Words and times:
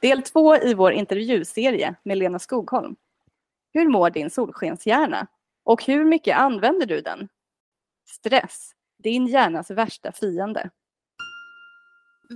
Del 0.00 0.22
två 0.22 0.56
i 0.56 0.74
vår 0.74 0.92
intervjuserie 0.92 1.94
med 2.02 2.18
Lena 2.18 2.38
Skogholm. 2.38 2.96
Hur 3.72 3.88
mår 3.88 4.10
din 4.10 4.30
solskenshjärna? 4.30 5.26
Och 5.64 5.84
hur 5.84 6.04
mycket 6.04 6.36
använder 6.36 6.86
du 6.86 7.00
den? 7.00 7.28
Stress, 8.08 8.72
din 8.98 9.26
hjärnas 9.26 9.70
värsta 9.70 10.12
fiende. 10.12 10.70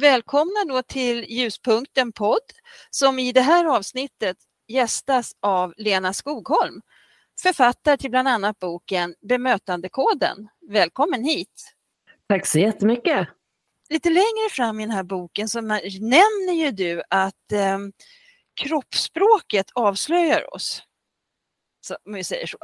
Välkomna 0.00 0.64
då 0.68 0.82
till 0.82 1.24
Ljuspunkten 1.28 2.12
podd 2.12 2.52
som 2.90 3.18
i 3.18 3.32
det 3.32 3.40
här 3.40 3.64
avsnittet 3.64 4.36
gästas 4.68 5.32
av 5.40 5.74
Lena 5.76 6.12
Skogholm, 6.12 6.82
författare 7.42 7.96
till 7.96 8.10
bland 8.10 8.28
annat 8.28 8.58
boken 8.58 9.14
Bemötandekoden. 9.28 10.48
Välkommen 10.68 11.24
hit! 11.24 11.74
Tack 12.28 12.46
så 12.46 12.58
jättemycket! 12.58 13.28
Lite 13.94 14.10
längre 14.10 14.50
fram 14.50 14.80
i 14.80 14.82
den 14.82 14.90
här 14.90 15.02
boken 15.02 15.48
så 15.48 15.60
nämner 15.60 16.52
ju 16.52 16.70
du 16.70 17.02
att 17.10 17.52
eh, 17.52 17.78
kroppsspråket 18.60 19.66
avslöjar 19.74 20.54
oss. 20.54 20.82
Så, 21.80 21.96
om 22.06 22.12
vi 22.12 22.24
säger 22.24 22.46
så. 22.46 22.58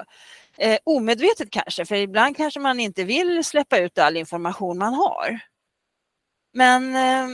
Eh, 0.57 0.79
omedvetet 0.85 1.51
kanske, 1.51 1.85
för 1.85 1.95
ibland 1.95 2.37
kanske 2.37 2.61
man 2.61 2.81
inte 2.81 3.05
vill 3.05 3.45
släppa 3.45 3.79
ut 3.79 3.99
all 3.99 4.17
information 4.17 4.79
man 4.79 4.95
har. 4.95 5.41
Men 6.53 6.97
eh, 6.97 7.29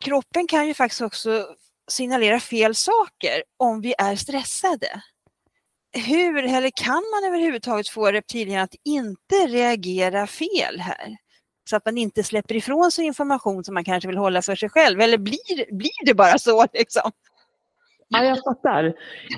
kroppen 0.00 0.46
kan 0.46 0.66
ju 0.66 0.74
faktiskt 0.74 1.00
också 1.00 1.56
signalera 1.90 2.40
fel 2.40 2.74
saker 2.74 3.44
om 3.56 3.80
vi 3.80 3.94
är 3.98 4.16
stressade. 4.16 5.02
Hur 5.92 6.44
eller 6.44 6.70
kan 6.70 7.02
man 7.14 7.24
överhuvudtaget 7.24 7.88
få 7.88 8.12
reptilhjärnan 8.12 8.64
att 8.64 8.74
inte 8.84 9.46
reagera 9.46 10.26
fel 10.26 10.80
här? 10.80 11.18
Så 11.68 11.76
att 11.76 11.84
man 11.84 11.98
inte 11.98 12.22
släpper 12.22 12.54
ifrån 12.54 12.90
sig 12.90 13.04
information 13.04 13.64
som 13.64 13.74
man 13.74 13.84
kanske 13.84 14.08
vill 14.08 14.16
hålla 14.16 14.42
för 14.42 14.54
sig 14.54 14.68
själv. 14.68 15.00
Eller 15.00 15.18
blir, 15.18 15.74
blir 15.74 16.06
det 16.06 16.14
bara 16.14 16.38
så 16.38 16.66
liksom? 16.72 17.10
Ja, 18.08 18.24
jag 18.24 18.38
fattar. 18.44 18.84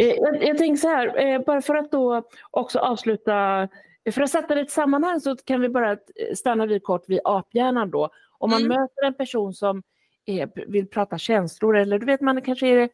Eh, 0.00 0.06
jag, 0.06 0.44
jag 0.44 0.58
tänker 0.58 0.76
så 0.76 0.88
här, 0.88 1.18
eh, 1.18 1.40
bara 1.40 1.62
för 1.62 1.74
att 1.74 1.90
då 1.90 2.22
också 2.50 2.78
avsluta, 2.78 3.68
för 4.12 4.22
att 4.22 4.30
sätta 4.30 4.54
det 4.54 4.60
i 4.60 4.64
ett 4.64 4.70
sammanhang 4.70 5.20
så 5.20 5.36
kan 5.36 5.60
vi 5.60 5.68
bara 5.68 5.96
stanna 6.34 6.66
vid 6.66 6.82
kort 6.82 7.04
vid 7.08 7.20
aphjärnan 7.24 7.90
då. 7.90 8.10
Om 8.38 8.50
man 8.50 8.60
mm. 8.60 8.68
möter 8.68 9.04
en 9.04 9.14
person 9.14 9.54
som 9.54 9.82
är, 10.26 10.70
vill 10.70 10.88
prata 10.88 11.18
känslor 11.18 11.76
eller 11.76 11.98
du 11.98 12.06
vet 12.06 12.20
man 12.20 12.42
kanske 12.42 12.66
är, 12.66 12.88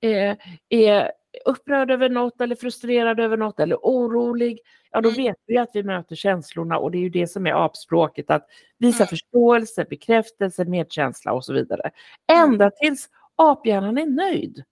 är, 0.00 0.36
är 0.68 1.12
upprörd 1.44 1.90
över 1.90 2.08
något 2.08 2.40
eller 2.40 2.56
frustrerad 2.56 3.20
över 3.20 3.36
något 3.36 3.60
eller 3.60 3.76
orolig, 3.76 4.58
ja 4.90 5.00
då 5.00 5.08
mm. 5.08 5.22
vet 5.22 5.36
vi 5.46 5.58
att 5.58 5.70
vi 5.74 5.82
möter 5.82 6.16
känslorna 6.16 6.78
och 6.78 6.90
det 6.90 6.98
är 6.98 7.02
ju 7.02 7.08
det 7.08 7.26
som 7.26 7.46
är 7.46 7.64
apspråket, 7.64 8.30
att 8.30 8.46
visa 8.78 9.02
mm. 9.02 9.08
förståelse, 9.08 9.86
bekräftelse, 9.90 10.64
medkänsla 10.64 11.32
och 11.32 11.44
så 11.44 11.52
vidare. 11.52 11.90
Mm. 12.26 12.50
Ända 12.50 12.70
tills 12.70 13.08
aphjärnan 13.36 13.98
är 13.98 14.06
nöjd 14.06 14.64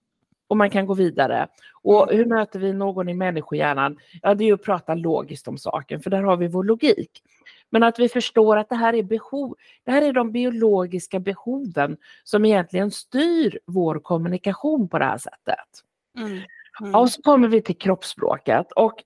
och 0.47 0.57
man 0.57 0.69
kan 0.69 0.85
gå 0.85 0.93
vidare. 0.93 1.47
Och 1.81 2.09
hur 2.11 2.25
möter 2.25 2.59
vi 2.59 2.73
någon 2.73 3.09
i 3.09 3.13
människohjärnan? 3.13 3.97
Ja, 4.21 4.33
det 4.33 4.43
är 4.43 4.45
ju 4.45 4.53
att 4.53 4.63
prata 4.63 4.95
logiskt 4.95 5.47
om 5.47 5.57
saken, 5.57 6.01
för 6.01 6.09
där 6.09 6.23
har 6.23 6.37
vi 6.37 6.47
vår 6.47 6.63
logik. 6.63 7.23
Men 7.69 7.83
att 7.83 7.99
vi 7.99 8.09
förstår 8.09 8.57
att 8.57 8.69
det 8.69 8.75
här 8.75 8.93
är 8.93 9.03
behov, 9.03 9.55
det 9.83 9.91
här 9.91 10.01
är 10.01 10.13
de 10.13 10.31
biologiska 10.31 11.19
behoven 11.19 11.97
som 12.23 12.45
egentligen 12.45 12.91
styr 12.91 13.59
vår 13.65 13.99
kommunikation 13.99 14.87
på 14.87 14.99
det 14.99 15.05
här 15.05 15.17
sättet. 15.17 15.83
Mm. 16.17 16.41
Mm. 16.81 16.95
och 16.95 17.09
så 17.09 17.21
kommer 17.21 17.47
vi 17.47 17.61
till 17.61 17.77
kroppsspråket 17.77 18.71
och 18.71 19.03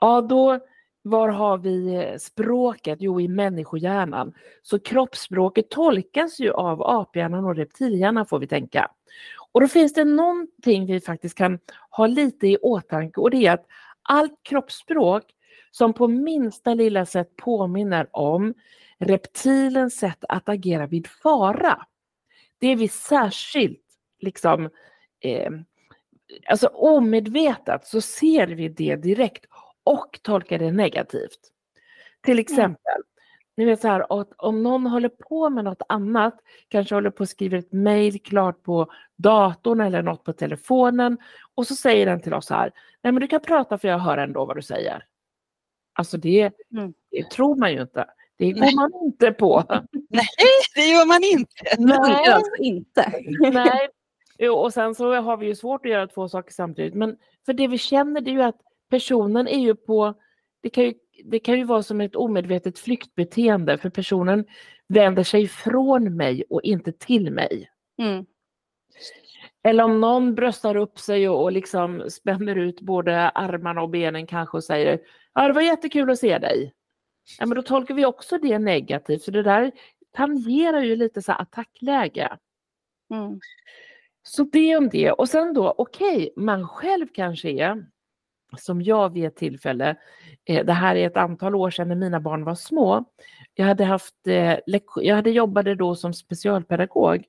ja, 0.00 0.20
då 0.20 0.60
var 1.02 1.28
har 1.28 1.58
vi 1.58 2.16
språket? 2.18 2.98
Jo, 3.00 3.20
i 3.20 3.28
människohjärnan. 3.28 4.32
Så 4.62 4.78
kroppsspråket 4.78 5.70
tolkas 5.70 6.40
ju 6.40 6.52
av 6.52 6.82
aphjärnan 6.82 7.44
och 7.44 7.56
reptilhjärnan 7.56 8.26
får 8.26 8.38
vi 8.38 8.46
tänka. 8.46 8.90
Och 9.52 9.60
då 9.60 9.68
finns 9.68 9.92
det 9.92 10.04
någonting 10.04 10.86
vi 10.86 11.00
faktiskt 11.00 11.38
kan 11.38 11.58
ha 11.90 12.06
lite 12.06 12.46
i 12.46 12.56
åtanke 12.56 13.20
och 13.20 13.30
det 13.30 13.46
är 13.46 13.52
att 13.52 13.66
allt 14.02 14.42
kroppsspråk 14.42 15.22
som 15.70 15.92
på 15.92 16.08
minsta 16.08 16.74
lilla 16.74 17.06
sätt 17.06 17.36
påminner 17.36 18.08
om 18.12 18.54
reptilens 18.98 19.96
sätt 19.96 20.24
att 20.28 20.48
agera 20.48 20.86
vid 20.86 21.06
fara. 21.06 21.86
Det 22.58 22.66
är 22.66 22.76
vi 22.76 22.88
särskilt 22.88 23.84
liksom 24.20 24.70
eh, 25.20 25.50
alltså 26.46 26.66
omedvetet 26.66 27.86
så 27.86 28.00
ser 28.00 28.46
vi 28.46 28.68
det 28.68 28.96
direkt 28.96 29.44
och 29.84 30.18
tolkar 30.22 30.58
det 30.58 30.72
negativt. 30.72 31.38
Till 32.22 32.32
mm. 32.32 32.42
exempel, 32.42 32.94
mm. 32.96 33.06
ni 33.56 33.64
vet 33.64 33.80
så 33.80 33.88
här, 33.88 34.20
att 34.20 34.32
om 34.36 34.62
någon 34.62 34.86
håller 34.86 35.08
på 35.08 35.50
med 35.50 35.64
något 35.64 35.82
annat, 35.88 36.34
kanske 36.68 36.94
håller 36.94 37.10
på 37.10 37.22
att 37.22 37.28
skriva 37.28 37.58
ett 37.58 37.72
mejl 37.72 38.20
klart 38.20 38.62
på 38.62 38.92
datorn 39.16 39.80
eller 39.80 40.02
något 40.02 40.24
på 40.24 40.32
telefonen 40.32 41.18
och 41.54 41.66
så 41.66 41.74
säger 41.74 42.06
den 42.06 42.20
till 42.20 42.34
oss 42.34 42.46
så 42.46 42.54
här, 42.54 42.72
nej 43.02 43.12
men 43.12 43.20
du 43.20 43.26
kan 43.26 43.40
prata 43.40 43.78
för 43.78 43.88
jag 43.88 43.98
hör 43.98 44.18
ändå 44.18 44.44
vad 44.44 44.56
du 44.56 44.62
säger. 44.62 45.06
Alltså 45.92 46.16
det, 46.16 46.52
mm. 46.72 46.94
det 47.10 47.30
tror 47.30 47.56
man 47.56 47.72
ju 47.72 47.82
inte. 47.82 48.06
Det 48.36 48.52
går 48.52 48.60
Nej. 48.60 48.74
man 48.74 48.90
inte 49.04 49.32
på. 49.32 49.64
Nej, 50.10 50.26
det 50.74 50.86
gör 50.86 51.06
man 51.06 51.20
inte. 51.22 51.64
Nej, 51.78 52.26
alltså 52.26 52.56
inte. 52.58 53.12
Nej. 53.52 53.88
Och 54.50 54.72
sen 54.72 54.94
så 54.94 55.14
har 55.14 55.36
vi 55.36 55.46
ju 55.46 55.54
svårt 55.54 55.86
att 55.86 55.92
göra 55.92 56.06
två 56.06 56.28
saker 56.28 56.52
samtidigt. 56.52 56.94
Men 56.94 57.16
för 57.46 57.52
det 57.52 57.68
vi 57.68 57.78
känner 57.78 58.20
det 58.20 58.30
är 58.30 58.32
ju 58.32 58.42
att 58.42 58.60
personen 58.90 59.48
är 59.48 59.60
ju 59.60 59.74
på, 59.74 60.14
det 60.62 60.70
kan 60.70 60.84
ju, 60.84 60.94
det 61.24 61.38
kan 61.38 61.58
ju 61.58 61.64
vara 61.64 61.82
som 61.82 62.00
ett 62.00 62.16
omedvetet 62.16 62.78
flyktbeteende 62.78 63.78
för 63.78 63.90
personen 63.90 64.44
vänder 64.88 65.22
sig 65.22 65.48
från 65.48 66.16
mig 66.16 66.44
och 66.50 66.62
inte 66.62 66.92
till 66.92 67.30
mig. 67.30 67.70
Mm. 67.98 68.26
Eller 69.62 69.84
om 69.84 70.00
någon 70.00 70.34
bröstar 70.34 70.76
upp 70.76 70.98
sig 70.98 71.28
och, 71.28 71.42
och 71.42 71.52
liksom 71.52 72.10
spänner 72.10 72.56
ut 72.56 72.80
både 72.80 73.28
armarna 73.28 73.82
och 73.82 73.90
benen 73.90 74.26
kanske 74.26 74.56
och 74.56 74.64
säger 74.64 75.00
ja 75.34 75.48
det 75.48 75.52
var 75.52 75.62
jättekul 75.62 76.10
att 76.10 76.18
se 76.18 76.38
dig. 76.38 76.72
Ja, 77.38 77.46
men 77.46 77.56
då 77.56 77.62
tolkar 77.62 77.94
vi 77.94 78.04
också 78.04 78.38
det 78.38 78.58
negativt, 78.58 79.24
för 79.24 79.32
det 79.32 79.42
där 79.42 79.72
tangerar 80.12 80.80
ju 80.80 80.96
lite 80.96 81.22
så 81.22 81.32
attackläge. 81.32 82.38
Mm. 83.10 83.40
Så 84.26 84.44
det 84.52 84.76
om 84.76 84.88
det. 84.88 85.10
Och 85.10 85.28
sen 85.28 85.54
då, 85.54 85.74
okej, 85.78 86.16
okay, 86.16 86.44
man 86.44 86.68
själv 86.68 87.06
kanske 87.14 87.50
är, 87.50 87.86
som 88.56 88.82
jag 88.82 89.12
vid 89.12 89.24
ett 89.24 89.36
tillfälle, 89.36 89.96
eh, 90.44 90.64
det 90.64 90.72
här 90.72 90.96
är 90.96 91.06
ett 91.06 91.16
antal 91.16 91.54
år 91.54 91.70
sedan 91.70 91.88
när 91.88 91.94
mina 91.96 92.20
barn 92.20 92.44
var 92.44 92.54
små, 92.54 93.04
jag 93.54 93.66
hade, 93.66 93.84
haft, 93.84 94.26
eh, 94.26 94.58
jag 94.96 95.16
hade 95.16 95.30
jobbade 95.30 95.74
då 95.74 95.94
som 95.94 96.14
specialpedagog 96.14 97.24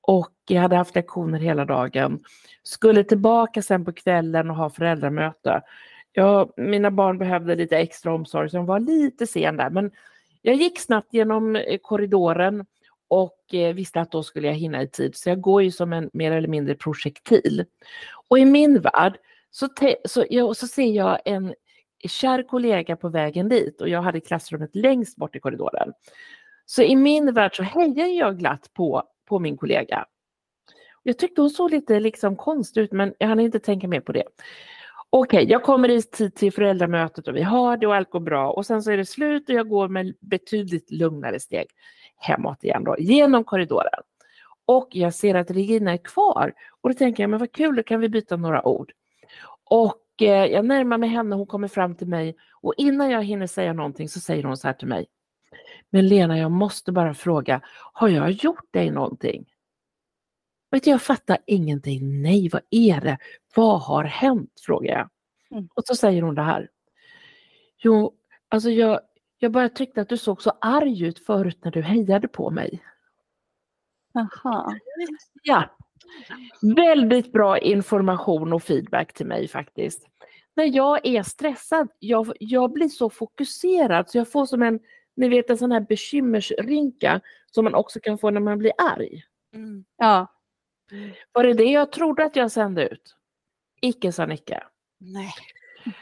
och 0.00 0.32
jag 0.48 0.62
hade 0.62 0.76
haft 0.76 0.94
lektioner 0.94 1.38
hela 1.38 1.64
dagen. 1.64 2.20
Skulle 2.62 3.04
tillbaka 3.04 3.62
sen 3.62 3.84
på 3.84 3.92
kvällen 3.92 4.50
och 4.50 4.56
ha 4.56 4.70
föräldramöte. 4.70 5.62
Jag, 6.12 6.52
mina 6.56 6.90
barn 6.90 7.18
behövde 7.18 7.54
lite 7.54 7.78
extra 7.78 8.14
omsorg 8.14 8.50
så 8.50 8.56
de 8.56 8.66
var 8.66 8.80
lite 8.80 9.26
sen 9.26 9.56
där 9.56 9.70
men 9.70 9.90
jag 10.42 10.54
gick 10.54 10.80
snabbt 10.80 11.14
genom 11.14 11.56
eh, 11.56 11.78
korridoren 11.82 12.66
och 13.08 13.54
eh, 13.54 13.74
visste 13.74 14.00
att 14.00 14.12
då 14.12 14.22
skulle 14.22 14.46
jag 14.46 14.54
hinna 14.54 14.82
i 14.82 14.88
tid. 14.88 15.16
Så 15.16 15.28
jag 15.28 15.40
går 15.40 15.62
ju 15.62 15.70
som 15.70 15.92
en 15.92 16.10
mer 16.12 16.32
eller 16.32 16.48
mindre 16.48 16.74
projektil. 16.74 17.64
Och 18.28 18.38
i 18.38 18.44
min 18.44 18.80
värld 18.80 19.18
så, 19.50 19.68
så, 20.04 20.24
ja, 20.30 20.54
så 20.54 20.66
ser 20.66 20.92
jag 20.92 21.18
en 21.24 21.54
kär 22.08 22.42
kollega 22.42 22.96
på 22.96 23.08
vägen 23.08 23.48
dit 23.48 23.80
och 23.80 23.88
jag 23.88 24.02
hade 24.02 24.20
klassrummet 24.20 24.76
längst 24.76 25.16
bort 25.16 25.36
i 25.36 25.40
korridoren. 25.40 25.92
Så 26.66 26.82
i 26.82 26.96
min 26.96 27.34
värld 27.34 27.56
så 27.56 27.62
hejar 27.62 28.06
jag 28.06 28.38
glatt 28.38 28.70
på, 28.74 29.02
på 29.28 29.38
min 29.38 29.56
kollega. 29.56 30.06
Jag 31.02 31.18
tyckte 31.18 31.40
hon 31.40 31.50
såg 31.50 31.70
lite 31.70 32.00
liksom 32.00 32.36
konstig 32.36 32.80
ut 32.80 32.92
men 32.92 33.14
jag 33.18 33.28
hann 33.28 33.40
inte 33.40 33.58
tänka 33.58 33.88
mer 33.88 34.00
på 34.00 34.12
det. 34.12 34.24
Okej, 35.10 35.38
okay, 35.38 35.52
jag 35.52 35.62
kommer 35.62 35.88
i 35.88 36.02
tid 36.02 36.34
till 36.34 36.52
föräldramötet 36.52 37.28
och 37.28 37.36
vi 37.36 37.42
har 37.42 37.76
det 37.76 37.86
och 37.86 37.94
allt 37.94 38.10
går 38.10 38.20
bra 38.20 38.50
och 38.50 38.66
sen 38.66 38.82
så 38.82 38.90
är 38.90 38.96
det 38.96 39.06
slut 39.06 39.48
och 39.48 39.54
jag 39.54 39.68
går 39.68 39.88
med 39.88 40.14
betydligt 40.20 40.90
lugnare 40.90 41.40
steg 41.40 41.66
hemåt 42.18 42.64
igen 42.64 42.84
då, 42.84 42.96
genom 42.98 43.44
korridoren. 43.44 44.02
Och 44.64 44.88
jag 44.90 45.14
ser 45.14 45.34
att 45.34 45.50
Regina 45.50 45.92
är 45.92 45.96
kvar 45.96 46.52
och 46.80 46.90
då 46.90 46.94
tänker 46.94 47.22
jag, 47.22 47.30
men 47.30 47.40
vad 47.40 47.52
kul, 47.52 47.76
då 47.76 47.82
kan 47.82 48.00
vi 48.00 48.08
byta 48.08 48.36
några 48.36 48.68
ord. 48.68 48.92
Och 49.64 50.22
eh, 50.22 50.44
jag 50.44 50.64
närmar 50.64 50.98
mig 50.98 51.08
henne, 51.08 51.36
hon 51.36 51.46
kommer 51.46 51.68
fram 51.68 51.94
till 51.94 52.06
mig 52.06 52.36
och 52.60 52.74
innan 52.76 53.10
jag 53.10 53.24
hinner 53.24 53.46
säga 53.46 53.72
någonting 53.72 54.08
så 54.08 54.20
säger 54.20 54.44
hon 54.44 54.56
så 54.56 54.68
här 54.68 54.74
till 54.74 54.88
mig. 54.88 55.06
Men 55.90 56.08
Lena, 56.08 56.38
jag 56.38 56.50
måste 56.50 56.92
bara 56.92 57.14
fråga, 57.14 57.60
har 57.92 58.08
jag 58.08 58.30
gjort 58.30 58.72
dig 58.72 58.90
någonting? 58.90 59.46
Vet 60.70 60.84
du, 60.84 60.90
jag 60.90 61.02
fattar 61.02 61.38
ingenting. 61.46 62.22
Nej, 62.22 62.48
vad 62.52 62.62
är 62.70 63.00
det? 63.00 63.18
Vad 63.54 63.80
har 63.80 64.04
hänt? 64.04 64.52
frågar 64.66 64.98
jag. 64.98 65.08
Mm. 65.50 65.68
Och 65.74 65.84
så 65.84 65.94
säger 65.94 66.22
hon 66.22 66.34
det 66.34 66.42
här. 66.42 66.68
Jo, 67.78 68.14
alltså 68.48 68.70
jag, 68.70 69.00
jag 69.38 69.52
bara 69.52 69.68
tyckte 69.68 70.00
att 70.00 70.08
du 70.08 70.16
såg 70.16 70.42
så 70.42 70.52
arg 70.60 71.04
ut 71.06 71.26
förut 71.26 71.58
när 71.64 71.70
du 71.70 71.82
hejade 71.82 72.28
på 72.28 72.50
mig. 72.50 72.82
Jaha. 74.12 74.78
Ja. 75.42 75.76
Väldigt 76.76 77.32
bra 77.32 77.58
information 77.58 78.52
och 78.52 78.62
feedback 78.62 79.12
till 79.12 79.26
mig 79.26 79.48
faktiskt. 79.48 80.06
När 80.54 80.64
jag 80.64 81.06
är 81.06 81.22
stressad, 81.22 81.88
jag, 81.98 82.32
jag 82.40 82.72
blir 82.72 82.88
så 82.88 83.10
fokuserad 83.10 84.10
så 84.10 84.18
jag 84.18 84.32
får 84.32 84.46
som 84.46 84.62
en, 84.62 84.80
ni 85.16 85.28
vet 85.28 85.50
en 85.50 85.58
sån 85.58 85.72
här 85.72 85.80
bekymmersrynka 85.80 87.20
som 87.50 87.64
man 87.64 87.74
också 87.74 88.00
kan 88.00 88.18
få 88.18 88.30
när 88.30 88.40
man 88.40 88.58
blir 88.58 88.72
arg. 88.78 89.24
Mm. 89.54 89.84
Ja. 89.96 90.26
Var 91.32 91.44
det 91.44 91.54
det 91.54 91.64
jag 91.64 91.92
trodde 91.92 92.24
att 92.24 92.36
jag 92.36 92.52
sände 92.52 92.88
ut? 92.88 93.16
Icke 93.80 94.12
sa 94.12 94.26
Nicke. 94.26 94.62
Nej. 94.98 95.32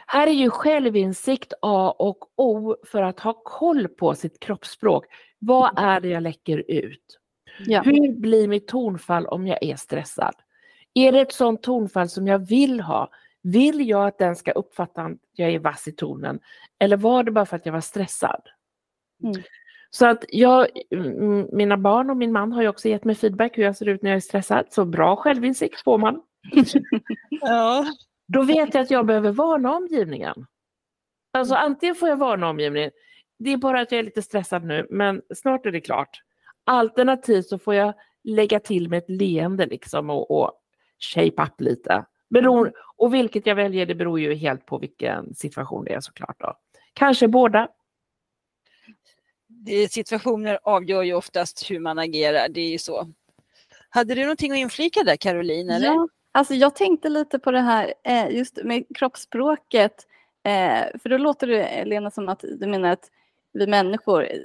Här 0.07 0.27
är 0.27 0.31
ju 0.31 0.49
självinsikt 0.49 1.53
A 1.61 1.95
och 1.99 2.17
O 2.35 2.75
för 2.85 3.01
att 3.01 3.19
ha 3.19 3.33
koll 3.33 3.87
på 3.87 4.15
sitt 4.15 4.39
kroppsspråk. 4.39 5.05
Vad 5.39 5.79
är 5.79 5.99
det 5.99 6.07
jag 6.07 6.23
läcker 6.23 6.63
ut? 6.67 7.19
Ja. 7.59 7.81
Hur 7.81 8.19
blir 8.19 8.47
mitt 8.47 8.67
tonfall 8.67 9.25
om 9.25 9.47
jag 9.47 9.63
är 9.63 9.75
stressad? 9.75 10.35
Är 10.93 11.11
det 11.11 11.21
ett 11.21 11.33
sånt 11.33 11.63
tonfall 11.63 12.09
som 12.09 12.27
jag 12.27 12.47
vill 12.47 12.79
ha? 12.81 13.09
Vill 13.43 13.89
jag 13.89 14.07
att 14.07 14.17
den 14.17 14.35
ska 14.35 14.51
uppfatta 14.51 15.01
att 15.01 15.17
jag 15.33 15.49
är 15.49 15.59
vass 15.59 15.87
i 15.87 15.91
tonen? 15.91 16.39
Eller 16.79 16.97
var 16.97 17.23
det 17.23 17.31
bara 17.31 17.45
för 17.45 17.55
att 17.55 17.65
jag 17.65 17.73
var 17.73 17.81
stressad? 17.81 18.41
Mm. 19.23 19.43
Så 19.89 20.05
att 20.05 20.25
jag, 20.29 20.67
mm, 20.91 21.47
mina 21.51 21.77
barn 21.77 22.09
och 22.09 22.17
min 22.17 22.31
man 22.31 22.51
har 22.51 22.61
ju 22.61 22.67
också 22.67 22.89
gett 22.89 23.03
mig 23.03 23.15
feedback 23.15 23.57
hur 23.57 23.63
jag 23.63 23.75
ser 23.75 23.87
ut 23.87 24.01
när 24.01 24.09
jag 24.09 24.17
är 24.17 24.21
stressad. 24.21 24.65
Så 24.69 24.85
bra 24.85 25.15
självinsikt 25.15 25.83
får 25.83 25.97
man. 25.97 26.21
Ja. 27.29 27.85
Då 28.27 28.43
vet 28.43 28.73
jag 28.73 28.81
att 28.81 28.91
jag 28.91 29.05
behöver 29.05 29.31
varna 29.31 29.75
omgivningen. 29.75 30.45
Alltså 31.33 31.55
antingen 31.55 31.95
får 31.95 32.09
jag 32.09 32.17
varna 32.17 32.49
omgivningen, 32.49 32.91
det 33.39 33.53
är 33.53 33.57
bara 33.57 33.81
att 33.81 33.91
jag 33.91 33.99
är 33.99 34.03
lite 34.03 34.21
stressad 34.21 34.63
nu, 34.63 34.87
men 34.89 35.21
snart 35.35 35.65
är 35.65 35.71
det 35.71 35.81
klart. 35.81 36.21
Alternativt 36.63 37.47
så 37.47 37.59
får 37.59 37.75
jag 37.75 37.93
lägga 38.23 38.59
till 38.59 38.89
med 38.89 38.97
ett 38.97 39.09
leende 39.09 39.65
liksom 39.65 40.09
och, 40.09 40.31
och 40.31 40.51
shape 40.99 41.43
up 41.43 41.61
lite. 41.61 42.05
Beror, 42.29 42.73
och 42.95 43.13
vilket 43.13 43.47
jag 43.47 43.55
väljer 43.55 43.85
det 43.85 43.95
beror 43.95 44.19
ju 44.19 44.33
helt 44.33 44.65
på 44.65 44.77
vilken 44.77 45.35
situation 45.35 45.85
det 45.85 45.93
är 45.93 45.99
såklart. 45.99 46.39
Då. 46.39 46.53
Kanske 46.93 47.27
båda. 47.27 47.67
Situationer 49.89 50.59
avgör 50.63 51.03
ju 51.03 51.13
oftast 51.13 51.71
hur 51.71 51.79
man 51.79 51.99
agerar, 51.99 52.49
det 52.49 52.61
är 52.61 52.69
ju 52.69 52.77
så. 52.77 53.11
Hade 53.89 54.15
du 54.15 54.21
någonting 54.21 54.51
att 54.51 54.57
inflika 54.57 55.03
där 55.03 55.15
Caroline? 55.15 55.69
Eller? 55.69 55.87
Ja, 55.87 56.07
alltså 56.31 56.53
jag 56.53 56.75
tänkte 56.75 57.09
lite 57.09 57.39
på 57.39 57.51
det 57.51 57.59
här 57.59 57.93
eh, 58.03 58.29
just 58.29 58.59
med 58.63 58.83
kroppsspråket. 58.95 60.07
Eh, 60.43 60.99
för 61.01 61.09
då 61.09 61.17
låter 61.17 61.47
det, 61.47 61.85
Lena, 61.85 62.11
som 62.11 62.29
att 62.29 62.43
du 62.59 62.67
menar 62.67 62.89
att 62.89 63.11
vi 63.53 63.67
människor, 63.67 64.23
eh, 64.23 64.39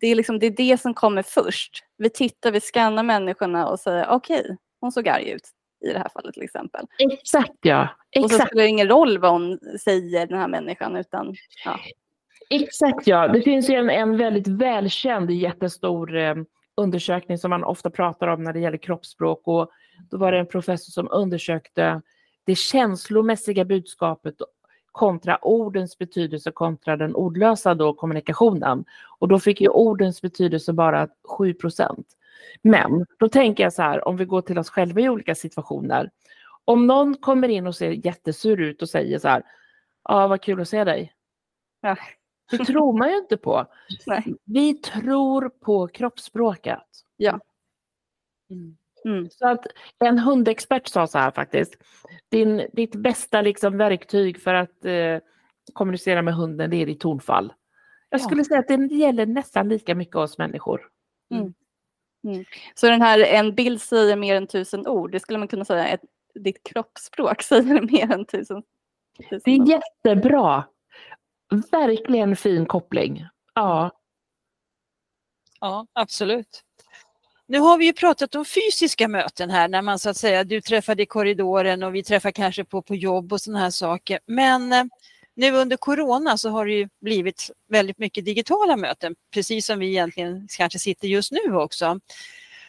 det 0.00 0.06
är, 0.06 0.14
liksom, 0.14 0.38
det 0.38 0.46
är 0.46 0.50
det 0.50 0.80
som 0.80 0.94
kommer 0.94 1.22
först. 1.22 1.84
Vi 1.96 2.10
tittar, 2.10 2.50
vi 2.50 2.60
skannar 2.60 3.02
människorna 3.02 3.68
och 3.68 3.80
säger 3.80 4.08
okej, 4.08 4.56
hon 4.80 4.92
såg 4.92 5.08
arg 5.08 5.30
ut 5.30 5.50
i 5.84 5.92
det 5.92 5.98
här 5.98 6.08
fallet 6.08 6.34
till 6.34 6.42
exempel. 6.42 6.86
Exakt 7.12 7.58
ja. 7.60 7.88
Och 8.16 8.30
så 8.30 8.36
Exakt. 8.36 8.50
spelar 8.50 8.62
det 8.62 8.68
ingen 8.68 8.88
roll 8.88 9.18
vad 9.18 9.32
hon 9.32 9.58
säger, 9.80 10.26
den 10.26 10.38
här 10.38 10.48
människan, 10.48 10.96
utan 10.96 11.34
ja. 11.64 11.78
Exakt 12.50 13.06
ja. 13.06 13.28
Det 13.28 13.42
finns 13.42 13.70
ju 13.70 13.74
en, 13.74 13.90
en 13.90 14.16
väldigt 14.16 14.48
välkänd 14.48 15.30
jättestor 15.30 16.16
eh, 16.16 16.34
undersökning 16.76 17.38
som 17.38 17.50
man 17.50 17.64
ofta 17.64 17.90
pratar 17.90 18.28
om 18.28 18.42
när 18.42 18.52
det 18.52 18.60
gäller 18.60 18.78
kroppsspråk. 18.78 19.42
Och 19.44 19.70
då 20.10 20.16
var 20.16 20.32
det 20.32 20.38
en 20.38 20.46
professor 20.46 20.90
som 20.90 21.08
undersökte 21.10 22.02
det 22.44 22.54
känslomässiga 22.54 23.64
budskapet 23.64 24.34
kontra 24.96 25.36
ordens 25.36 25.98
betydelse 25.98 26.50
kontra 26.50 26.96
den 26.96 27.14
ordlösa 27.14 27.74
då 27.74 27.94
kommunikationen. 27.94 28.84
Och 29.18 29.28
då 29.28 29.38
fick 29.38 29.60
ju 29.60 29.68
ordens 29.68 30.22
betydelse 30.22 30.72
bara 30.72 31.08
7% 31.38 32.04
Men 32.62 33.06
då 33.18 33.28
tänker 33.28 33.62
jag 33.62 33.72
så 33.72 33.82
här, 33.82 34.08
om 34.08 34.16
vi 34.16 34.24
går 34.24 34.40
till 34.42 34.58
oss 34.58 34.70
själva 34.70 35.00
i 35.00 35.08
olika 35.08 35.34
situationer. 35.34 36.10
Om 36.64 36.86
någon 36.86 37.14
kommer 37.14 37.48
in 37.48 37.66
och 37.66 37.76
ser 37.76 38.06
jättesur 38.06 38.60
ut 38.60 38.82
och 38.82 38.88
säger 38.88 39.18
så 39.18 39.28
här, 39.28 39.42
ja 40.08 40.24
ah, 40.24 40.26
vad 40.26 40.42
kul 40.42 40.60
att 40.60 40.68
se 40.68 40.84
dig. 40.84 41.12
Ja. 41.80 41.96
Det 42.50 42.64
tror 42.64 42.98
man 42.98 43.10
ju 43.10 43.16
inte 43.16 43.36
på. 43.36 43.66
Nej. 44.06 44.34
Vi 44.44 44.74
tror 44.74 45.48
på 45.48 45.88
kroppsspråket. 45.88 46.86
Ja. 47.16 47.40
Mm. 48.50 48.76
Mm. 49.06 49.30
Så 49.30 49.48
att 49.48 49.66
en 50.04 50.18
hundexpert 50.18 50.88
sa 50.88 51.06
så 51.06 51.18
här 51.18 51.30
faktiskt. 51.30 51.74
Din, 52.28 52.66
ditt 52.72 52.94
bästa 52.94 53.40
liksom 53.42 53.78
verktyg 53.78 54.42
för 54.42 54.54
att 54.54 54.84
eh, 54.84 55.18
kommunicera 55.72 56.22
med 56.22 56.34
hunden 56.34 56.70
det 56.70 56.76
är 56.76 56.86
ditt 56.86 57.00
tonfall. 57.00 57.52
Jag 58.10 58.20
Ja. 58.20 58.24
skulle 58.24 58.44
säga 58.44 58.60
att 58.60 58.68
det 58.68 58.94
gäller 58.94 59.26
nästan 59.26 59.68
lika 59.68 59.94
mycket 59.94 60.16
oss 60.16 60.38
människor. 60.38 60.88
Så 62.74 62.86
den 62.86 63.02
här 63.02 63.18
en 63.24 63.54
bild 63.54 63.80
säger 63.82 64.16
mer 64.16 64.36
än 64.36 64.46
tusen 64.46 64.86
ord, 64.86 65.12
det 65.12 65.20
skulle 65.20 65.38
man 65.38 65.48
kunna 65.48 65.64
säga 65.64 65.88
ett, 65.88 66.00
ditt 66.34 66.62
kroppsspråk 66.62 67.42
säger 67.42 67.80
mer 67.92 68.12
än 68.12 68.24
tusen, 68.26 68.62
tusen 69.30 69.40
Det 69.44 69.50
är 69.50 69.60
ord. 69.60 69.68
jättebra. 69.68 70.64
Verkligen 71.70 72.36
fin 72.36 72.66
koppling. 72.66 73.26
Ja, 73.54 73.90
Ja, 75.60 75.86
absolut. 75.92 76.62
Nu 77.48 77.58
har 77.58 77.78
vi 77.78 77.84
ju 77.84 77.92
pratat 77.92 78.34
om 78.34 78.44
fysiska 78.44 79.08
möten 79.08 79.50
här 79.50 79.68
när 79.68 79.82
man 79.82 79.98
så 79.98 80.10
att 80.10 80.16
säga, 80.16 80.44
du 80.44 80.60
träffade 80.60 81.02
i 81.02 81.06
korridoren 81.06 81.82
och 81.82 81.94
vi 81.94 82.02
träffar 82.02 82.30
kanske 82.30 82.64
på, 82.64 82.82
på 82.82 82.94
jobb 82.94 83.32
och 83.32 83.40
sådana 83.40 83.60
här 83.60 83.70
saker. 83.70 84.18
Men 84.26 84.72
eh, 84.72 84.84
nu 85.36 85.52
under 85.52 85.76
corona 85.76 86.38
så 86.38 86.50
har 86.50 86.66
det 86.66 86.72
ju 86.72 86.88
blivit 87.00 87.50
väldigt 87.68 87.98
mycket 87.98 88.24
digitala 88.24 88.76
möten, 88.76 89.14
precis 89.34 89.66
som 89.66 89.78
vi 89.78 89.86
egentligen 89.86 90.48
kanske 90.56 90.78
sitter 90.78 91.08
just 91.08 91.32
nu 91.32 91.56
också. 91.56 92.00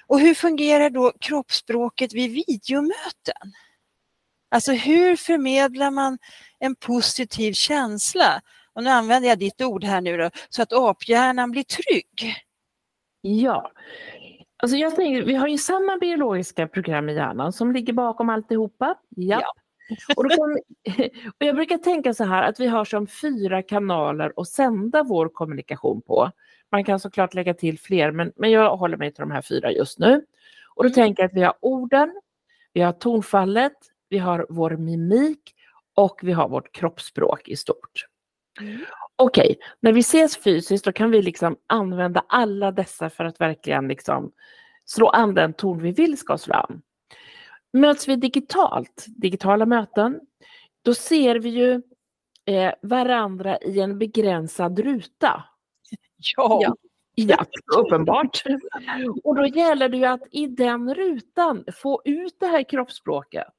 Och 0.07 0.19
hur 0.19 0.33
fungerar 0.33 0.89
då 0.89 1.13
kroppsspråket 1.19 2.13
vid 2.13 2.31
videomöten? 2.31 3.53
Alltså 4.51 4.71
hur 4.71 5.15
förmedlar 5.15 5.91
man 5.91 6.17
en 6.59 6.75
positiv 6.75 7.53
känsla? 7.53 8.41
Och 8.73 8.83
nu 8.83 8.89
använder 8.89 9.29
jag 9.29 9.39
ditt 9.39 9.61
ord 9.61 9.83
här 9.83 10.01
nu 10.01 10.17
då, 10.17 10.29
så 10.49 10.61
att 10.61 10.73
aphjärnan 10.73 11.51
blir 11.51 11.63
trygg. 11.63 12.35
Ja. 13.21 13.71
Alltså 14.57 14.77
jag 14.77 14.95
tänker, 14.95 15.23
vi 15.23 15.35
har 15.35 15.47
ju 15.47 15.57
samma 15.57 15.97
biologiska 15.97 16.67
program 16.67 17.09
i 17.09 17.13
hjärnan 17.13 17.53
som 17.53 17.71
ligger 17.71 17.93
bakom 17.93 18.29
alltihopa. 18.29 18.95
Ja. 19.09 19.41
Ja. 19.41 19.53
Och, 20.15 20.31
kom, 20.31 20.51
och 21.39 21.45
jag 21.45 21.55
brukar 21.55 21.77
tänka 21.77 22.13
så 22.13 22.23
här 22.23 22.43
att 22.43 22.59
vi 22.59 22.67
har 22.67 22.85
som 22.85 23.07
fyra 23.07 23.61
kanaler 23.63 24.33
att 24.35 24.47
sända 24.47 25.03
vår 25.03 25.29
kommunikation 25.29 26.01
på. 26.01 26.31
Man 26.71 26.83
kan 26.83 26.99
såklart 26.99 27.33
lägga 27.33 27.53
till 27.53 27.79
fler 27.79 28.11
men, 28.11 28.31
men 28.35 28.51
jag 28.51 28.77
håller 28.77 28.97
mig 28.97 29.13
till 29.13 29.21
de 29.21 29.31
här 29.31 29.41
fyra 29.41 29.71
just 29.71 29.99
nu. 29.99 30.25
Och 30.75 30.83
då 30.83 30.87
Mm. 30.87 30.93
tänker 30.93 31.23
jag 31.23 31.27
att 31.29 31.35
vi 31.37 31.43
har 31.43 31.53
orden, 31.59 32.21
vi 32.73 32.81
har 32.81 32.91
tonfallet, 32.93 33.73
vi 34.09 34.17
har 34.17 34.45
vår 34.49 34.71
mimik 34.71 35.53
och 35.95 36.19
vi 36.23 36.31
har 36.31 36.49
vårt 36.49 36.71
kroppsspråk 36.71 37.47
i 37.47 37.55
stort. 37.55 38.05
Mm. 38.61 38.85
Okej, 39.15 39.57
när 39.79 39.93
vi 39.93 39.99
ses 39.99 40.37
fysiskt 40.37 40.85
då 40.85 40.91
kan 40.91 41.11
vi 41.11 41.21
liksom 41.21 41.57
använda 41.67 42.25
alla 42.27 42.71
dessa 42.71 43.09
för 43.09 43.25
att 43.25 43.41
verkligen 43.41 43.87
liksom 43.87 44.31
slå 44.85 45.09
an 45.09 45.33
den 45.33 45.53
ton 45.53 45.81
vi 45.81 45.91
vill 45.91 46.17
ska 46.17 46.37
slå 46.37 46.55
an. 46.55 46.81
Möts 47.73 48.07
vi 48.07 48.15
digitalt, 48.15 49.05
digitala 49.07 49.65
möten, 49.65 50.19
då 50.81 50.93
ser 50.93 51.35
vi 51.35 51.49
ju 51.49 51.81
eh, 52.45 52.73
varandra 52.81 53.57
i 53.57 53.79
en 53.79 53.99
begränsad 53.99 54.79
ruta. 54.79 55.43
Ja. 56.35 56.59
Ja. 56.61 56.75
Ja, 57.19 57.45
uppenbart. 57.77 58.43
Och 59.23 59.35
då 59.35 59.45
gäller 59.45 59.89
det 59.89 59.97
ju 59.97 60.05
att 60.05 60.21
i 60.31 60.47
den 60.47 60.93
rutan 60.93 61.63
få 61.73 62.01
ut 62.05 62.39
det 62.39 62.45
här 62.45 62.69
kroppsspråket. 62.69 63.53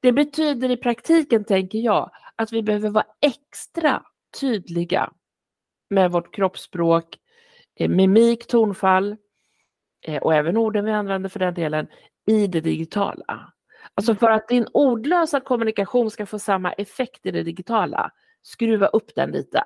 Det 0.00 0.12
betyder 0.12 0.70
i 0.70 0.76
praktiken, 0.76 1.44
tänker 1.44 1.78
jag, 1.78 2.10
att 2.36 2.52
vi 2.52 2.62
behöver 2.62 2.90
vara 2.90 3.06
extra 3.20 4.02
tydliga 4.40 5.12
med 5.90 6.10
vårt 6.10 6.34
kroppsspråk, 6.34 7.18
eh, 7.76 7.88
mimik, 7.88 8.46
tonfall 8.46 9.16
eh, 10.06 10.22
och 10.22 10.34
även 10.34 10.56
orden 10.56 10.84
vi 10.84 10.90
använder 10.90 11.28
för 11.28 11.38
den 11.38 11.54
delen 11.54 11.86
i 12.26 12.46
det 12.46 12.60
digitala. 12.60 13.52
Alltså 13.94 14.14
för 14.14 14.30
att 14.30 14.48
din 14.48 14.66
ordlösa 14.72 15.40
kommunikation 15.40 16.10
ska 16.10 16.26
få 16.26 16.38
samma 16.38 16.72
effekt 16.72 17.26
i 17.26 17.30
det 17.30 17.42
digitala, 17.42 18.10
skruva 18.42 18.86
upp 18.86 19.14
den 19.14 19.30
lite 19.30 19.62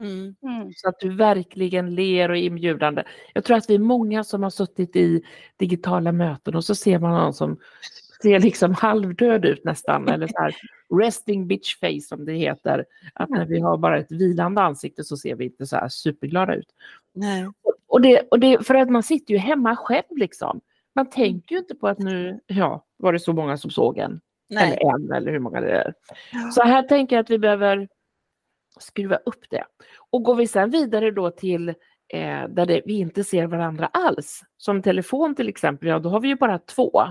Mm. 0.00 0.34
Mm. 0.42 0.72
så 0.76 0.88
att 0.88 1.00
du 1.00 1.16
verkligen 1.16 1.94
ler 1.94 2.28
och 2.28 2.36
är 2.36 2.40
inbjudande. 2.40 3.04
Jag 3.34 3.44
tror 3.44 3.56
att 3.56 3.70
vi 3.70 3.74
är 3.74 3.78
många 3.78 4.24
som 4.24 4.42
har 4.42 4.50
suttit 4.50 4.96
i 4.96 5.22
digitala 5.56 6.12
möten 6.12 6.54
och 6.54 6.64
så 6.64 6.74
ser 6.74 6.98
man 6.98 7.10
någon 7.10 7.34
som 7.34 7.58
ser 8.22 8.40
liksom 8.40 8.74
halvdöd 8.74 9.44
ut 9.44 9.64
nästan, 9.64 10.08
eller 10.08 10.26
så 10.26 10.38
här 10.38 10.56
resting 11.00 11.46
bitch 11.46 11.76
face 11.80 12.00
som 12.00 12.24
det 12.24 12.32
heter. 12.32 12.84
Att 13.14 13.30
när 13.30 13.46
vi 13.46 13.60
har 13.60 13.78
bara 13.78 13.98
ett 13.98 14.12
vilande 14.12 14.60
ansikte 14.60 15.04
så 15.04 15.16
ser 15.16 15.34
vi 15.34 15.44
inte 15.44 15.66
så 15.66 15.76
här 15.76 15.88
superglada 15.88 16.54
ut. 16.54 16.68
Nej. 17.14 17.48
Och 17.86 18.00
det, 18.00 18.20
och 18.30 18.40
det, 18.40 18.66
för 18.66 18.74
att 18.74 18.90
man 18.90 19.02
sitter 19.02 19.34
ju 19.34 19.38
hemma 19.38 19.76
själv 19.76 20.16
liksom. 20.16 20.60
Man 20.94 21.10
tänker 21.10 21.54
ju 21.54 21.58
inte 21.58 21.74
på 21.74 21.88
att 21.88 21.98
nu 21.98 22.40
ja, 22.46 22.84
var 22.96 23.12
det 23.12 23.18
så 23.18 23.32
många 23.32 23.56
som 23.56 23.70
såg 23.70 23.98
en. 23.98 24.20
Nej. 24.48 24.72
Eller 24.72 24.94
en 24.94 25.12
eller 25.12 25.32
hur 25.32 25.38
många 25.38 25.60
det 25.60 25.70
är. 25.70 25.94
Så 26.52 26.62
här 26.62 26.82
tänker 26.82 27.16
jag 27.16 27.22
att 27.22 27.30
vi 27.30 27.38
behöver 27.38 27.88
skruva 28.80 29.16
upp 29.16 29.50
det. 29.50 29.64
Och 30.10 30.22
går 30.22 30.34
vi 30.34 30.46
sen 30.46 30.70
vidare 30.70 31.10
då 31.10 31.30
till 31.30 31.68
eh, 32.08 32.48
där 32.48 32.66
det, 32.66 32.82
vi 32.84 32.98
inte 32.98 33.24
ser 33.24 33.46
varandra 33.46 33.86
alls, 33.86 34.40
som 34.56 34.82
telefon 34.82 35.34
till 35.34 35.48
exempel, 35.48 35.88
ja 35.88 35.98
då 35.98 36.08
har 36.08 36.20
vi 36.20 36.28
ju 36.28 36.36
bara 36.36 36.58
två 36.58 37.02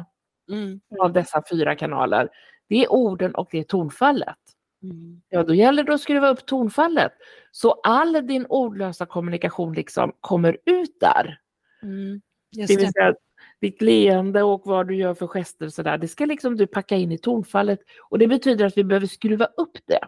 Mm. 0.49 0.79
av 0.99 1.13
dessa 1.13 1.43
fyra 1.49 1.75
kanaler. 1.75 2.29
Det 2.69 2.83
är 2.83 2.91
orden 2.91 3.35
och 3.35 3.47
det 3.51 3.59
är 3.59 3.63
tonfallet. 3.63 4.37
Mm. 4.83 5.21
Ja, 5.29 5.43
då 5.43 5.53
gäller 5.53 5.83
det 5.83 5.93
att 5.93 6.01
skruva 6.01 6.29
upp 6.29 6.45
tonfallet 6.45 7.11
så 7.51 7.71
all 7.71 8.27
din 8.27 8.45
ordlösa 8.45 9.05
kommunikation 9.05 9.73
liksom 9.73 10.11
kommer 10.21 10.57
ut 10.65 10.99
där. 10.99 11.39
Mm. 11.83 12.21
Det 12.51 12.59
Just 12.59 12.71
vill 12.71 12.85
det. 12.85 12.91
säga 12.91 13.15
ditt 13.61 13.81
leende 13.81 14.43
och 14.43 14.61
vad 14.65 14.87
du 14.87 14.95
gör 14.95 15.13
för 15.13 15.27
gester 15.27 15.69
så 15.69 15.83
där, 15.83 15.97
det 15.97 16.07
ska 16.07 16.25
liksom 16.25 16.57
du 16.57 16.67
packa 16.67 16.95
in 16.95 17.11
i 17.11 17.17
tonfallet 17.17 17.79
och 18.09 18.19
det 18.19 18.27
betyder 18.27 18.65
att 18.65 18.77
vi 18.77 18.83
behöver 18.83 19.07
skruva 19.07 19.45
upp 19.45 19.77
det. 19.85 19.99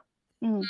Mm. 0.45 0.61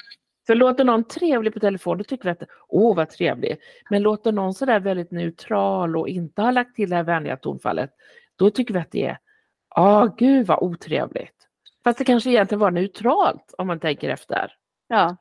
För 0.47 0.55
låter 0.55 0.83
någon 0.83 1.03
trevlig 1.03 1.53
på 1.53 1.59
telefon, 1.59 1.97
då 1.97 2.03
tycker 2.03 2.23
vi 2.23 2.29
att 2.29 2.49
åh 2.67 2.95
vad 2.95 3.09
trevlig. 3.09 3.57
Men 3.89 4.01
låter 4.01 4.31
någon 4.31 4.53
sådär 4.53 4.79
väldigt 4.79 5.11
neutral 5.11 5.97
och 5.97 6.07
inte 6.07 6.41
har 6.41 6.51
lagt 6.51 6.75
till 6.75 6.89
det 6.89 6.95
här 6.95 7.03
vänliga 7.03 7.37
tonfallet, 7.37 7.91
då 8.35 8.49
tycker 8.49 8.73
vi 8.73 8.79
att 8.79 8.91
det 8.91 9.05
är, 9.05 9.17
ah 9.75 10.05
gud 10.05 10.47
vad 10.47 10.63
otrevligt. 10.63 11.47
Fast 11.83 11.97
det 11.99 12.05
kanske 12.05 12.29
egentligen 12.29 12.59
var 12.59 12.71
neutralt 12.71 13.53
om 13.57 13.67
man 13.67 13.79
tänker 13.79 14.09
efter. 14.09 14.53
Ja. 14.87 15.17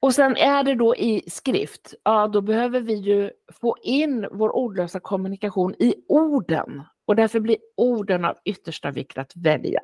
Och 0.00 0.14
sen 0.14 0.36
är 0.36 0.64
det 0.64 0.74
då 0.74 0.96
i 0.96 1.22
skrift, 1.30 1.94
ja 2.04 2.28
då 2.28 2.40
behöver 2.40 2.80
vi 2.80 2.94
ju 2.94 3.30
få 3.60 3.76
in 3.82 4.28
vår 4.32 4.56
ordlösa 4.56 5.00
kommunikation 5.00 5.74
i 5.78 5.94
orden. 6.08 6.82
Och 7.04 7.16
därför 7.16 7.40
blir 7.40 7.56
orden 7.76 8.24
av 8.24 8.36
yttersta 8.44 8.90
vikt 8.90 9.18
att 9.18 9.36
välja. 9.36 9.80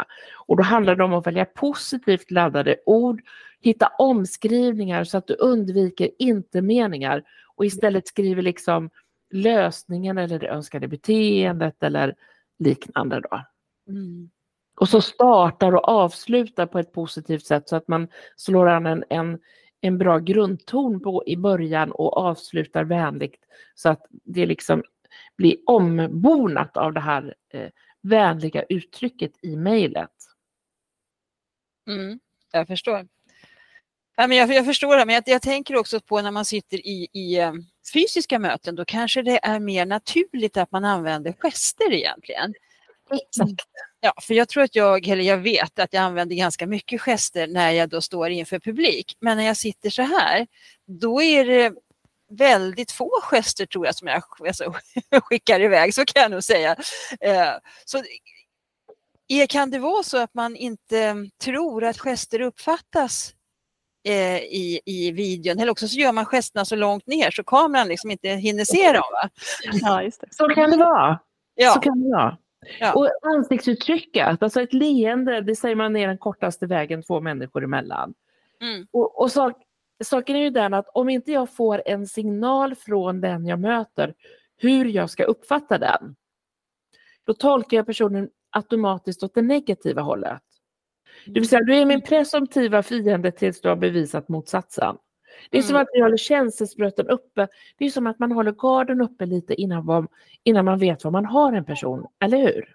Och 0.47 0.57
då 0.57 0.63
handlar 0.63 0.97
det 0.97 1.05
om 1.05 1.15
att 1.15 1.27
välja 1.27 1.45
positivt 1.45 2.31
laddade 2.31 2.77
ord, 2.87 3.23
hitta 3.61 3.93
omskrivningar 3.99 5.05
så 5.05 5.19
att 5.19 5.27
du 5.27 5.35
undviker 5.35 6.11
inte-meningar 6.19 7.23
och 7.57 7.65
istället 7.65 8.09
skriver 8.09 8.43
liksom 8.43 8.91
lösningen 9.33 10.19
eller 10.19 10.39
det 10.39 10.49
önskade 10.49 10.89
beteendet 10.89 11.83
eller 11.83 12.15
liknande. 12.58 13.20
Då. 13.20 13.44
Mm. 13.88 14.30
Och 14.76 14.88
så 14.88 15.00
startar 15.00 15.75
och 15.75 15.88
avslutar 15.88 16.66
på 16.66 16.78
ett 16.78 16.92
positivt 16.92 17.46
sätt 17.46 17.68
så 17.68 17.76
att 17.76 17.88
man 17.88 18.08
slår 18.37 18.68
an 18.68 18.87
en, 18.87 19.04
en, 19.11 19.38
en 19.80 19.99
bra 19.99 20.18
grundton 20.18 21.00
på, 21.00 21.23
i 21.26 21.37
början 21.37 21.92
och 21.92 22.16
avslutar 22.16 22.84
vänligt 22.84 23.44
så 23.75 23.88
att 23.88 24.06
det 24.11 24.46
liksom 24.46 24.82
blir 25.37 25.56
ombonat 25.66 26.76
av 26.76 26.92
det 26.92 27.00
här 27.00 27.34
eh, 27.49 27.68
vänliga 28.02 28.62
uttrycket 28.62 29.32
i 29.42 29.56
mejlet. 29.56 30.11
Mm. 31.87 32.20
Jag 32.52 32.66
förstår. 32.66 33.08
Ja, 34.16 34.26
men 34.26 34.37
jag, 34.37 34.52
jag 34.52 34.64
förstår 34.64 34.96
det, 34.96 35.04
men 35.06 35.14
jag, 35.14 35.25
jag 35.26 35.42
tänker 35.42 35.76
också 35.76 36.00
på 36.00 36.23
när 36.23 36.30
man 36.30 36.44
sitter 36.44 36.87
i, 36.87 37.08
i 37.12 37.38
eh, 37.38 37.52
fysiska 37.93 38.38
möten, 38.38 38.75
då 38.75 38.85
kanske 38.85 39.23
det 39.23 39.41
är 39.43 39.61
mer 39.61 39.87
naturligt 39.87 40.57
att 40.57 40.73
man 40.73 40.85
använder 40.85 41.33
gester 41.33 41.93
egentligen. 41.93 42.55
Exakt. 43.11 43.69
Ja, 44.00 44.14
för 44.21 44.35
jag 44.35 44.49
tror 44.49 44.62
att 44.62 44.75
jag, 44.75 45.09
eller 45.09 45.25
jag 45.25 45.37
vet 45.38 45.79
att 45.79 45.93
jag 45.93 46.03
använder 46.03 46.37
ganska 46.37 46.67
mycket 46.67 47.00
gester 47.00 47.47
när 47.47 47.71
jag 47.71 47.88
då 47.88 48.00
står 48.00 48.31
inför 48.31 48.59
publik. 48.59 49.17
Men 49.21 49.37
när 49.37 49.45
jag 49.45 49.57
sitter 49.57 49.91
så 49.91 50.03
här, 50.03 50.47
då 50.87 51.23
är 51.23 51.45
det 51.45 51.73
väldigt 52.31 52.93
få 52.93 53.21
gester 53.23 53.67
tror 53.67 53.87
jag 53.87 53.95
som 53.95 54.09
jag 54.09 54.23
alltså, 54.47 54.75
skickar 55.23 55.61
iväg, 55.61 55.95
så 55.95 56.05
kan 56.05 56.23
jag 56.23 56.31
nog 56.31 56.45
säga. 56.45 56.76
Eh, 57.21 57.53
så 57.85 58.03
är, 59.29 59.47
kan 59.47 59.71
det 59.71 59.79
vara 59.79 60.03
så 60.03 60.19
att 60.19 60.35
man 60.35 60.57
inte 60.57 61.14
tror 61.38 61.85
att 61.85 61.99
gester 61.99 62.41
uppfattas 62.41 63.35
eh, 64.04 64.37
i, 64.37 64.80
i 64.84 65.11
videon 65.11 65.58
eller 65.58 65.73
också 65.73 65.88
så 65.88 65.99
gör 65.99 66.12
man 66.12 66.26
gesterna 66.26 66.64
så 66.64 66.76
långt 66.76 67.06
ner 67.06 67.30
så 67.30 67.44
kameran 67.44 67.88
liksom 67.88 68.11
inte 68.11 68.28
hinner 68.28 68.64
se 68.64 68.92
dem. 68.92 69.02
Va? 69.12 69.30
ja, 69.73 70.02
just 70.02 70.20
det. 70.20 70.26
Så 70.30 70.49
kan 70.49 70.70
det 70.70 70.76
vara. 70.76 71.14
Så 71.14 71.25
Ja, 71.54 71.80
kan 71.82 72.02
det 72.02 72.11
vara. 72.11 72.37
Ja. 72.80 72.92
Och 72.92 73.08
ansiktsuttrycket, 73.23 74.42
alltså 74.42 74.61
ett 74.62 74.73
leende, 74.73 75.40
det 75.40 75.56
säger 75.56 75.76
man 75.76 75.96
är 75.96 76.08
den 76.08 76.18
kortaste 76.18 76.66
vägen 76.66 77.02
två 77.02 77.20
människor 77.20 77.64
emellan. 77.64 78.14
Mm. 78.61 78.87
Och, 78.90 79.20
och 79.20 79.32
sak, 79.32 79.62
saken 80.04 80.37
är 80.37 80.40
ju 80.40 80.50
den 80.50 80.75
att 80.75 80.88
om 80.94 81.08
inte 81.08 81.32
jag 81.32 81.50
får 81.50 81.82
en 81.87 82.06
signal 82.06 82.75
från 82.75 83.20
den 83.20 83.46
jag 83.46 83.61
möter 83.61 84.14
hur 84.56 84.84
jag 84.84 85.11
ska 85.11 85.25
uppfatta 85.25 85.78
den, 85.78 86.16
då 87.26 87.34
tolkar 87.34 87.76
jag 87.76 87.87
personen 87.87 88.30
automatiskt 88.50 89.23
åt 89.23 89.34
det 89.34 89.42
negativa 89.42 90.02
hållet. 90.02 90.42
Det 91.26 91.40
vill 91.40 91.49
säga, 91.49 91.61
du 91.62 91.76
är 91.76 91.85
min 91.87 92.02
presumtiva 92.02 92.83
fiende 92.83 93.33
tills 93.33 93.61
du 93.61 93.69
har 93.69 93.76
bevisat 93.76 94.28
motsatsen. 94.28 94.97
Det 95.50 95.59
är 95.59 95.62
som 95.62 95.71
Mm. 95.75 95.83
att 95.83 95.88
vi 95.93 96.00
håller 96.00 96.16
känselspröten 96.16 97.09
uppe. 97.09 97.49
Det 97.78 97.85
är 97.87 97.90
som 97.90 98.07
att 98.07 98.19
man 98.19 98.33
håller 98.33 98.52
garden 98.52 99.00
uppe 99.00 99.26
lite 99.26 99.54
innan, 99.54 99.87
vad, 99.87 100.07
innan 100.45 100.64
man 100.64 100.78
vet 100.78 101.04
vad 101.04 101.12
man 101.12 101.25
har 101.25 101.52
en 101.52 101.64
person, 101.64 102.07
eller 102.21 102.38
hur? 102.38 102.75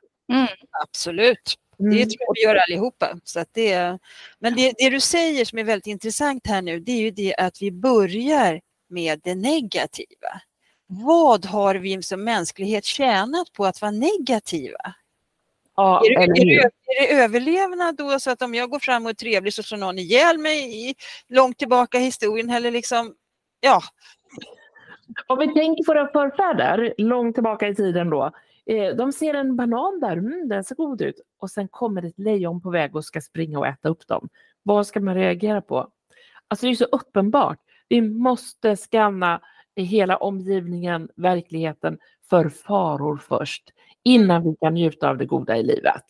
absolut. 0.84 1.56
Det 1.78 1.84
Mm. 1.86 1.98
tror 1.98 2.18
jag 2.20 2.34
vi 2.36 2.42
gör 2.42 2.56
allihopa. 2.56 3.20
Så 3.24 3.40
att 3.40 3.50
det, 3.54 4.00
men 4.40 4.56
det, 4.56 4.74
det 4.78 4.90
du 4.90 5.00
säger 5.00 5.46
som 5.46 5.60
är 5.60 5.64
väldigt 5.64 5.88
intressant 5.88 6.48
här 6.48 6.62
nu, 6.62 6.80
det 6.80 6.92
är 6.92 7.00
ju 7.02 7.12
det 7.12 7.36
att 7.36 7.62
vi 7.62 7.72
börjar 7.72 8.62
med 8.90 9.20
det 9.24 9.36
negativa. 9.36 10.42
Vad 10.88 11.46
har 11.46 11.76
vi 11.76 12.04
som 12.04 12.24
mänsklighet 12.24 12.86
tjänat 12.86 13.54
på 13.54 13.66
att 13.66 13.82
vara 13.82 13.92
negativa? 13.92 14.94
Ja, 15.80 16.02
Är 16.06 16.10
det, 16.10 16.42
är, 16.42 16.46
det, 16.46 16.56
är 16.56 16.72
det 17.18 17.24
överlevnad 17.24 17.98
då 17.98 18.20
så 18.20 18.32
att 18.32 18.42
om 18.42 18.56
jag 18.56 18.70
går 18.70 18.80
fram 18.80 19.06
och 19.06 19.10
är 19.10 19.14
trevlig 19.14 19.54
så 19.54 19.64
slår 19.64 19.78
någon 19.78 20.00
ihjäl 20.00 20.38
mig 20.38 20.90
i, 20.90 20.96
långt 21.28 21.58
tillbaka 21.58 21.98
i 21.98 22.02
historien 22.02 22.50
eller 22.50 22.72
liksom, 22.72 23.14
ja, 23.60 23.82
Om 25.28 25.40
vi 25.40 25.54
tänker 25.54 25.84
på 25.84 25.94
våra 25.94 26.08
förfäder 26.08 26.94
långt 26.98 27.36
tillbaka 27.36 27.68
i 27.68 27.76
tiden 27.76 28.10
då. 28.10 28.32
Eh, 28.66 28.96
de 28.96 29.12
ser 29.12 29.34
en 29.34 29.56
banan 29.56 30.00
där, 30.00 30.12
mm, 30.12 30.50
den 30.50 30.64
ser 30.64 30.76
god 30.76 31.02
ut. 31.02 31.22
Och 31.40 31.52
sen 31.52 31.68
kommer 31.68 32.06
ett 32.06 32.20
lejon 32.20 32.62
på 32.62 32.70
väg 32.70 32.96
och 32.96 33.06
ska 33.06 33.22
springa 33.22 33.60
och 33.60 33.68
äta 33.68 33.90
upp 33.90 34.08
dem. 34.08 34.30
Vad 34.64 34.88
ska 34.88 35.00
man 35.00 35.16
reagera 35.16 35.62
på? 35.62 35.88
Alltså 36.48 36.66
det 36.66 36.72
är 36.72 36.76
så 36.76 36.86
uppenbart. 36.86 37.60
Vi 37.88 38.02
måste 38.02 38.76
skanna 38.76 39.42
i 39.76 39.84
hela 39.84 40.18
omgivningen, 40.18 41.10
verkligheten, 41.16 41.98
för 42.30 42.50
faror 42.50 43.18
först. 43.18 43.64
Innan 44.04 44.44
vi 44.44 44.56
kan 44.62 44.74
njuta 44.74 45.10
av 45.10 45.18
det 45.18 45.26
goda 45.26 45.58
i 45.58 45.64
livet. 45.64 46.06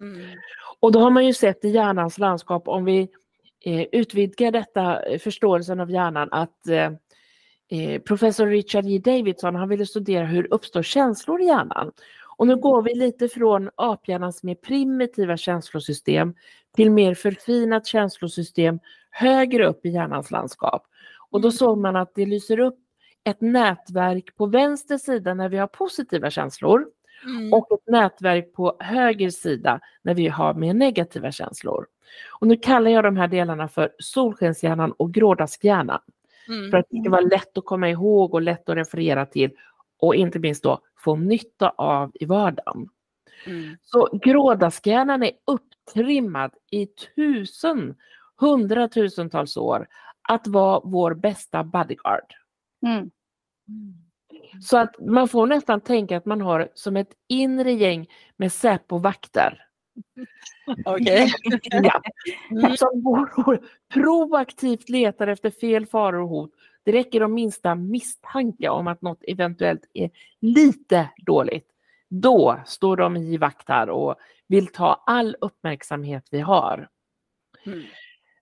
mm, 0.00 0.20
Och 0.80 0.92
då 0.92 1.00
har 1.00 1.10
man 1.10 1.26
ju 1.26 1.32
sett 1.32 1.64
i 1.64 1.68
hjärnans 1.68 2.18
landskap, 2.18 2.68
om 2.68 2.84
vi 2.84 3.08
eh, 3.64 3.86
utvidgar 3.92 4.50
detta 4.50 5.02
eh, 5.02 5.18
förståelsen 5.18 5.80
av 5.80 5.90
hjärnan, 5.90 6.28
att 6.30 6.68
eh, 6.68 6.92
eh, 7.70 8.02
professor 8.02 8.46
Richard 8.46 8.84
J. 8.84 8.98
Davidson, 8.98 9.54
han 9.54 9.68
ville 9.68 9.86
studera 9.86 10.24
hur 10.26 10.54
uppstår 10.54 10.82
känslor 10.82 11.40
i 11.42 11.44
hjärnan. 11.44 11.92
Och 12.36 12.46
nu 12.46 12.56
går 12.56 12.82
vi 12.82 12.94
lite 12.94 13.28
från 13.28 13.70
aphjärnans 13.74 14.42
mer 14.42 14.54
primitiva 14.54 15.36
känslosystem 15.36 16.34
till 16.76 16.90
mer 16.90 17.14
förfinat 17.14 17.86
känslosystem 17.86 18.78
högre 19.10 19.66
upp 19.66 19.86
i 19.86 19.90
hjärnans 19.90 20.30
landskap. 20.30 20.86
Och 21.30 21.40
då 21.40 21.50
såg 21.50 21.78
man 21.78 21.96
att 21.96 22.14
det 22.14 22.26
lyser 22.26 22.60
upp 22.60 22.78
ett 23.24 23.40
nätverk 23.40 24.36
på 24.36 24.46
vänster 24.46 24.98
sida 24.98 25.34
när 25.34 25.48
vi 25.48 25.56
har 25.56 25.66
positiva 25.66 26.30
känslor 26.30 26.86
mm, 27.24 27.52
och 27.52 27.72
ett 27.72 27.86
nätverk 27.86 28.52
på 28.52 28.76
höger 28.80 29.30
sida 29.30 29.80
när 30.02 30.14
vi 30.14 30.28
har 30.28 30.54
mer 30.54 30.74
negativa 30.74 31.32
känslor. 31.32 31.86
Och 32.40 32.46
nu 32.46 32.56
kallar 32.56 32.90
jag 32.90 33.04
de 33.04 33.16
här 33.16 33.28
delarna 33.28 33.68
för 33.68 33.92
solskenshjärnan 33.98 34.92
och 34.92 35.14
grådaskhjärnan. 35.14 36.00
mm. 36.48 36.70
För 36.70 36.78
att 36.78 36.86
det 36.90 37.00
ska 37.00 37.10
vara 37.10 37.20
lätt 37.20 37.58
att 37.58 37.64
komma 37.64 37.88
ihåg 37.88 38.34
och 38.34 38.42
lätt 38.42 38.68
att 38.68 38.76
referera 38.76 39.26
till 39.26 39.50
och 39.98 40.14
inte 40.14 40.38
minst 40.38 40.62
då 40.62 40.80
få 40.96 41.16
nytta 41.16 41.68
av 41.68 42.12
i 42.14 42.24
vardagen. 42.24 42.88
Mm. 43.46 43.76
Så 43.82 44.18
grådaskhjärnan 44.22 45.22
är 45.22 45.32
upptrimmad 45.46 46.50
i 46.70 46.86
tusen, 46.86 47.94
hundratusentals 48.36 49.56
år 49.56 49.86
att 50.28 50.46
vara 50.46 50.80
vår 50.84 51.14
bästa 51.14 51.64
bodyguard. 51.64 52.34
Mm. 52.86 53.10
Så 54.60 54.78
att 54.78 54.94
man 55.00 55.28
får 55.28 55.46
nästan 55.46 55.80
tänka 55.80 56.16
att 56.16 56.26
man 56.26 56.40
har 56.40 56.68
som 56.74 56.96
ett 56.96 57.10
inre 57.28 57.72
gäng 57.72 58.06
med 58.36 58.52
Säpo-vakter. 58.52 59.66
Okej. 60.84 61.32
Ja. 61.70 62.02
Mm. 62.50 62.76
Som 62.76 63.02
går 63.02 63.60
proaktivt 63.94 64.88
letar 64.88 65.26
efter 65.26 65.50
fel, 65.50 65.86
faror 65.86 66.20
och 66.20 66.28
hot. 66.28 66.50
Det 66.84 66.92
räcker 66.92 67.22
om 67.22 67.34
minsta 67.34 67.74
misstanke 67.74 68.68
om 68.68 68.86
att 68.86 69.02
något 69.02 69.24
eventuellt 69.28 69.90
är 69.94 70.10
lite 70.40 71.08
dåligt. 71.16 71.68
Då 72.08 72.60
står 72.66 72.96
de 72.96 73.16
i 73.16 73.36
vakt 73.36 73.68
här 73.68 73.90
och 73.90 74.14
vill 74.46 74.66
ta 74.66 75.02
all 75.06 75.36
uppmärksamhet 75.40 76.28
vi 76.30 76.40
har. 76.40 76.88
Mm. 77.66 77.82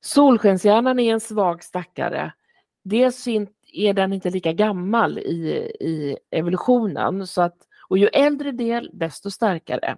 Solskenshjärnan 0.00 0.98
är 0.98 1.12
en 1.12 1.20
svag 1.20 1.64
stackare. 1.64 2.32
Dels 2.82 3.28
in- 3.28 3.48
är 3.72 3.94
den 3.94 4.12
inte 4.12 4.30
lika 4.30 4.52
gammal 4.52 5.18
i, 5.18 5.72
i 5.80 6.16
evolutionen 6.30 7.26
så 7.26 7.42
att, 7.42 7.56
Och 7.88 7.98
ju 7.98 8.06
äldre 8.06 8.52
del, 8.52 8.90
desto 8.92 9.30
starkare. 9.30 9.96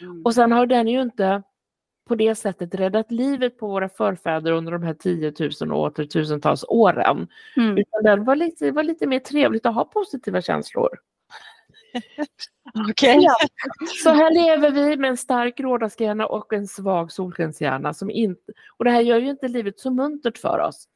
Mm. 0.00 0.22
Och 0.24 0.34
sen 0.34 0.52
har 0.52 0.66
den 0.66 0.88
ju 0.88 1.02
inte 1.02 1.42
på 2.08 2.14
det 2.14 2.34
sättet 2.34 2.74
räddat 2.74 3.10
livet 3.10 3.58
på 3.58 3.66
våra 3.68 3.88
förfäder 3.88 4.52
under 4.52 4.72
de 4.72 4.82
här 4.82 4.94
10 4.94 5.32
000 5.60 5.72
och 5.72 5.82
åter 5.82 6.04
tusentals 6.04 6.64
åren. 6.68 7.28
Mm. 7.56 7.78
Utan 7.78 8.02
den 8.02 8.24
var 8.24 8.36
lite, 8.36 8.70
var 8.70 8.82
lite 8.82 9.06
mer 9.06 9.18
trevligt 9.18 9.66
att 9.66 9.74
ha 9.74 9.84
positiva 9.84 10.42
känslor. 10.42 10.88
Okej. 12.90 13.26
Så 14.02 14.10
här 14.10 14.34
lever 14.34 14.70
vi 14.70 14.96
med 14.96 15.10
en 15.10 15.16
stark 15.16 15.60
rådaskhjärna 15.60 16.26
och 16.26 16.52
en 16.52 16.66
svag 16.66 17.12
solskenshjärna. 17.12 17.94
Som 17.94 18.10
inte, 18.10 18.52
och 18.76 18.84
det 18.84 18.90
här 18.90 19.00
gör 19.00 19.18
ju 19.18 19.30
inte 19.30 19.48
livet 19.48 19.80
så 19.80 19.90
muntert 19.90 20.38
för 20.38 20.58
oss. 20.58 20.88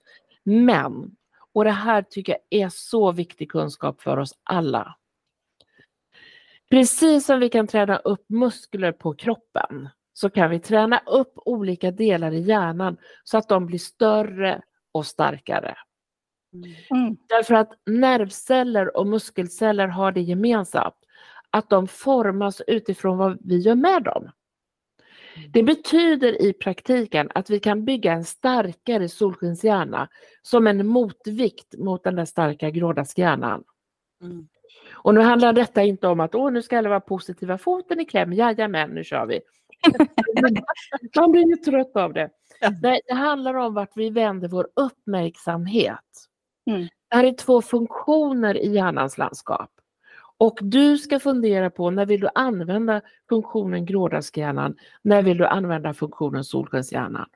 Men, 0.45 1.11
och 1.57 1.65
det 1.65 1.71
här 1.71 2.03
tycker 2.03 2.39
jag 2.49 2.61
är 2.63 2.69
så 2.69 3.13
viktig 3.13 3.51
kunskap 3.51 4.03
för 4.03 4.17
oss 4.17 4.39
alla. 4.43 4.97
Precis 6.71 7.27
som 7.27 7.41
vi 7.41 7.49
kan 7.49 7.67
träna 7.67 7.97
upp 7.97 8.25
muskler 8.29 8.93
på 8.93 9.15
kroppen 9.15 9.89
så 10.13 10.31
kan 10.31 10.51
vi 10.51 10.61
träna 10.61 10.99
upp 11.07 11.33
olika 11.37 11.91
delar 11.91 12.33
i 12.33 12.41
hjärnan 12.41 12.97
så 13.25 13.39
att 13.39 13.49
de 13.49 13.67
blir 13.67 13.79
större 13.79 14.63
och 14.93 15.07
starkare. 15.07 15.75
Mm. 16.91 17.17
Därför 17.29 17.55
att 17.55 17.73
nervceller 17.87 18.97
och 18.97 19.07
muskelceller 19.07 19.89
har 19.89 20.13
det 20.13 20.21
gemensamt 20.21 20.99
att 21.51 21.71
de 21.71 21.89
formas 21.89 22.63
utifrån 22.67 23.19
vad 23.19 23.39
vi 23.41 23.59
gör 23.59 23.75
med 23.75 24.03
dem. 24.03 24.31
Det 25.51 25.63
betyder 25.63 26.43
i 26.43 26.53
praktiken 26.53 27.31
att 27.35 27.51
vi 27.51 27.61
kan 27.61 27.85
bygga 27.85 28.13
en 28.13 28.25
starkare 28.25 29.09
solskenshjärna 29.09 30.09
som 30.43 30.67
en 30.67 30.87
motvikt 30.87 31.79
mot 31.79 32.05
den 32.05 32.17
där 32.17 32.25
starka 32.25 32.71
grådaskhjärnan. 32.71 33.65
Mm. 34.23 34.49
Och 34.93 35.15
nu 35.15 35.21
handlar 35.21 35.53
detta 35.53 35.83
inte 35.83 36.09
om 36.09 36.21
att 36.21 36.35
Åh, 36.35 36.53
nu 36.53 36.63
ska 36.63 36.79
alla 36.79 36.89
vara 36.89 37.01
positiva, 37.01 37.59
foten 37.59 38.01
i 38.01 38.05
kläm, 38.05 38.33
jajamän, 38.33 38.91
nu 38.91 39.05
kör 39.05 39.27
vi. 39.27 39.41
Man 41.17 41.33
blir 41.33 41.49
ju 41.49 41.57
trött 41.57 41.97
av 41.97 42.13
det. 42.13 42.31
Nej, 42.83 43.01
det 43.07 43.15
handlar 43.15 43.55
om 43.55 43.75
vart 43.75 43.97
vi 43.97 44.11
vänder 44.11 44.49
vår 44.49 44.69
uppmärksamhet. 44.77 46.01
Mm. 46.71 46.83
Det 46.83 47.17
här 47.17 47.25
är 47.25 47.33
två 47.33 47.63
funktioner 47.63 48.57
i 48.57 48.75
hjärnans 48.75 49.19
landskap. 49.19 49.71
Och 50.39 50.59
du 50.63 50.99
ska 50.99 51.21
fundera 51.21 51.71
på 51.71 51.91
när 51.91 52.07
vill 52.07 52.21
du 52.21 52.29
använda 52.35 53.01
funktionen 53.29 53.87
grådaskhjärnan, 53.87 54.77
när 55.03 55.23
vill 55.23 55.37
du 55.37 55.47
använda 55.47 55.95
funktionen 55.95 56.45
solskenshjärnan. 56.45 57.29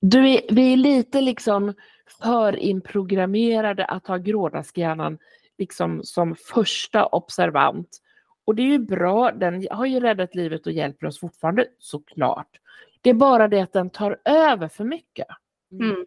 Du 0.00 0.28
är, 0.28 0.40
vi 0.50 0.72
är 0.72 0.76
lite 0.76 1.20
liksom 1.20 1.74
förinprogrammerade 2.22 3.84
att 3.84 4.06
ha 4.06 4.16
grådaskhjärnan 4.16 5.18
liksom 5.58 6.00
som 6.04 6.36
första 6.36 7.06
observant. 7.06 8.00
Och 8.44 8.54
det 8.54 8.62
är 8.62 8.66
ju 8.66 8.78
bra, 8.78 9.32
den 9.32 9.66
har 9.70 9.86
ju 9.86 10.00
räddat 10.00 10.34
livet 10.34 10.66
och 10.66 10.72
hjälper 10.72 11.06
oss 11.06 11.20
fortfarande 11.20 11.66
såklart. 11.78 12.60
Det 13.00 13.10
är 13.10 13.14
bara 13.14 13.48
det 13.48 13.60
att 13.60 13.72
den 13.72 13.90
tar 13.90 14.20
över 14.24 14.68
för 14.68 14.84
mycket. 14.84 15.26
Mm. 15.72 16.06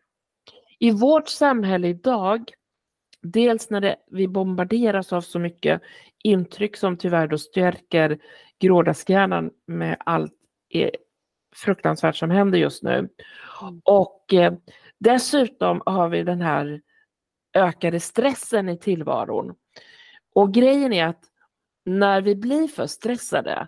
I 0.80 0.92
vårt 0.92 1.28
samhälle 1.28 1.88
idag, 1.88 2.52
dels 3.32 3.70
när 3.70 3.82
det, 3.82 3.96
vi 4.12 4.28
bombarderas 4.28 5.14
av 5.14 5.22
så 5.22 5.40
mycket 5.40 5.82
intryck 6.24 6.78
som 6.78 6.98
tyvärr 6.98 7.28
då 7.28 7.38
stärker 7.38 8.20
grådaskhjärnan 8.60 9.52
med 9.68 9.98
allt 10.00 10.34
eh, 10.74 10.90
fruktansvärt 11.56 12.16
som 12.16 12.30
händer 12.30 12.60
just 12.60 12.84
nu. 12.84 13.10
Och 13.84 14.34
eh, 14.34 14.54
dessutom 15.00 15.82
har 15.86 16.10
vi 16.10 16.24
den 16.24 16.42
här 16.42 16.82
ökade 17.54 18.00
stressen 18.00 18.70
i 18.70 18.78
tillvaron. 18.78 19.56
Och 20.36 20.54
grejen 20.54 20.94
är 20.94 21.06
att 21.06 21.24
när 21.86 22.22
vi 22.22 22.36
blir 22.36 22.68
för 22.68 22.88
stressade, 22.88 23.68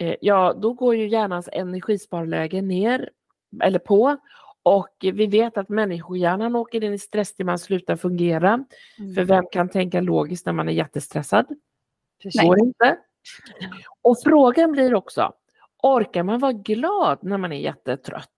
eh, 0.00 0.16
ja 0.20 0.52
då 0.52 0.72
går 0.72 0.96
ju 0.96 1.08
hjärnans 1.08 1.48
energisparläge 1.52 2.62
ner 2.62 3.10
eller 3.62 3.78
på 3.78 4.16
och 4.66 4.88
vi 5.00 5.26
vet 5.26 5.56
att 5.58 5.68
människohjärnan 5.68 6.56
åker 6.56 6.84
in 6.84 6.92
i 6.92 6.98
stress 6.98 7.34
till 7.34 7.46
man 7.46 7.58
slutar 7.58 7.96
fungera. 7.96 8.64
För 9.14 9.24
vem 9.24 9.44
kan 9.52 9.68
tänka 9.68 10.00
logiskt 10.00 10.46
när 10.46 10.52
man 10.52 10.68
är 10.68 10.72
jättestressad? 10.72 11.46
Precis. 12.22 12.42
Går 12.42 12.58
inte. 12.58 12.98
Och 14.02 14.16
frågan 14.24 14.72
blir 14.72 14.94
också, 14.94 15.32
orkar 15.82 16.22
man 16.22 16.38
vara 16.40 16.52
glad 16.52 17.18
när 17.22 17.38
man 17.38 17.52
är 17.52 17.56
jättetrött? 17.56 18.28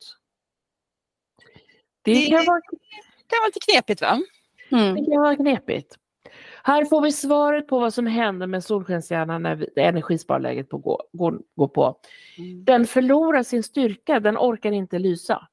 Det 2.03 2.15
Det- 2.15 2.27
kan 2.27 2.45
vara, 2.47 2.61
Det 2.71 3.27
kan 3.27 3.39
vara 3.41 3.47
lite 3.47 3.73
knepigt 3.73 4.01
va? 4.03 4.21
Mm. 4.71 4.95
det 4.95 5.13
kan 5.13 5.23
vara 5.23 5.37
knepigt. 5.37 5.97
Här 6.63 6.85
får 6.85 7.01
vi 7.03 7.13
svaret 7.13 7.69
på 7.69 7.79
vad 7.79 7.95
som 7.95 8.07
händer 8.07 8.47
med 8.47 8.65
solskenshjärnan 8.65 9.43
när 9.43 9.55
vi, 9.55 9.69
energisparläget 9.77 10.69
på 10.69 10.79
går, 10.79 11.03
går, 11.13 11.41
går 11.55 11.69
på. 11.69 11.99
Den 12.65 12.87
förlorar 12.87 13.43
sin 13.43 13.63
styrka, 13.63 14.21
den 14.21 14.37
orkar 14.39 14.73
inte 14.73 14.99
lysa. 14.99 15.49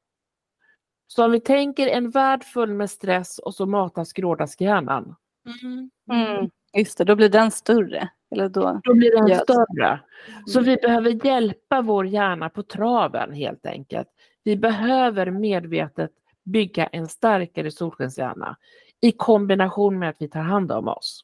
Så 1.07 1.25
om 1.25 1.31
vi 1.31 1.39
tänker 1.39 1.87
en 1.87 2.09
värld 2.09 2.43
full 2.43 2.73
med 2.73 2.89
stress 2.89 3.39
och 3.39 3.55
så 3.55 3.65
matas 3.65 4.13
grådaskhjärnan, 4.13 5.15
Mm. 5.63 5.89
Mm. 6.11 6.49
Just 6.77 6.97
det, 6.97 7.03
då 7.03 7.15
blir 7.15 7.29
den 7.29 7.51
större. 7.51 8.09
Eller 8.31 8.49
då... 8.49 8.81
då 8.83 8.93
blir 8.93 9.11
den 9.11 9.39
större. 9.39 9.99
Så 10.47 10.61
vi 10.61 10.75
behöver 10.75 11.25
hjälpa 11.25 11.81
vår 11.81 12.05
hjärna 12.05 12.49
på 12.49 12.63
traven 12.63 13.33
helt 13.33 13.65
enkelt. 13.65 14.07
Vi 14.43 14.57
behöver 14.57 15.31
medvetet 15.31 16.11
bygga 16.43 16.87
en 16.87 17.07
starkare 17.07 17.71
solskenshjärna 17.71 18.57
i 19.01 19.11
kombination 19.11 19.99
med 19.99 20.09
att 20.09 20.21
vi 20.21 20.29
tar 20.29 20.41
hand 20.41 20.71
om 20.71 20.87
oss. 20.87 21.21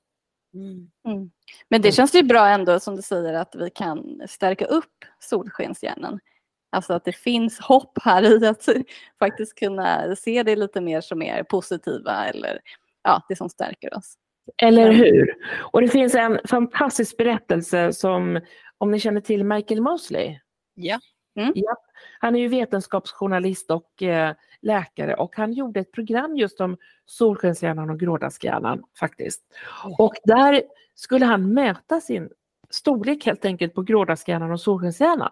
Mm. 0.54 0.92
Mm. 1.06 1.32
Men 1.70 1.82
det 1.82 1.92
känns 1.92 2.16
ju 2.16 2.24
bra 2.24 2.48
ändå 2.48 2.80
som 2.80 2.96
du 2.96 3.02
säger 3.02 3.34
att 3.34 3.56
vi 3.56 3.70
kan 3.70 4.22
stärka 4.28 4.66
upp 4.66 5.06
solskenshjärnan. 5.20 6.20
Alltså 6.72 6.94
att 6.94 7.06
det 7.06 7.12
finns 7.12 7.60
hopp 7.60 7.98
här 8.02 8.44
i 8.44 8.48
att 8.48 8.66
faktiskt 9.20 9.56
kunna 9.56 10.16
se 10.16 10.44
det 10.44 10.56
lite 10.56 10.82
mer 10.82 11.02
som 11.02 11.22
är 11.22 11.44
positiva 11.44 12.26
eller 12.26 12.60
ja, 13.04 13.26
det 13.30 13.36
som 13.36 13.50
stärker 13.50 13.98
oss. 13.98 14.18
Eller 14.58 14.92
hur? 14.92 15.36
Och 15.60 15.82
det 15.82 15.88
finns 15.88 16.16
en 16.16 16.40
fantastisk 16.46 17.18
berättelse 17.18 17.94
som, 17.94 18.40
om 18.78 18.92
ni 18.92 19.00
känner 19.00 19.22
till 19.22 19.44
Michael 19.44 19.82
Mosley. 19.82 20.40
Ja. 20.76 21.00
Ja, 21.34 21.76
han 22.20 22.36
är 22.36 22.40
ju 22.40 22.48
vetenskapsjournalist 22.48 23.72
och 23.72 24.04
eh, 24.04 24.36
läkare 24.62 25.16
och 25.16 25.36
han 25.36 25.54
gjorde 25.54 25.80
ett 25.80 25.92
program 25.92 26.36
just 26.36 26.62
om 26.62 26.78
solskenshjärnan 27.06 27.90
och 27.90 28.00
grådaskhjärnan 28.00 28.84
faktiskt. 29.00 29.42
Och 29.98 30.14
där 30.24 30.64
skulle 30.96 31.26
han 31.26 31.54
mäta 31.54 32.02
sin 32.02 32.30
storlek 32.70 33.26
helt 33.26 33.46
enkelt 33.46 33.74
på 33.74 33.82
grådaskhjärnan 33.82 34.52
och 34.52 34.62
solskenshjärnan. 34.62 35.32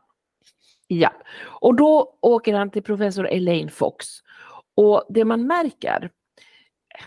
Ja, 0.91 1.13
och 1.41 1.75
då 1.75 2.17
åker 2.21 2.53
han 2.53 2.69
till 2.69 2.83
professor 2.83 3.27
Elaine 3.27 3.69
Fox. 3.69 4.07
Och 4.75 5.03
det 5.09 5.25
man 5.25 5.47
märker, 5.47 6.09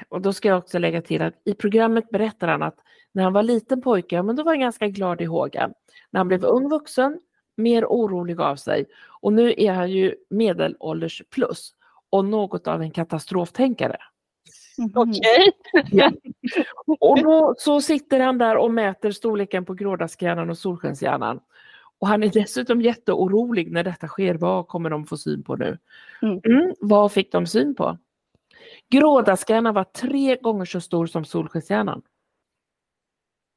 och 0.09 0.21
då 0.21 0.33
ska 0.33 0.49
jag 0.49 0.59
också 0.59 0.79
lägga 0.79 1.03
till 1.03 1.23
att 1.23 1.35
i 1.45 1.55
programmet 1.55 2.11
berättar 2.11 2.49
han 2.49 2.62
att 2.62 2.79
när 3.12 3.23
han 3.23 3.33
var 3.33 3.42
liten 3.42 3.83
pojke, 3.83 4.16
ja, 4.16 4.23
men 4.23 4.37
då 4.37 4.42
var 4.42 4.53
han 4.53 4.61
ganska 4.61 4.88
glad 4.88 5.21
i 5.21 5.25
hågen. 5.25 5.73
När 6.11 6.21
han 6.21 6.29
blev 6.29 6.45
ung 6.45 6.68
vuxen, 6.68 7.21
mer 7.57 7.85
orolig 7.85 8.40
av 8.40 8.57
sig. 8.57 8.87
Och 9.21 9.33
nu 9.33 9.55
är 9.57 9.73
han 9.73 9.90
ju 9.90 10.14
medelålders 10.31 11.23
plus 11.31 11.75
och 12.11 12.25
något 12.25 12.66
av 12.66 12.83
en 12.83 12.90
katastroftänkare. 12.90 13.97
Mhm. 14.79 14.92
Okej. 14.95 15.53
Och 17.01 17.23
då 17.23 17.55
så 17.59 17.81
sitter 17.81 18.21
han 18.21 18.38
där 18.38 18.57
och 18.57 18.71
mäter 18.71 19.11
storleken 19.11 19.64
på 19.64 19.75
grådaskhjärnan 19.75 20.51
och 20.51 20.59
solskenshjärnan. 20.59 21.40
Och 22.03 22.09
han 22.09 22.23
är 22.23 22.29
dessutom 22.29 22.81
jätteorolig 22.81 23.73
när 23.73 23.85
detta 23.85 24.09
sker. 24.09 24.35
Vad 24.35 24.69
kommer 24.69 24.91
de 24.91 25.07
få 25.07 25.17
syn 25.17 25.45
på 25.45 25.57
nu? 25.57 25.79
Mm. 26.23 26.41
Mm, 26.45 26.75
vad 26.81 27.12
fick 27.12 27.33
de 27.33 27.47
syn 27.47 27.75
på? 27.75 27.99
Grådaskhjärnan 28.91 29.75
var 29.75 29.85
tre 29.85 30.37
gånger 30.37 30.65
så 30.65 30.81
stor 30.81 31.07
som 31.07 31.25
solskenshjärnan. 31.25 32.03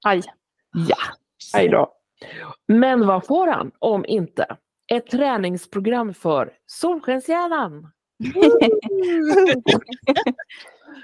Aj. 0.05 0.21
Ja, 0.88 0.97
hej 1.53 1.69
då. 1.69 1.93
Men 2.67 3.08
vad 3.08 3.25
får 3.25 3.47
han 3.47 3.71
om 3.79 4.05
inte 4.05 4.58
ett 4.88 5.08
träningsprogram 5.08 6.13
för 6.13 6.53
solskenshjärnan? 6.65 7.91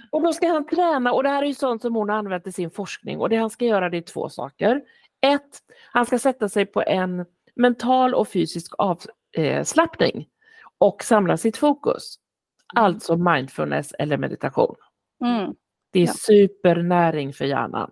och 0.09 0.21
då 0.21 0.33
ska 0.33 0.47
han 0.47 0.67
träna 0.67 1.13
och 1.13 1.23
det 1.23 1.29
här 1.29 1.43
är 1.43 1.47
ju 1.47 1.53
sånt 1.53 1.81
som 1.81 1.95
hon 1.95 2.09
har 2.09 2.17
använt 2.17 2.47
i 2.47 2.51
sin 2.51 2.71
forskning 2.71 3.19
och 3.19 3.29
det 3.29 3.35
han 3.35 3.49
ska 3.49 3.65
göra 3.65 3.89
det 3.89 3.97
är 3.97 4.01
två 4.01 4.29
saker. 4.29 4.81
Ett, 5.21 5.59
han 5.91 6.05
ska 6.05 6.19
sätta 6.19 6.49
sig 6.49 6.65
på 6.65 6.83
en 6.83 7.25
mental 7.55 8.13
och 8.13 8.27
fysisk 8.27 8.73
avslappning 8.77 10.27
och 10.77 11.03
samla 11.03 11.37
sitt 11.37 11.57
fokus. 11.57 12.15
Alltså 12.75 13.17
mindfulness 13.17 13.93
eller 13.99 14.17
meditation. 14.17 14.75
Mm. 15.25 15.53
Det 15.91 15.99
är 15.99 16.07
Ja. 16.07 16.13
supernäring 16.13 17.33
för 17.33 17.45
hjärnan. 17.45 17.91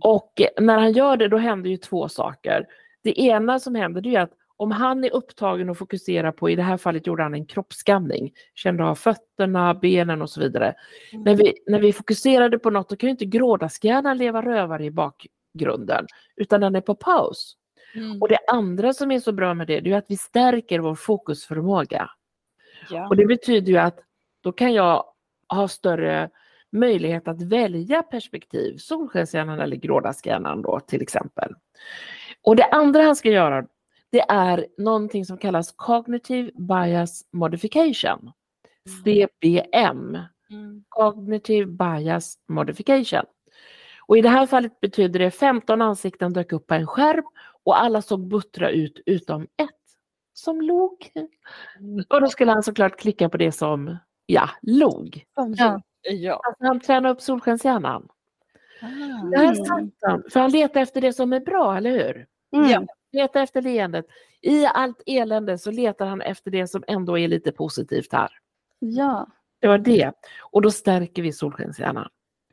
Och 0.00 0.40
eh, 0.40 0.64
när 0.64 0.78
han 0.78 0.92
gör 0.92 1.16
det 1.16 1.28
då 1.28 1.36
händer 1.36 1.70
ju 1.70 1.76
två 1.76 2.08
saker. 2.08 2.66
Det 3.02 3.20
ena 3.20 3.58
som 3.60 3.74
händer 3.74 4.00
det 4.00 4.14
är 4.14 4.20
att 4.20 4.32
om 4.56 4.70
han 4.70 5.04
är 5.04 5.14
upptagen 5.14 5.70
och 5.70 5.78
fokuserar 5.78 6.32
på, 6.32 6.50
i 6.50 6.56
det 6.56 6.62
här 6.62 6.76
fallet 6.76 7.06
gjorde 7.06 7.22
han 7.22 7.34
en 7.34 7.46
kroppsskanning, 7.46 8.32
kände 8.54 8.84
av 8.84 8.94
fötterna, 8.94 9.74
benen 9.74 10.22
och 10.22 10.30
så 10.30 10.40
vidare. 10.40 10.74
När, 11.12 11.34
vi, 11.36 11.54
när 11.66 11.80
vi 11.80 11.92
fokuserade 11.92 12.58
på 12.58 12.70
något 12.70 12.88
då 12.88 12.96
kan 12.96 13.06
ju 13.06 13.10
inte 13.10 13.24
grådaskhjärnan 13.24 14.18
leva 14.18 14.42
rövare 14.42 14.84
i 14.84 14.90
bak, 14.90 15.26
grunden, 15.54 16.06
utan 16.36 16.60
den 16.60 16.76
är 16.76 16.80
på 16.80 16.94
paus. 16.94 17.56
Mm. 17.94 18.22
Och 18.22 18.28
det 18.28 18.38
andra 18.48 18.92
som 18.92 19.10
är 19.10 19.20
så 19.20 19.32
bra 19.32 19.54
med 19.54 19.66
det, 19.66 19.80
det 19.80 19.92
är 19.92 19.96
att 19.98 20.04
vi 20.08 20.16
stärker 20.16 20.78
vår 20.78 20.94
fokusförmåga. 20.94 22.10
Ja. 22.90 23.08
Och 23.08 23.16
det 23.16 23.26
betyder 23.26 23.72
ju 23.72 23.78
att 23.78 23.98
då 24.40 24.52
kan 24.52 24.72
jag 24.72 25.04
ha 25.48 25.68
större 25.68 26.30
möjlighet 26.72 27.28
att 27.28 27.42
välja 27.42 28.02
perspektiv, 28.02 28.76
solskenshjärnan 28.76 29.60
eller 29.60 29.76
grådaskhjärnan 29.76 30.62
då 30.62 30.80
till 30.80 31.02
exempel. 31.02 31.54
Och 32.42 32.56
det 32.56 32.64
andra 32.64 33.02
han 33.02 33.16
ska 33.16 33.30
göra, 33.30 33.66
det 34.10 34.20
är 34.20 34.66
någonting 34.78 35.24
som 35.24 35.38
kallas 35.38 35.72
Cognitive 35.72 36.50
Bias 36.54 37.22
Modification, 37.32 38.32
CBM. 39.04 40.18
Mm. 40.50 40.84
Cognitive 40.88 41.66
Bias 41.66 42.38
Modification. 42.48 43.24
Och 44.06 44.18
i 44.18 44.20
det 44.20 44.28
här 44.28 44.46
fallet 44.46 44.80
betyder 44.80 45.18
det 45.20 45.30
15 45.30 45.82
ansikten 45.82 46.32
dök 46.32 46.52
upp 46.52 46.66
på 46.66 46.74
en 46.74 46.86
skärm 46.86 47.24
och 47.64 47.80
alla 47.80 48.02
såg 48.02 48.28
buttra 48.28 48.70
ut 48.70 49.00
utom 49.06 49.42
ett 49.42 49.70
som 50.32 50.60
log. 50.60 51.10
Och 52.08 52.20
då 52.20 52.26
skulle 52.28 52.52
han 52.52 52.62
såklart 52.62 52.98
klicka 52.98 53.28
på 53.28 53.36
det 53.36 53.52
som, 53.52 53.96
ja, 54.26 54.50
log. 54.62 55.24
Ja. 55.34 55.80
Ja. 56.02 56.40
Alltså 56.44 56.64
han 56.64 56.80
tränar 56.80 57.10
upp 57.10 57.20
solskenshjärnan. 57.20 58.08
Ah. 58.82 58.86
Där 59.30 59.42
Mm. 59.44 59.54
satt 59.56 59.80
han. 60.00 60.22
För 60.30 60.40
han 60.40 60.50
letar 60.50 60.80
efter 60.80 61.00
det 61.00 61.12
som 61.12 61.32
är 61.32 61.40
bra, 61.40 61.76
eller 61.76 61.90
hur? 61.90 62.26
Mm. 62.56 62.70
Ja. 62.70 62.82
Letar 63.12 63.42
efter 63.42 63.62
leendet. 63.62 64.06
I 64.40 64.66
allt 64.66 65.02
elände 65.06 65.58
så 65.58 65.70
letar 65.70 66.06
han 66.06 66.20
efter 66.20 66.50
det 66.50 66.66
som 66.66 66.84
ändå 66.86 67.18
är 67.18 67.28
lite 67.28 67.52
positivt 67.52 68.12
här. 68.12 68.28
ja. 68.78 69.26
Det 69.60 69.68
var 69.68 69.78
det. 69.78 70.12
Och 70.40 70.62
då 70.62 70.70
stärker 70.70 71.22
vi 71.22 71.32
solskenshjärnan. 71.32 72.08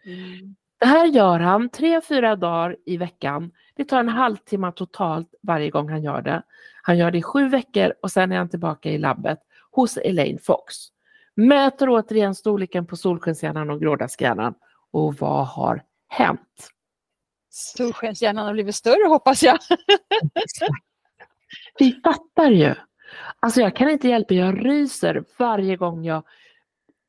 Mm. 0.05 0.55
Det 0.81 0.87
här 0.87 1.05
gör 1.05 1.39
han 1.39 1.69
tre, 1.69 2.01
fyra 2.01 2.35
dagar 2.35 2.77
i 2.85 2.97
veckan. 2.97 3.51
Det 3.75 3.83
tar 3.83 3.99
en 3.99 4.09
halvtimme 4.09 4.71
totalt 4.71 5.33
varje 5.41 5.69
gång 5.69 5.89
han 5.89 6.03
gör 6.03 6.21
det. 6.21 6.43
Han 6.81 6.97
gör 6.97 7.11
det 7.11 7.17
i 7.17 7.21
sju 7.21 7.49
veckor 7.49 7.93
och 8.01 8.11
sen 8.11 8.31
är 8.31 8.37
han 8.37 8.49
tillbaka 8.49 8.89
i 8.89 8.97
labbet 8.97 9.39
hos 9.71 9.97
Elaine 9.97 10.39
Fox. 10.39 10.75
Mäter 11.35 11.89
återigen 11.89 12.35
storleken 12.35 12.85
på 12.85 12.95
solskenshjärnan 12.95 13.69
och 13.69 13.81
grådaskhjärnan. 13.81 14.53
Och 14.91 15.15
vad 15.15 15.47
har 15.47 15.83
hänt? 16.07 16.69
Solskenshjärnan 17.49 18.45
har 18.45 18.53
blivit 18.53 18.75
större 18.75 19.07
hoppas 19.07 19.43
jag. 19.43 19.57
Vi 21.79 22.01
fattar 22.03 22.51
ju. 22.51 22.75
Alltså 23.39 23.61
jag 23.61 23.75
kan 23.75 23.89
inte 23.89 24.07
hjälpa, 24.07 24.33
jag 24.33 24.65
ryser 24.65 25.23
varje 25.37 25.75
gång 25.75 26.03
jag 26.03 26.23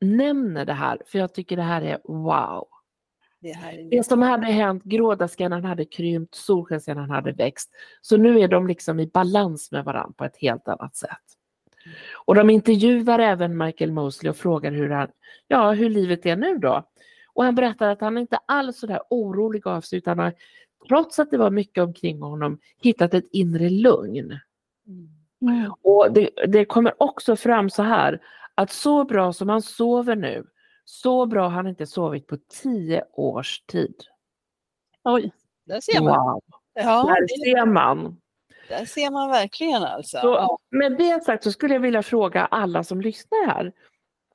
nämner 0.01 0.65
det 0.65 0.73
här, 0.73 0.99
för 1.07 1.19
jag 1.19 1.35
tycker 1.35 1.57
det 1.57 1.63
här 1.63 1.83
är 1.83 1.99
wow. 2.05 2.69
Det, 3.43 3.53
här 3.53 3.73
är... 3.73 3.91
Det 3.91 4.05
som 4.07 4.23
hade 4.23 4.47
hänt, 4.47 4.85
grådaskhjärnan 4.85 5.65
hade 5.65 5.85
krympt, 5.85 6.35
solskenshjärnan 6.35 7.11
hade 7.11 7.33
växt. 7.33 7.71
Så 8.01 8.17
nu 8.17 8.41
är 8.41 8.49
de 8.49 8.67
liksom 8.67 9.01
i 9.01 9.07
balans 9.07 9.73
med 9.73 9.85
varandra 9.85 10.15
på 10.17 10.25
ett 10.25 10.37
helt 10.37 10.69
annat 10.69 10.97
sätt. 10.97 11.19
Och 12.27 12.35
de 12.35 12.51
intervjuar 12.51 13.19
även 13.19 13.59
Michael 13.59 13.93
Mosley 13.93 14.31
och 14.31 14.37
frågar 14.37 14.73
hur, 14.73 14.91
han, 14.91 15.09
ja, 15.49 15.73
hur 15.73 15.91
livet 15.91 16.27
är 16.27 16.37
nu 16.37 16.59
då. 16.59 16.89
Och 17.33 17.45
han 17.45 17.55
berättar 17.55 17.89
att 17.89 18.01
han 18.01 18.19
inte 18.19 18.39
alls 18.47 18.79
så 18.79 18.87
där 18.87 19.01
orolig 19.11 19.67
av 19.67 19.81
sig 19.81 19.99
utan 19.99 20.19
har, 20.19 20.33
trots 20.89 21.19
att 21.19 21.31
det 21.31 21.39
var 21.39 21.51
mycket 21.51 21.85
omkring 21.85 22.23
honom, 22.23 22.59
hittat 22.83 23.15
ett 23.15 23.29
inre 23.33 23.71
lugn. 23.71 24.39
Mm. 24.87 25.73
Och 25.83 26.13
det, 26.13 26.31
det 26.47 26.65
kommer 26.65 27.03
också 27.03 27.37
fram 27.37 27.71
så 27.71 27.83
här 27.83 28.21
att 28.55 28.73
så 28.73 29.05
bra 29.05 29.33
som 29.33 29.49
han 29.49 29.63
sover 29.63 30.17
nu, 30.17 30.45
så 30.85 31.27
bra 31.27 31.43
har 31.43 31.51
han 31.51 31.67
inte 31.67 31.87
sovit 31.87 32.27
på 32.27 32.37
tio 32.63 33.05
års 33.13 33.61
tid. 33.61 33.95
Oj. 35.05 35.33
Där 35.67 35.81
ser 35.81 36.01
man. 36.03 36.19
Wow, 36.33 36.43
Ja, 36.75 37.05
där 37.05 37.27
ser 37.45 37.67
man. 37.67 38.21
där 38.69 38.85
ser 38.85 39.11
man 39.11 39.29
verkligen 39.31 39.83
alltså. 39.83 40.19
Så, 40.21 40.27
Ja. 40.27 40.59
med 40.71 40.99
det 40.99 41.25
sagt 41.25 41.45
så 41.45 41.53
skulle 41.53 41.75
jag 41.75 41.81
vilja 41.81 42.03
fråga 42.03 42.45
alla 42.47 42.85
som 42.85 43.01
lyssnar 43.01 43.47
här. 43.47 43.73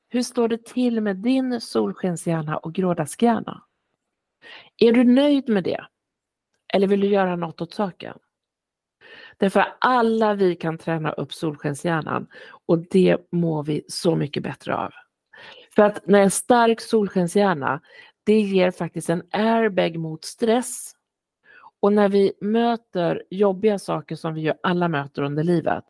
Hur 0.09 0.21
står 0.21 0.47
det 0.47 0.65
till 0.65 1.01
med 1.01 1.15
din 1.15 1.61
solskenshjärna 1.61 2.57
och 2.57 2.73
grådaskhjärna? 2.73 3.63
Är 4.77 4.91
du 4.91 5.03
nöjd 5.03 5.49
med 5.49 5.63
det? 5.63 5.85
Eller 6.73 6.87
vill 6.87 6.99
du 6.99 7.07
göra 7.07 7.35
något 7.35 7.61
åt 7.61 7.73
saken? 7.73 8.17
Därför 9.37 9.65
alla 9.79 10.33
vi 10.33 10.55
kan 10.55 10.77
träna 10.77 11.11
upp 11.11 11.33
solskenshjärnan 11.33 12.27
och 12.65 12.77
det 12.77 13.17
mår 13.31 13.63
vi 13.63 13.85
så 13.87 14.15
mycket 14.15 14.43
bättre 14.43 14.75
av. 14.75 14.93
För 15.77 15.83
att 15.83 16.07
när 16.07 16.21
en 16.21 16.31
stark 16.31 16.81
solskenshjärna, 16.81 17.81
det 18.23 18.39
ger 18.39 18.71
faktiskt 18.71 19.09
en 19.09 19.23
airbag 19.31 19.97
mot 19.97 20.25
stress. 20.25 20.95
Och 21.79 21.93
när 21.93 22.09
vi 22.09 22.33
möter 22.41 23.23
jobbiga 23.29 23.79
saker 23.79 24.15
som 24.15 24.33
vi 24.33 24.41
ju 24.41 24.53
alla 24.63 24.87
möter 24.87 25.21
under 25.21 25.43
livet, 25.43 25.83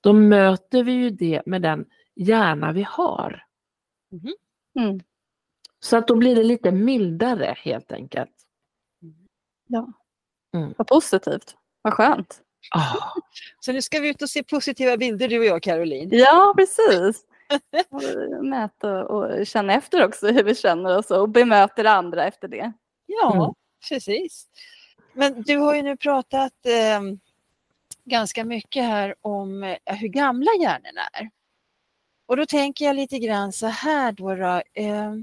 då 0.00 0.12
möter 0.12 0.84
vi 0.84 0.92
ju 0.92 1.10
det 1.10 1.42
med 1.46 1.62
den 1.62 1.84
hjärna 2.14 2.72
vi 2.72 2.82
har. 2.82 3.44
Mm. 4.78 5.00
Så 5.80 5.96
att 5.96 6.08
då 6.08 6.16
blir 6.16 6.36
det 6.36 6.44
lite 6.44 6.72
mildare 6.72 7.54
helt 7.58 7.92
enkelt. 7.92 8.34
Ja. 9.66 9.92
Mm. 10.54 10.74
Vad 10.76 10.86
positivt. 10.86 11.56
Vad 11.82 11.94
skönt. 11.94 12.40
Ah, 12.70 13.12
Så 13.60 13.72
nu 13.72 13.82
ska 13.82 14.00
vi 14.00 14.08
ut 14.08 14.22
och 14.22 14.30
se 14.30 14.42
positiva 14.42 14.96
bilder 14.96 15.28
du 15.28 15.38
och 15.38 15.44
jag 15.44 15.62
Caroline. 15.62 16.08
Ja, 16.12 16.54
precis. 16.56 17.24
Och 17.90 18.44
Mäta 18.44 19.04
och 19.04 19.46
känna 19.46 19.72
efter 19.74 20.04
också 20.04 20.26
hur 20.26 20.42
vi 20.44 20.54
känner 20.54 20.98
oss 20.98 21.10
och 21.10 21.28
bemöter 21.28 21.84
andra 21.84 22.24
efter 22.26 22.48
det. 22.48 22.72
Ja, 23.06 23.34
Mm. 23.34 23.54
precis. 23.88 24.46
Men 25.12 25.42
du 25.42 25.56
har 25.56 25.74
ju 25.74 25.82
nu 25.82 25.96
pratat 25.96 26.52
eh, 26.66 27.00
ganska 28.04 28.44
mycket 28.44 28.84
här 28.84 29.14
om 29.20 29.62
eh, 29.64 29.76
hur 29.96 30.08
gamla 30.08 30.50
hjärnorna 30.60 31.02
är. 31.12 31.30
Och 32.26 32.36
då 32.36 32.46
tänker 32.46 32.84
jag 32.84 32.96
lite 32.96 33.18
grann 33.18 33.52
så 33.52 33.66
här 33.66 34.12
då. 34.12 34.34
då 34.34 34.62
eh, 34.82 35.14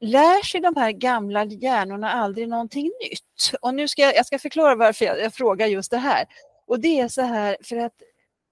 lär 0.00 0.42
sig 0.44 0.60
de 0.60 0.76
här 0.76 0.92
gamla 0.92 1.44
hjärnorna 1.44 2.10
aldrig 2.12 2.48
någonting 2.48 2.90
nytt? 3.10 3.58
Och 3.60 3.74
nu 3.74 3.88
ska 3.88 4.02
jag, 4.02 4.16
jag 4.16 4.26
ska 4.26 4.38
förklara 4.38 4.74
varför 4.74 5.04
jag, 5.04 5.20
jag 5.20 5.34
frågar 5.34 5.66
just 5.66 5.90
det 5.90 5.98
här. 5.98 6.24
Och 6.66 6.80
det 6.80 7.00
är 7.00 7.08
så 7.08 7.22
här 7.22 7.56
för 7.62 7.76
att 7.76 7.92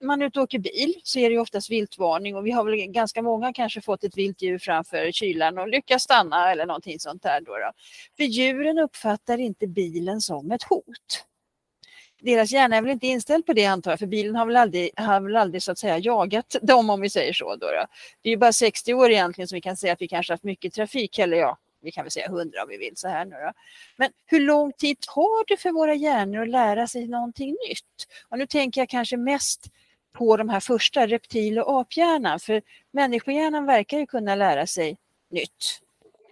man 0.00 0.22
är 0.22 0.26
ute 0.26 0.40
och 0.40 0.44
åker 0.44 0.58
bil 0.58 0.94
så 1.04 1.18
är 1.18 1.28
det 1.28 1.32
ju 1.32 1.40
oftast 1.40 1.70
viltvarning 1.70 2.36
och 2.36 2.46
vi 2.46 2.50
har 2.50 2.64
väl 2.64 2.76
ganska 2.76 3.22
många 3.22 3.52
kanske 3.52 3.80
fått 3.80 4.04
ett 4.04 4.16
vilt 4.16 4.42
djur 4.42 4.58
framför 4.58 5.12
kylan 5.12 5.58
och 5.58 5.68
lyckas 5.68 6.02
stanna 6.02 6.52
eller 6.52 6.66
någonting 6.66 7.00
sånt 7.00 7.22
där. 7.22 7.40
Då, 7.40 7.52
då. 7.52 7.72
För 8.16 8.24
djuren 8.24 8.78
uppfattar 8.78 9.38
inte 9.38 9.66
bilen 9.66 10.20
som 10.20 10.50
ett 10.50 10.62
hot. 10.62 11.24
Deras 12.22 12.52
hjärna 12.52 12.76
är 12.76 12.82
väl 12.82 12.90
inte 12.90 13.06
inställd 13.06 13.46
på 13.46 13.52
det 13.52 13.66
antar 13.66 13.90
jag, 13.90 13.98
för 13.98 14.06
bilen 14.06 14.36
har 14.36 14.46
väl 14.46 14.56
aldrig, 14.56 14.90
har 14.96 15.20
väl 15.20 15.36
aldrig 15.36 15.62
så 15.62 15.72
att 15.72 15.78
säga 15.78 15.98
jagat 15.98 16.56
dem 16.62 16.90
om 16.90 17.00
vi 17.00 17.10
säger 17.10 17.32
så. 17.32 17.56
Då, 17.56 17.66
då. 17.66 17.86
Det 18.22 18.28
är 18.28 18.30
ju 18.30 18.36
bara 18.36 18.52
60 18.52 18.94
år 18.94 19.10
egentligen 19.10 19.48
som 19.48 19.56
vi 19.56 19.60
kan 19.60 19.76
säga 19.76 19.92
att 19.92 20.02
vi 20.02 20.08
kanske 20.08 20.32
haft 20.32 20.44
mycket 20.44 20.74
trafik, 20.74 21.18
eller 21.18 21.36
ja, 21.36 21.58
vi 21.82 21.92
kan 21.92 22.04
väl 22.04 22.10
säga 22.10 22.26
100 22.26 22.62
om 22.62 22.68
vi 22.68 22.76
vill 22.76 22.96
så 22.96 23.08
här 23.08 23.24
nu 23.24 23.30
då. 23.30 23.52
Men 23.96 24.10
hur 24.26 24.40
lång 24.40 24.72
tid 24.72 25.00
tar 25.00 25.48
det 25.48 25.56
för 25.56 25.72
våra 25.72 25.94
hjärnor 25.94 26.42
att 26.42 26.48
lära 26.48 26.86
sig 26.86 27.06
någonting 27.06 27.56
nytt? 27.68 28.06
Och 28.28 28.38
nu 28.38 28.46
tänker 28.46 28.80
jag 28.80 28.88
kanske 28.88 29.16
mest 29.16 29.66
på 30.12 30.36
de 30.36 30.48
här 30.48 30.60
första, 30.60 31.06
reptil 31.06 31.58
och 31.58 31.80
aphjärnan, 31.80 32.40
för 32.40 32.62
människohjärnan 32.90 33.66
verkar 33.66 33.98
ju 33.98 34.06
kunna 34.06 34.34
lära 34.34 34.66
sig 34.66 34.98
nytt 35.30 35.80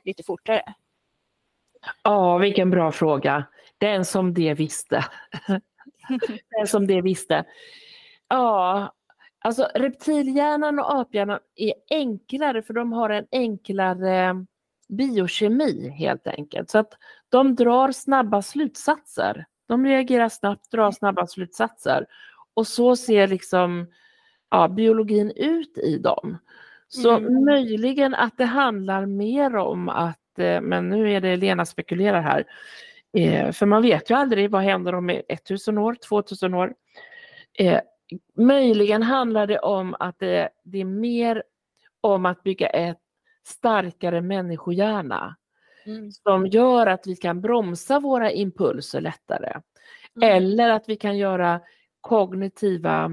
lite 0.05 0.23
fortare. 0.23 0.63
Ja, 2.03 2.39
vilken 2.39 2.71
bra 2.71 2.93
fråga. 2.93 3.45
Den 3.79 4.05
som 4.05 4.35
det 4.35 4.55
visste. 4.55 5.05
Den 6.59 6.67
som 6.67 6.87
det 6.87 7.01
visste. 7.01 7.45
Ja, 8.29 8.93
alltså 9.39 9.69
reptilhjärnan 9.75 10.79
och 10.79 11.01
aphjärnan 11.01 11.39
är 11.57 11.75
enklare 11.91 12.63
för 12.63 12.75
de 12.75 12.93
har 12.93 13.11
en 13.11 13.27
enklare 13.33 14.47
biokemi 14.89 15.91
helt 15.91 16.27
enkelt. 16.27 16.71
Så 16.71 16.79
att 16.79 16.93
de 17.29 17.55
drar 17.55 17.93
snabba 17.93 18.43
slutsatser. 18.43 19.45
De 19.67 19.87
reagerar 19.87 20.29
snabbt, 20.29 20.71
drar 20.71 20.91
snabba 20.91 21.27
slutsatser. 21.27 22.07
Och 22.59 22.67
så 22.67 22.97
ser 22.97 23.29
liksom 23.29 23.87
ja, 24.51 24.69
biologin 24.69 25.33
ut 25.37 25.79
i 25.79 25.99
dem. 25.99 26.39
Så 26.89 27.17
Mm. 27.17 27.45
möjligen 27.45 28.15
att 28.15 28.39
det 28.39 28.45
handlar 28.45 29.07
mer 29.07 29.57
om 29.57 29.89
att, 29.89 30.39
eh, 30.39 30.61
men 30.61 30.89
nu 30.89 31.13
är 31.13 31.21
det 31.21 31.37
Lena 31.37 31.67
spekulerar 31.67 32.21
här, 32.21 32.45
eh, 33.13 33.53
för 33.53 33.67
man 33.67 33.83
vet 33.83 34.11
ju 34.11 34.15
aldrig 34.15 34.51
vad 34.51 34.63
händer 34.63 34.95
om 34.95 35.11
1000 35.29 35.79
år, 35.79 35.95
2000 36.09 36.55
år. 36.55 36.75
Eh, 37.59 37.81
möjligen 38.37 39.03
handlar 39.03 39.47
det 39.47 39.59
om 39.59 39.97
att 40.01 40.19
det, 40.19 40.49
det 40.65 40.79
är 40.81 40.85
mer 40.85 41.43
om 42.01 42.27
att 42.27 42.43
bygga 42.43 42.67
ett 42.69 42.99
starkare 43.47 44.21
människohjärna 44.21 45.37
Mm. 45.87 46.11
som 46.13 46.47
gör 46.47 46.87
att 46.87 47.07
vi 47.07 47.17
kan 47.17 47.41
bromsa 47.41 48.01
våra 48.01 48.31
impulser 48.31 49.01
lättare. 49.01 49.61
Mm. 50.17 50.37
Eller 50.37 50.71
att 50.71 50.89
vi 50.89 50.97
kan 50.97 51.19
göra 51.19 51.61
kognitiva 52.09 53.11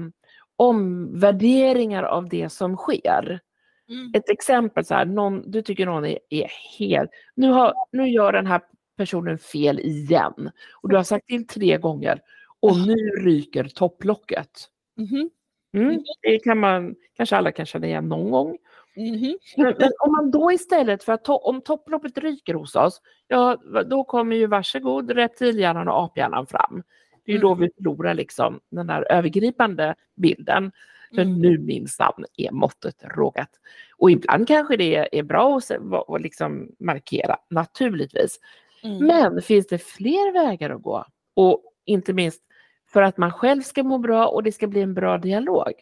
omvärderingar 0.56 2.02
av 2.02 2.28
det 2.28 2.48
som 2.48 2.76
sker. 2.76 3.40
Mm. 3.88 4.12
Ett 4.14 4.28
exempel, 4.30 4.84
så 4.84 4.94
här, 4.94 5.04
någon, 5.04 5.50
du 5.50 5.62
tycker 5.62 5.86
någon 5.86 6.04
är, 6.04 6.18
är 6.30 6.50
helt... 6.78 7.10
Nu, 7.34 7.50
har, 7.50 7.74
nu 7.92 8.08
gör 8.08 8.32
den 8.32 8.46
här 8.46 8.60
personen 8.96 9.38
fel 9.38 9.80
igen. 9.80 10.50
Och 10.82 10.88
du 10.88 10.96
har 10.96 11.02
sagt 11.02 11.26
till 11.26 11.46
tre 11.46 11.78
gånger 11.78 12.20
och 12.60 12.76
nu 12.86 12.94
ryker 13.20 13.64
topplocket. 13.64 14.50
Mhm. 14.96 15.30
Mm, 15.74 16.02
det 16.22 16.38
kan 16.38 16.58
man, 16.58 16.94
kanske 17.16 17.36
alla 17.36 17.52
kan 17.52 17.66
känna 17.66 17.86
igen 17.86 18.08
någon 18.08 18.30
gång. 18.30 18.58
Mhm. 18.96 19.38
Men, 19.56 19.74
men 19.78 19.90
om 19.98 20.12
man 20.12 20.30
då 20.30 20.52
istället 20.52 21.04
för 21.04 21.12
att 21.12 21.26
to- 21.26 21.40
om 21.42 21.60
topploppet 21.60 22.18
ryker 22.18 22.54
hos 22.54 22.76
oss, 22.76 23.00
ja 23.28 23.56
då 23.86 24.04
kommer 24.04 24.36
ju 24.36 24.46
varsågod 24.46 25.10
reptilhjärnan 25.10 25.88
och 25.88 26.04
aphjärnan 26.04 26.46
fram. 26.46 26.82
Det 27.26 27.32
är 27.32 27.38
då 27.38 27.54
vi 27.54 27.70
förlorar 27.76 28.14
liksom 28.14 28.60
den 28.70 28.86
där 28.86 29.12
övergripande 29.12 29.94
bilden. 30.16 30.72
För 31.14 31.22
Mm. 31.22 31.38
nu 31.38 31.58
minsann 31.58 32.24
är 32.36 32.50
måttet 32.50 33.04
rågat. 33.04 33.50
Och 33.96 34.10
ibland 34.10 34.48
kanske 34.48 34.76
det 34.76 35.18
är 35.18 35.22
bra 35.22 35.60
att 36.08 36.20
liksom 36.20 36.68
markera, 36.78 37.36
naturligtvis. 37.50 38.40
Mm. 38.82 39.06
Men 39.06 39.42
finns 39.42 39.66
det 39.66 39.78
fler 39.78 40.32
vägar 40.32 40.70
att 40.70 40.82
gå? 40.82 41.04
Och 41.34 41.62
inte 41.84 42.12
minst 42.12 42.42
för 42.92 43.02
att 43.02 43.16
man 43.16 43.32
själv 43.32 43.62
ska 43.62 43.82
må 43.82 43.98
bra 43.98 44.26
och 44.26 44.42
det 44.42 44.52
ska 44.52 44.66
bli 44.66 44.82
en 44.82 44.94
bra 44.94 45.18
dialog. 45.18 45.72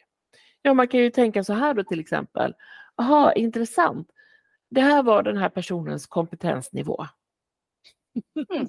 Ja, 0.62 0.74
man 0.74 0.88
kan 0.88 1.00
ju 1.00 1.11
tänka 1.11 1.44
så 1.44 1.52
här 1.52 1.74
då 1.74 1.85
till 1.85 2.00
exempel. 2.00 2.54
Aha, 2.96 3.33
intressant. 3.33 4.09
Det 4.70 4.80
här 4.80 5.02
var 5.02 5.22
den 5.22 5.37
här 5.37 5.48
personens 5.48 6.07
kompetensnivå. 6.07 7.07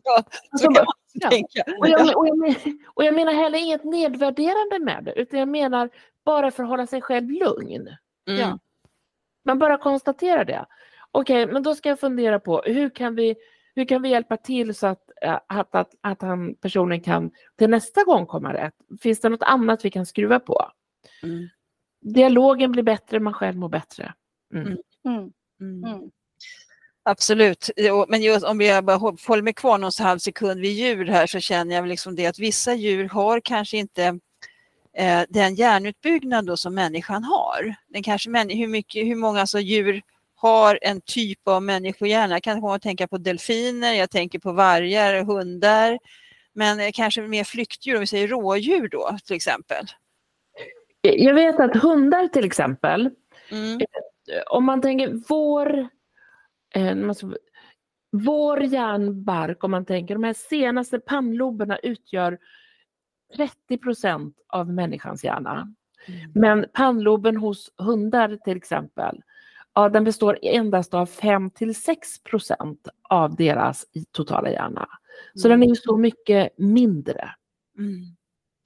Ja, 0.04 0.24
så 0.58 0.64
kan 0.66 0.74
man 0.74 1.30
tänka. 1.32 1.64
Och 1.80 1.88
jag, 1.88 2.18
och, 2.18 2.28
jag, 2.28 2.38
men- 2.38 2.80
och 2.94 3.04
jag 3.04 3.16
menar 3.16 3.34
heller 3.34 3.60
inget 3.60 3.84
nedvärderande 3.84 4.80
med 4.80 5.04
det, 5.04 5.14
utan 5.22 5.40
jag 5.40 5.48
menar 5.48 5.90
bara 6.24 6.52
för 6.52 6.64
att 6.64 6.70
hålla 6.70 6.88
sig 6.88 7.02
själv 7.02 7.30
lugn. 7.30 7.88
Mm. 8.28 8.40
Ja. 8.40 8.60
Man 9.46 9.60
bara 9.60 9.78
konstaterar 9.78 10.46
det. 10.46 10.66
Okej, 11.12 11.48
men 11.48 11.64
då 11.64 11.76
ska 11.76 11.90
jag 11.90 12.00
fundera 12.00 12.40
på 12.40 12.62
hur 12.66 12.90
kan 12.90 13.16
vi, 13.16 13.36
hur 13.76 13.86
kan 13.86 14.02
vi 14.02 14.10
hjälpa 14.10 14.38
till 14.38 14.76
så 14.76 14.88
att, 14.88 15.10
eh, 15.22 15.40
att, 15.48 15.76
att, 15.76 15.92
att 16.02 16.22
han, 16.22 16.56
personen 16.56 17.02
kan 17.02 17.32
till 17.58 17.70
nästa 17.70 18.04
gång 18.04 18.26
komma 18.26 18.54
rätt? 18.54 18.74
Finns 19.02 19.20
det 19.20 19.30
något 19.30 19.44
annat 19.44 19.86
vi 19.86 19.90
kan 19.92 20.06
skruva 20.06 20.40
på? 20.40 20.72
Mm. 21.24 21.48
Dialogen 22.02 22.72
blir 22.72 22.84
bättre, 22.84 23.20
man 23.20 23.34
själv 23.34 23.58
mår 23.58 23.70
bättre. 23.70 24.14
Mm. 24.54 24.78
Mm. 25.62 26.12
Absolut, 27.08 27.70
men 28.08 28.22
just 28.22 28.46
om 28.46 28.62
jag 28.62 28.86
bara 28.86 28.98
hå- 28.98 29.28
håller 29.28 29.44
mig 29.44 29.54
kvar 29.54 29.78
någon 29.78 29.92
halv 30.00 30.20
sekund 30.20 30.62
vid 30.62 30.72
djur 30.72 31.06
här 31.06 31.28
så 31.28 31.40
känner 31.40 31.76
jag 31.76 31.88
liksom 31.88 32.16
det 32.16 32.26
att 32.26 32.40
vissa 32.40 32.74
djur 32.74 33.10
har 33.10 33.40
kanske 33.40 33.78
inte 33.78 34.04
eh, 34.98 35.22
den 35.30 35.56
hjärnutbyggnad 35.56 36.46
då 36.46 36.58
som 36.58 36.76
människan 36.76 37.24
har. 37.24 37.76
Den 37.88 38.04
kanske, 38.04 38.30
hur, 38.30 38.68
mycket, 38.68 39.08
hur 39.08 39.16
många 39.16 39.42
alltså 39.42 39.60
djur 39.60 40.02
har 40.36 40.80
en 40.82 41.02
typ 41.02 41.48
av 41.48 41.64
människohjärna? 41.64 42.36
Jag 42.36 42.44
kan 42.44 42.62
komma 42.62 42.76
att 42.76 42.82
tänka 42.82 43.08
på 43.08 43.18
delfiner, 43.18 43.94
jag 43.94 44.10
tänker 44.12 44.40
på 44.40 44.52
vargar, 44.52 45.24
hundar, 45.24 46.00
men 46.54 46.80
eh, 46.80 46.92
kanske 46.94 47.22
mer 47.22 47.44
flyktdjur, 47.44 47.96
om 47.96 48.00
vi 48.00 48.08
säger 48.08 48.28
rådjur 48.28 48.88
då 48.90 49.18
till 49.26 49.36
exempel. 49.36 49.86
Jag 51.02 51.34
vet 51.34 51.60
att 51.60 51.76
hundar 51.76 52.28
till 52.28 52.46
exempel, 52.46 53.10
Mm. 53.52 53.80
om 54.48 54.66
man 54.66 54.82
tänker 54.82 55.22
vår, 55.28 55.88
vår 58.12 58.64
hjärnbark, 58.64 59.64
om 59.64 59.72
man 59.72 59.86
tänker 59.86 60.16
de 60.16 60.24
här 60.24 60.34
senaste 60.34 61.00
pannloberna 61.00 61.78
utgör 61.78 62.40
30 63.36 63.78
procent 63.78 64.38
av 64.48 64.70
människans 64.70 65.24
hjärna. 65.24 65.76
Men 66.34 66.66
pannloben 66.74 67.38
hos 67.38 67.72
hundar 67.78 68.38
till 68.44 68.58
exempel, 68.58 69.22
ja, 69.74 69.90
den 69.90 70.04
består 70.04 70.40
endast 70.42 70.94
av 70.94 71.06
5 71.06 71.50
till 71.50 71.76
6 71.76 72.24
procent 72.24 72.88
av 73.02 73.36
deras 73.36 73.86
totala 74.12 74.50
hjärna. 74.50 74.88
Så 75.34 75.48
den 75.48 75.64
är 75.64 75.68
ju 75.68 75.76
så 75.76 75.98
mycket 75.98 76.58
mindre. 76.58 77.30
Mm. 77.78 78.16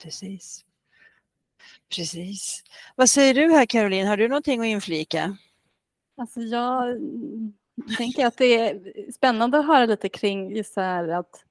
Precis. 0.03 0.65
Precis. 1.95 2.63
Vad 2.95 3.09
säger 3.09 3.33
du 3.33 3.51
här 3.51 3.65
Caroline, 3.65 4.07
har 4.07 4.17
du 4.17 4.27
någonting 4.27 4.61
att 4.61 4.67
inflika? 4.67 5.37
Alltså 6.17 6.41
jag 6.41 6.97
mm, 7.81 7.95
tänker 7.97 8.25
att 8.25 8.37
det 8.37 8.59
är 8.59 9.11
spännande 9.11 9.59
att 9.59 9.67
höra 9.67 9.85
lite 9.85 10.09
kring 10.09 10.55
just 10.55 10.73
så 10.73 10.81
här 10.81 11.07
att 11.07 11.43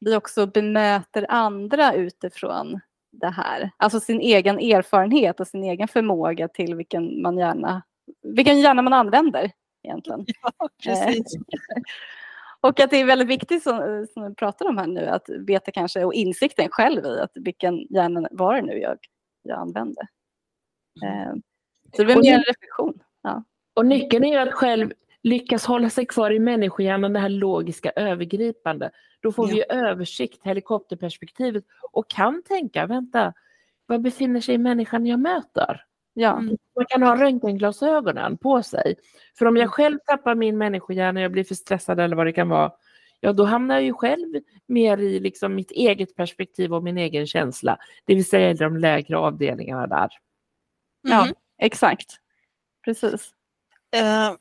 vi 0.00 0.16
också 0.16 0.46
bemöter 0.46 1.26
andra 1.28 1.94
utifrån 1.94 2.80
det 3.12 3.30
här. 3.30 3.70
Alltså 3.76 4.00
sin 4.00 4.20
egen 4.20 4.58
erfarenhet 4.58 5.40
och 5.40 5.46
sin 5.46 5.64
egen 5.64 5.88
förmåga 5.88 6.48
till 6.48 6.74
vilken 6.74 7.22
man 7.22 7.38
gärna, 7.38 7.82
vilken 8.22 8.60
hjärna 8.60 8.82
man 8.82 8.92
använder 8.92 9.52
egentligen. 9.82 10.26
Ja, 10.58 10.68
precis. 10.84 11.34
Och 12.60 12.80
att 12.80 12.90
det 12.90 12.96
är 12.96 13.04
väldigt 13.04 13.28
viktigt 13.28 13.62
som, 13.62 14.06
som 14.12 14.28
vi 14.28 14.34
pratar 14.34 14.68
om 14.68 14.78
här 14.78 14.86
nu 14.86 15.06
att 15.06 15.28
veta 15.28 15.70
kanske 15.70 16.04
och 16.04 16.14
insikten 16.14 16.68
själv 16.70 17.04
i 17.04 17.20
att 17.20 17.30
vilken 17.34 17.86
hjärna 17.90 18.28
var 18.30 18.54
det 18.54 18.62
nu 18.62 18.78
jag, 18.78 18.98
jag 19.42 19.58
använde. 19.58 20.00
Eh, 21.04 21.32
så 21.96 22.02
det 22.02 22.04
blir 22.04 22.16
mer 22.16 22.34
en 22.34 22.44
reflektion. 22.44 23.02
Ja. 23.22 23.44
Och 23.74 23.86
nyckeln 23.86 24.24
är 24.24 24.32
ju 24.32 24.38
att 24.38 24.54
själv 24.54 24.92
lyckas 25.22 25.64
hålla 25.66 25.90
sig 25.90 26.06
kvar 26.06 26.30
i 26.30 26.38
människohjärnan, 26.38 27.12
det 27.12 27.18
här 27.20 27.28
logiska 27.28 27.90
övergripande. 27.90 28.90
Då 29.20 29.32
får 29.32 29.46
vi 29.46 29.56
ju 29.56 29.62
översikt, 29.68 30.40
helikopterperspektivet 30.44 31.64
och 31.92 32.10
kan 32.10 32.42
tänka, 32.42 32.86
vänta, 32.86 33.32
var 33.86 33.98
befinner 33.98 34.40
sig 34.40 34.58
människan 34.58 35.06
jag 35.06 35.20
möter? 35.20 35.84
Ja. 36.14 36.38
Mm. 36.38 36.56
Man 36.76 36.84
kan 36.88 37.02
ha 37.02 37.16
röntgenglasögonen 37.22 38.36
på 38.38 38.62
sig. 38.62 38.94
För 39.38 39.46
om 39.46 39.56
jag 39.56 39.70
själv 39.70 39.98
tappar 40.06 40.34
min 40.34 40.58
människohjärna, 40.58 41.20
jag 41.20 41.32
blir 41.32 41.44
för 41.44 41.54
stressad 41.54 42.00
eller 42.00 42.16
vad 42.16 42.26
det 42.26 42.32
kan 42.32 42.48
vara, 42.48 42.72
ja 43.20 43.32
då 43.32 43.44
hamnar 43.44 43.74
jag 43.74 43.84
ju 43.84 43.92
själv 43.92 44.34
mer 44.66 44.98
i 44.98 45.20
liksom 45.20 45.54
mitt 45.54 45.70
eget 45.70 46.16
perspektiv 46.16 46.74
och 46.74 46.82
min 46.84 46.98
egen 46.98 47.26
känsla. 47.26 47.78
Det 48.04 48.14
vill 48.14 48.28
säga 48.28 48.50
i 48.50 48.54
de 48.54 48.76
lägre 48.76 49.16
avdelningarna 49.16 49.86
där. 49.86 50.08
Ja, 51.02 51.24
Mhm. 51.24 51.34
exakt. 51.58 52.16
Precis. 52.84 53.30
Eh, 53.96 54.32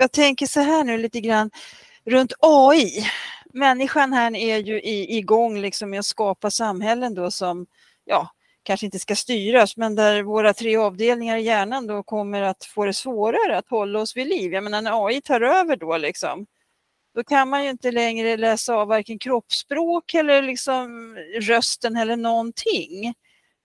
jag 0.00 0.12
tänker 0.12 0.46
så 0.46 0.60
här 0.60 0.84
nu 0.84 0.98
lite 0.98 1.20
grann 1.20 1.50
runt 2.04 2.32
AI. 2.40 3.06
Människan 3.52 4.12
här 4.12 4.36
är 4.36 4.58
ju 4.58 4.80
i, 4.80 5.18
igång 5.18 5.60
liksom 5.60 5.90
med 5.90 5.98
att 5.98 6.06
skapa 6.06 6.50
samhällen 6.50 7.14
då 7.14 7.30
som 7.30 7.66
ja, 8.04 8.30
kanske 8.62 8.86
inte 8.86 8.98
ska 8.98 9.16
styras 9.16 9.76
men 9.76 9.94
där 9.94 10.22
våra 10.22 10.54
tre 10.54 10.76
avdelningar 10.76 11.36
i 11.36 11.42
hjärnan 11.42 11.86
då 11.86 12.02
kommer 12.02 12.42
att 12.42 12.64
få 12.64 12.84
det 12.84 12.92
svårare 12.92 13.58
att 13.58 13.68
hålla 13.68 13.98
oss 14.00 14.16
vid 14.16 14.26
liv. 14.26 14.52
Jag 14.52 14.64
menar 14.64 14.82
när 14.82 15.06
AI 15.06 15.20
tar 15.20 15.40
över 15.40 15.76
då 15.76 15.96
liksom 15.96 16.46
då 17.14 17.24
kan 17.24 17.48
man 17.48 17.64
ju 17.64 17.70
inte 17.70 17.90
längre 17.90 18.36
läsa 18.36 18.74
av 18.74 18.88
varken 18.88 19.18
kroppsspråk 19.18 20.14
eller 20.14 20.42
liksom 20.42 21.16
rösten 21.40 21.96
eller 21.96 22.16
någonting. 22.16 23.14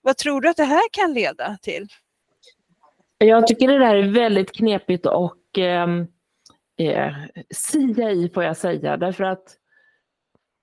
Vad 0.02 0.16
tror 0.16 0.40
du 0.40 0.48
att 0.48 0.56
det 0.56 0.64
här 0.64 0.88
kan 0.90 1.14
leda 1.14 1.58
till? 1.62 1.88
Jag 3.18 3.46
tycker 3.46 3.68
det 3.68 3.78
där 3.78 3.94
är 3.94 4.12
väldigt 4.12 4.52
knepigt 4.52 5.06
och 5.06 5.58
eh, 5.58 5.86
eh, 6.76 7.14
sia 7.50 8.10
i 8.10 8.28
får 8.28 8.44
jag 8.44 8.56
säga 8.56 8.96
därför 8.96 9.24
att 9.24 9.56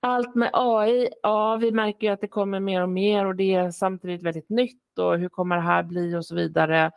allt 0.01 0.35
med 0.35 0.49
AI, 0.53 1.09
ja 1.23 1.55
vi 1.55 1.71
märker 1.71 2.07
ju 2.07 2.13
att 2.13 2.21
det 2.21 2.27
kommer 2.27 2.59
mer 2.59 2.81
och 2.81 2.89
mer 2.89 3.25
och 3.25 3.35
det 3.35 3.53
är 3.53 3.71
samtidigt 3.71 4.23
väldigt 4.23 4.49
nytt 4.49 4.97
och 4.99 5.19
hur 5.19 5.29
kommer 5.29 5.55
det 5.55 5.61
här 5.61 5.83
bli 5.83 6.15
och 6.15 6.25
så 6.25 6.35
vidare. 6.35 6.91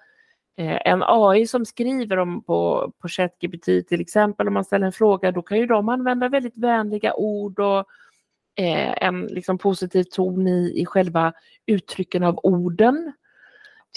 Eh, 0.59 0.79
en 0.85 1.02
AI 1.07 1.46
som 1.46 1.64
skriver 1.64 2.16
om 2.16 2.42
på, 2.42 2.92
på 2.98 3.09
ChatGPT 3.09 3.64
till 3.64 4.00
exempel 4.00 4.48
om 4.48 4.55
man 4.55 4.64
ställer 4.64 4.87
en 4.87 4.92
fråga 4.92 5.33
då 5.33 5.42
kan 5.42 5.59
ju 5.59 5.66
de 5.66 5.88
använda 5.88 6.29
väldigt 6.29 6.59
vänliga 6.59 7.14
ord 7.14 7.61
och 7.61 7.79
eh, 8.57 9.05
en 9.07 9.26
liksom 9.26 9.59
positiv 9.59 10.05
ton 10.05 10.48
i, 10.48 10.81
i 10.81 10.87
själva 10.87 11.33
uttrycken 11.66 12.22
av 12.22 12.40
orden. 12.42 13.12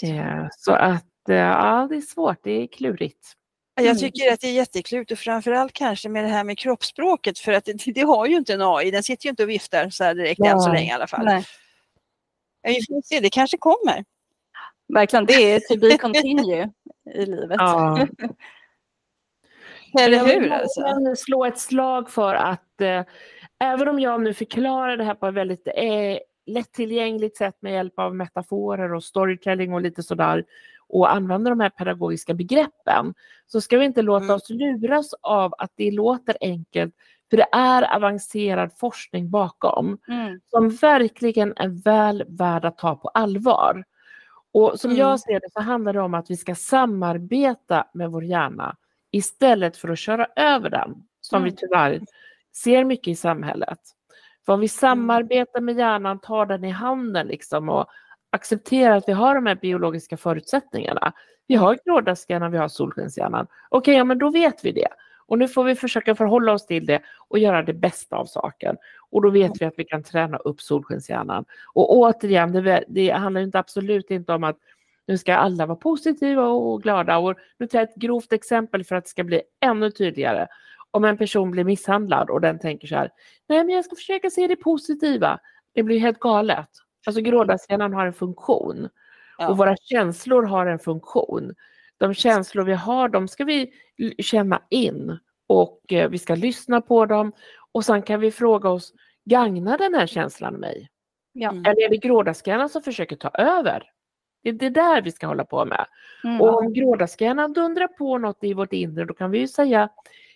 Eh, 0.02 0.46
så 0.50 0.72
att 0.72 1.28
eh, 1.28 1.36
ja, 1.36 1.86
det 1.90 1.96
är 1.96 2.00
svårt, 2.00 2.38
det 2.42 2.62
är 2.62 2.66
klurigt. 2.66 3.36
Jag 3.80 3.86
Mm. 3.90 3.98
tycker 3.98 4.32
att 4.32 4.40
det 4.40 4.46
är 4.48 4.52
jätteklurt 4.52 5.10
och 5.10 5.18
framförallt 5.18 5.72
kanske 5.72 6.08
med 6.08 6.24
det 6.24 6.28
här 6.28 6.44
med 6.44 6.58
kroppsspråket 6.58 7.38
för 7.38 7.52
att 7.52 7.64
det, 7.64 7.92
det 7.94 8.00
har 8.00 8.26
ju 8.26 8.36
inte 8.36 8.54
en 8.54 8.62
AI, 8.62 8.90
den 8.90 9.02
sitter 9.02 9.26
ju 9.26 9.30
inte 9.30 9.42
och 9.42 9.48
viftar 9.48 9.90
så 9.90 10.04
här 10.04 10.14
direkt 10.14 10.40
än 10.40 10.60
så 10.60 10.72
länge 10.72 10.88
i 10.90 10.92
alla 10.92 11.06
fall. 11.06 11.24
Nej, 11.24 11.44
Ja, 12.62 12.70
Vi 12.70 12.94
får 12.94 13.02
se, 13.04 13.20
det 13.20 13.30
kanske 13.30 13.56
kommer. 13.58 14.04
verkligen, 14.88 15.26
det 15.26 15.32
är 15.52 15.60
to 15.60 15.76
be 15.80 15.98
continue 15.98 16.70
i 17.14 17.26
livet. 17.26 17.56
Ja. 17.58 18.06
Eller 20.00 20.16
Jag 20.16 20.24
vill 20.24 20.42
hur? 20.42 20.50
Alltså? 20.52 20.82
slå 21.16 21.44
ett 21.44 21.58
slag 21.58 22.10
för 22.10 22.34
att 22.34 22.80
eh, 22.80 23.02
även 23.60 23.88
om 23.88 24.00
jag 24.00 24.22
nu 24.22 24.34
förklarar 24.34 24.96
det 24.96 25.04
här 25.04 25.14
på 25.14 25.26
ett 25.26 25.34
väldigt 25.34 25.66
eh, 25.66 26.18
lättillgängligt 26.46 27.36
sätt 27.36 27.56
med 27.60 27.72
hjälp 27.72 27.98
av 27.98 28.14
metaforer 28.16 28.94
och 28.94 29.04
storytelling 29.04 29.72
och 29.74 29.80
lite 29.80 30.02
sådär 30.02 30.44
och 30.90 31.12
använder 31.12 31.50
de 31.50 31.60
här 31.60 31.70
pedagogiska 31.70 32.34
begreppen 32.34 33.14
så 33.46 33.60
ska 33.60 33.78
vi 33.78 33.84
inte 33.84 34.02
låta 34.02 34.24
Mm. 34.24 34.36
oss 34.36 34.50
luras 34.50 35.14
av 35.20 35.54
att 35.58 35.72
det 35.76 35.90
låter 35.90 36.36
enkelt 36.40 36.94
för 37.30 37.36
det 37.36 37.46
är 37.52 37.96
avancerad 37.96 38.70
forskning 38.76 39.30
bakom 39.30 39.98
Mm. 40.08 40.40
som 40.46 40.68
verkligen 40.70 41.52
är 41.56 41.68
väl 41.84 42.24
värd 42.28 42.64
att 42.64 42.78
ta 42.78 42.96
på 42.96 43.08
allvar. 43.08 43.84
Och 44.52 44.80
som 44.80 44.90
Mm. 44.90 45.00
jag 45.00 45.20
ser 45.20 45.40
det 45.40 45.52
så 45.52 45.60
handlar 45.60 45.92
det 45.92 46.00
om 46.00 46.14
att 46.14 46.30
vi 46.30 46.36
ska 46.36 46.54
samarbeta 46.54 47.84
med 47.94 48.10
vår 48.10 48.24
hjärna 48.24 48.76
istället 49.10 49.76
för 49.76 49.88
att 49.88 49.98
köra 49.98 50.26
över 50.36 50.70
den, 50.70 50.94
som 51.20 51.42
vi 51.42 51.48
Mm. 51.48 51.56
tyvärr 51.60 52.00
ser 52.54 52.84
mycket 52.84 53.08
i 53.08 53.14
samhället. 53.14 53.78
För 54.46 54.52
om 54.52 54.60
vi 54.60 54.68
samarbetar 54.68 55.60
med 55.60 55.76
hjärnan, 55.78 56.18
tar 56.18 56.46
den 56.46 56.64
i 56.64 56.70
handen 56.70 57.26
liksom 57.26 57.68
och 57.68 57.86
acceptera 58.30 58.94
att 58.94 59.08
vi 59.08 59.12
har 59.12 59.34
de 59.34 59.46
här 59.46 59.54
biologiska 59.54 60.16
förutsättningarna. 60.16 61.12
Vi 61.46 61.54
har 61.54 61.78
grådaskhjärnan, 61.84 62.52
vi 62.52 62.58
har 62.58 62.68
solskenshjärnan. 62.68 63.46
Okej, 63.68 63.94
ja 63.94 64.04
men 64.04 64.18
då 64.18 64.30
vet 64.30 64.64
vi 64.64 64.72
det. 64.72 64.88
Och 65.26 65.38
nu 65.38 65.48
får 65.48 65.64
vi 65.64 65.74
försöka 65.74 66.14
förhålla 66.14 66.52
oss 66.52 66.66
till 66.66 66.86
det 66.86 67.02
och 67.28 67.38
göra 67.38 67.62
det 67.62 67.74
bästa 67.74 68.16
av 68.16 68.26
saken. 68.26 68.76
Och 69.10 69.22
då 69.22 69.30
vet 69.30 69.52
vi 69.60 69.64
att 69.64 69.74
vi 69.76 69.84
kan 69.84 70.02
träna 70.02 70.36
upp 70.36 70.60
solskenshjärnan. 70.60 71.44
Och 71.72 71.96
återigen, 71.96 72.52
det, 72.52 72.84
det 72.88 73.10
handlar 73.10 73.40
inte 73.40 73.58
absolut 73.58 74.10
inte 74.10 74.32
om 74.32 74.44
att 74.44 74.56
nu 75.06 75.18
ska 75.18 75.34
alla 75.34 75.66
vara 75.66 75.76
positiva 75.76 76.48
och 76.48 76.82
glada. 76.82 77.18
Och 77.18 77.34
nu 77.58 77.66
tar 77.66 77.78
jag 77.78 77.88
ett 77.88 77.94
grovt 77.94 78.32
exempel 78.32 78.84
för 78.84 78.96
att 78.96 79.04
det 79.04 79.10
ska 79.10 79.24
bli 79.24 79.42
ännu 79.60 79.90
tydligare. 79.90 80.46
Om 80.90 81.04
en 81.04 81.16
person 81.16 81.50
blir 81.50 81.64
misshandlad 81.64 82.30
och 82.30 82.40
den 82.40 82.58
tänker 82.58 82.88
så 82.88 82.96
här, 82.96 83.10
nej 83.48 83.64
men 83.64 83.74
jag 83.74 83.84
ska 83.84 83.96
försöka 83.96 84.30
se 84.30 84.46
det 84.46 84.56
positiva. 84.56 85.40
Det 85.74 85.82
blir 85.82 85.98
helt 85.98 86.18
galet. 86.18 86.68
Alltså 87.06 87.22
grådaskhjärnan 87.22 87.92
har 87.92 88.06
en 88.06 88.12
funktion. 88.12 88.88
Ja. 89.38 89.48
Och 89.48 89.56
våra 89.56 89.76
känslor 89.76 90.42
har 90.42 90.66
en 90.66 90.78
funktion. 90.78 91.54
De 91.98 92.14
känslor 92.14 92.64
vi 92.64 92.74
har, 92.74 93.08
de 93.08 93.28
ska 93.28 93.44
vi 93.44 93.72
känna 94.18 94.62
in 94.70 95.18
och 95.46 95.92
eh, 95.92 96.10
vi 96.10 96.18
ska 96.18 96.34
lyssna 96.34 96.80
på 96.80 97.06
dem 97.06 97.32
och 97.72 97.84
sen 97.84 98.02
kan 98.02 98.20
vi 98.20 98.30
fråga 98.30 98.68
oss, 98.68 98.92
gagnar 99.24 99.78
den 99.78 99.94
här 99.94 100.06
känslan 100.06 100.54
mig? 100.54 100.88
Ja. 101.32 101.50
Mm. 101.50 101.64
Eller 101.64 101.84
är 101.84 101.88
det 101.88 101.96
grådaskhjärnan 101.96 102.68
som 102.68 102.82
försöker 102.82 103.16
ta 103.16 103.28
över? 103.28 103.90
Det 104.42 104.48
är 104.48 104.52
det 104.52 104.70
där 104.70 105.02
vi 105.02 105.12
ska 105.12 105.26
hålla 105.26 105.44
på 105.44 105.64
med. 105.64 105.86
Mm. 106.24 106.40
Och 106.40 106.58
om 106.58 106.72
grådaskhjärnan 106.72 107.52
dundrar 107.52 107.88
på 107.88 108.18
något 108.18 108.44
i 108.44 108.54
vårt 108.54 108.72
inre, 108.72 109.04
då 109.04 109.14
kan 109.14 109.30
vi 109.30 109.38
ju 109.38 109.48
säga 109.48 109.88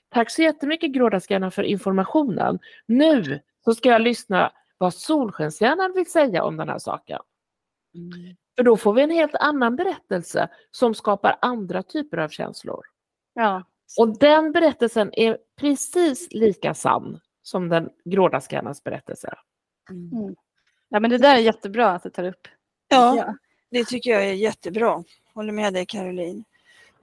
tack 0.09 0.31
så 0.31 0.43
jättemycket 0.43 0.93
grådaskhjärnan 0.93 1.51
för 1.51 1.63
informationen. 1.63 2.59
Nu 2.87 3.41
så 3.65 3.75
ska 3.75 3.89
jag 3.89 4.03
lyssna 4.03 4.53
vad 4.85 4.95
solskenshjärnan 4.95 5.93
vill 5.95 6.11
säga 6.11 6.45
om 6.45 6.57
den 6.57 6.69
här 6.69 6.79
saken. 6.79 7.19
Mm. 7.95 8.37
För 8.57 8.63
då 8.63 8.77
får 8.77 8.93
vi 8.93 9.03
en 9.03 9.11
helt 9.11 9.35
annan 9.35 9.77
berättelse 9.77 10.49
som 10.71 10.95
skapar 10.95 11.39
andra 11.41 11.83
typer 11.83 12.19
av 12.19 12.29
känslor. 12.29 12.85
Ja. 13.35 13.65
Och 13.99 14.19
den 14.19 14.53
berättelsen 14.53 15.11
är 15.13 15.39
precis 15.61 16.29
lika 16.31 16.75
sann 16.75 17.21
som 17.43 17.69
den 17.69 17.91
grådaskhjärnans 18.05 18.85
berättelse. 18.85 19.35
Mm. 19.91 20.35
ja, 20.89 21.01
men 21.01 21.11
det 21.11 21.19
där 21.19 21.35
är 21.35 21.39
jättebra 21.39 21.91
att 21.91 22.03
du 22.03 22.11
tar 22.11 22.25
upp. 22.25 22.49
Ja, 22.89 23.17
Ja. 23.17 23.37
det 23.71 23.85
tycker 23.85 24.11
jag 24.11 24.25
är 24.25 24.33
jättebra. 24.33 25.05
Håller 25.35 25.53
med 25.53 25.73
dig 25.75 25.87
Caroline. 25.87 26.45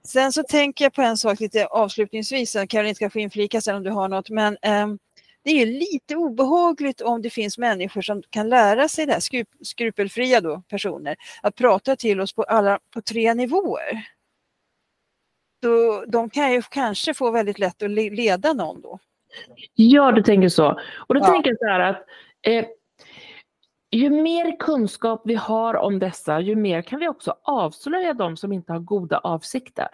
Sen 0.04 0.32
så 0.32 0.42
tänker 0.42 0.84
jag 0.84 0.92
på 0.94 1.02
en 1.02 1.16
sak 1.16 1.40
lite 1.40 1.66
avslutningsvis, 1.66 2.52
så 2.52 2.66
Caroline 2.66 2.94
ska 2.94 3.10
få 3.10 3.18
inflika 3.18 3.60
sen 3.60 3.76
om 3.76 3.82
du 3.82 3.90
har 3.90 4.08
något, 4.08 4.30
men 4.30 4.56
ehm, 4.62 4.98
det 5.44 5.50
är 5.50 5.66
lite 5.66 6.16
obehagligt 6.16 7.00
om 7.00 7.22
det 7.22 7.30
finns 7.30 7.58
människor 7.58 8.02
som 8.02 8.22
kan 8.30 8.48
lära 8.48 8.88
sig 8.88 9.06
det 9.06 9.12
här, 9.12 9.20
skrup, 9.20 9.48
skrupelfria 9.62 10.40
då, 10.40 10.62
personer, 10.68 11.16
att 11.42 11.54
prata 11.54 11.96
till 11.96 12.20
oss 12.20 12.32
på, 12.34 12.42
alla, 12.42 12.78
på 12.90 13.02
tre 13.02 13.34
nivåer. 13.34 14.06
Då, 15.62 16.04
de 16.08 16.30
kan 16.30 16.52
ju 16.52 16.62
kanske 16.62 17.14
få 17.14 17.30
väldigt 17.30 17.58
lätt 17.58 17.82
att 17.82 17.90
le- 17.90 18.10
leda 18.10 18.52
någon 18.52 18.80
då. 18.80 18.98
Ja, 19.74 20.12
du 20.12 20.22
tänker 20.22 20.48
så. 20.48 20.80
Och 21.08 21.14
då 21.14 21.20
Ja. 21.20 21.26
tänker 21.26 21.50
jag 21.50 21.58
så 21.58 21.66
här 21.66 21.80
att 21.80 22.06
eh, 22.42 22.66
ju 23.90 24.10
mer 24.10 24.56
kunskap 24.60 25.22
vi 25.24 25.34
har 25.34 25.74
om 25.74 25.98
dessa, 25.98 26.40
ju 26.40 26.56
mer 26.56 26.82
kan 26.82 27.00
vi 27.00 27.08
också 27.08 27.36
avslöja 27.42 28.14
de 28.14 28.36
som 28.36 28.52
inte 28.52 28.72
har 28.72 28.80
goda 28.80 29.18
avsikter. 29.18 29.88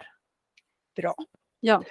Bra. 0.95 1.15
Ja. 1.59 1.83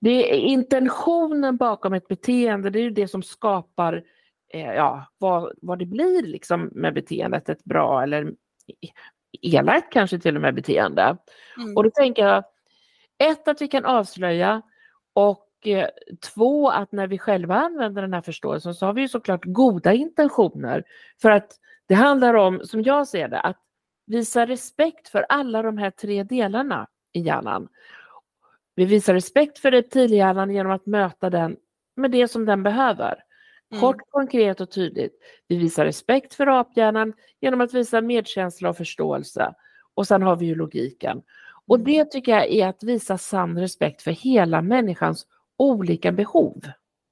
Det 0.00 0.34
är 0.34 0.38
intentionen 0.38 1.56
bakom 1.56 1.92
ett 1.92 2.08
beteende, 2.08 2.70
det 2.70 2.78
är 2.78 2.82
ju 2.82 2.90
det 2.90 3.08
som 3.08 3.22
skapar 3.22 4.04
eh, 4.52 4.72
ja, 4.74 5.06
vad, 5.18 5.52
vad 5.62 5.78
det 5.78 5.86
blir 5.86 6.22
liksom 6.22 6.70
med 6.72 6.94
beteendet, 6.94 7.48
ett 7.48 7.64
bra 7.64 8.02
eller 8.02 8.32
elakt 9.40 9.92
kanske 9.92 10.18
till 10.18 10.36
och 10.36 10.42
med 10.42 10.54
beteende. 10.54 11.16
Mm. 11.56 11.76
Och 11.76 11.84
då 11.84 11.90
tänker 11.90 12.26
jag, 12.26 12.44
ett 13.18 13.48
att 13.48 13.62
vi 13.62 13.68
kan 13.68 13.84
avslöja 13.84 14.62
och 15.12 15.48
eh, 15.66 15.88
två 16.34 16.70
att 16.70 16.92
när 16.92 17.06
vi 17.06 17.18
själva 17.18 17.54
använder 17.54 18.02
den 18.02 18.14
här 18.14 18.20
förståelsen 18.20 18.74
så 18.74 18.86
har 18.86 18.92
vi 18.92 19.00
ju 19.00 19.08
såklart 19.08 19.44
goda 19.44 19.92
intentioner. 19.92 20.84
För 21.22 21.30
att 21.30 21.52
det 21.86 21.94
handlar 21.94 22.34
om, 22.34 22.60
som 22.64 22.82
jag 22.82 23.08
ser 23.08 23.28
det, 23.28 23.40
att 23.40 23.58
visa 24.06 24.46
respekt 24.46 25.08
för 25.08 25.26
alla 25.28 25.62
de 25.62 25.78
här 25.78 25.90
tre 25.90 26.22
delarna 26.22 26.86
i 27.12 27.20
hjärnan. 27.20 27.68
Vi 28.74 28.84
visar 28.84 29.14
respekt 29.14 29.58
för 29.58 29.70
reptilhjärnan 29.70 30.50
genom 30.50 30.72
att 30.72 30.86
möta 30.86 31.30
den 31.30 31.56
med 31.96 32.10
det 32.10 32.28
som 32.28 32.44
den 32.46 32.62
behöver. 32.62 33.14
Mm. 33.70 33.80
Kort, 33.80 34.00
konkret 34.10 34.60
och 34.60 34.70
tydligt. 34.70 35.18
Vi 35.48 35.56
visar 35.56 35.84
respekt 35.84 36.34
för 36.34 36.46
aphjärnan 36.46 37.12
genom 37.40 37.60
att 37.60 37.74
visa 37.74 38.00
medkänsla 38.00 38.68
och 38.70 38.76
förståelse. 38.76 39.54
Och 39.94 40.06
sen 40.06 40.22
har 40.22 40.36
vi 40.36 40.46
ju 40.46 40.54
logiken. 40.54 41.22
Och 41.66 41.76
Mm. 41.76 41.84
det 41.84 42.04
tycker 42.04 42.32
jag 42.32 42.50
är 42.50 42.66
att 42.68 42.82
visa 42.82 43.18
sann 43.18 43.58
respekt 43.58 44.02
för 44.02 44.10
hela 44.10 44.62
människans 44.62 45.26
olika 45.56 46.12
behov. 46.12 46.62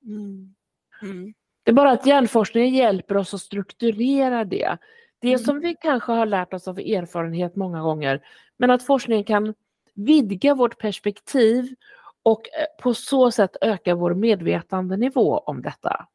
Mm. 0.05 0.55
Mm. 1.03 1.35
Det 1.62 1.70
är 1.70 1.75
bara 1.75 1.90
att 1.90 2.07
hjärnforskningen 2.07 2.75
hjälper 2.75 3.16
oss 3.16 3.35
att 3.35 3.40
strukturera 3.40 4.44
det. 4.44 4.79
Det 5.20 5.29
Mm. 5.29 5.38
som 5.38 5.61
vi 5.61 5.77
kanske 5.81 6.12
har 6.12 6.27
lärt 6.27 6.55
oss 6.55 6.68
av 6.68 6.79
erfarenhet 6.79 7.57
många 7.57 7.81
gånger, 7.83 8.20
men 8.57 8.70
att 8.70 8.83
forskningen 8.83 9.25
kan 9.25 9.55
vidga 9.94 10.55
vårt 10.55 10.79
perspektiv 10.79 11.74
och 12.22 12.48
eh, 12.48 12.83
på 12.83 12.94
så 12.94 13.31
sätt 13.31 13.57
öka 13.61 13.94
vår 13.94 14.14
medvetandenivå 14.14 15.38
om 15.38 15.62
detta. 15.62 16.07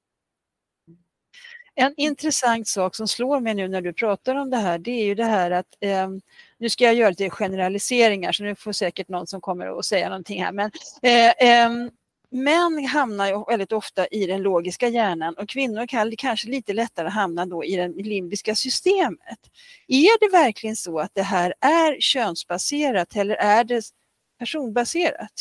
En 1.75 1.93
intressant 1.97 2.67
sak 2.67 2.95
som 2.95 3.07
slår 3.07 3.39
mig 3.39 3.53
nu 3.53 3.67
när 3.67 3.81
du 3.81 3.93
pratar 3.93 4.35
om 4.35 4.49
det 4.49 4.57
här, 4.57 4.77
det 4.77 4.91
är 4.91 5.05
ju 5.05 5.15
det 5.15 5.23
här 5.23 5.51
att 5.51 5.75
eh, 5.79 6.09
nu 6.57 6.69
ska 6.69 6.83
jag 6.83 6.95
göra 6.95 7.09
lite 7.09 7.29
generaliseringar 7.29 8.31
så 8.31 8.43
nu 8.43 8.55
får 8.55 8.71
säkert 8.71 9.09
någon 9.09 9.27
som 9.27 9.41
kommer 9.41 9.79
att 9.79 9.85
säga 9.85 10.09
någonting 10.09 10.43
här. 10.43 10.51
Men 10.51 10.71
eh, 11.01 11.29
eh, 11.29 11.69
män 12.36 12.86
hamnar 12.86 13.28
ju 13.28 13.43
väldigt 13.48 13.71
ofta 13.71 14.08
i 14.08 14.26
den 14.26 14.41
logiska 14.41 14.88
hjärnan 14.88 15.34
och 15.38 15.50
kvinnor 15.50 15.88
kan 15.88 16.12
kanske 16.17 16.50
lite 16.50 16.74
lättare 16.74 17.10
hamna 17.10 17.45
då 17.45 17.63
i 17.63 17.76
det 17.76 17.88
limbiska 17.88 18.56
systemet. 18.56 19.39
Är 19.88 20.19
det 20.19 20.38
verkligen 20.38 20.76
så 20.76 21.00
att 21.00 21.12
det 21.13 21.21
här 21.21 21.54
är 21.60 22.00
könsbaserat 22.00 23.15
eller 23.15 23.36
är 23.36 23.63
det 23.63 23.82
personbaserat? 24.39 25.32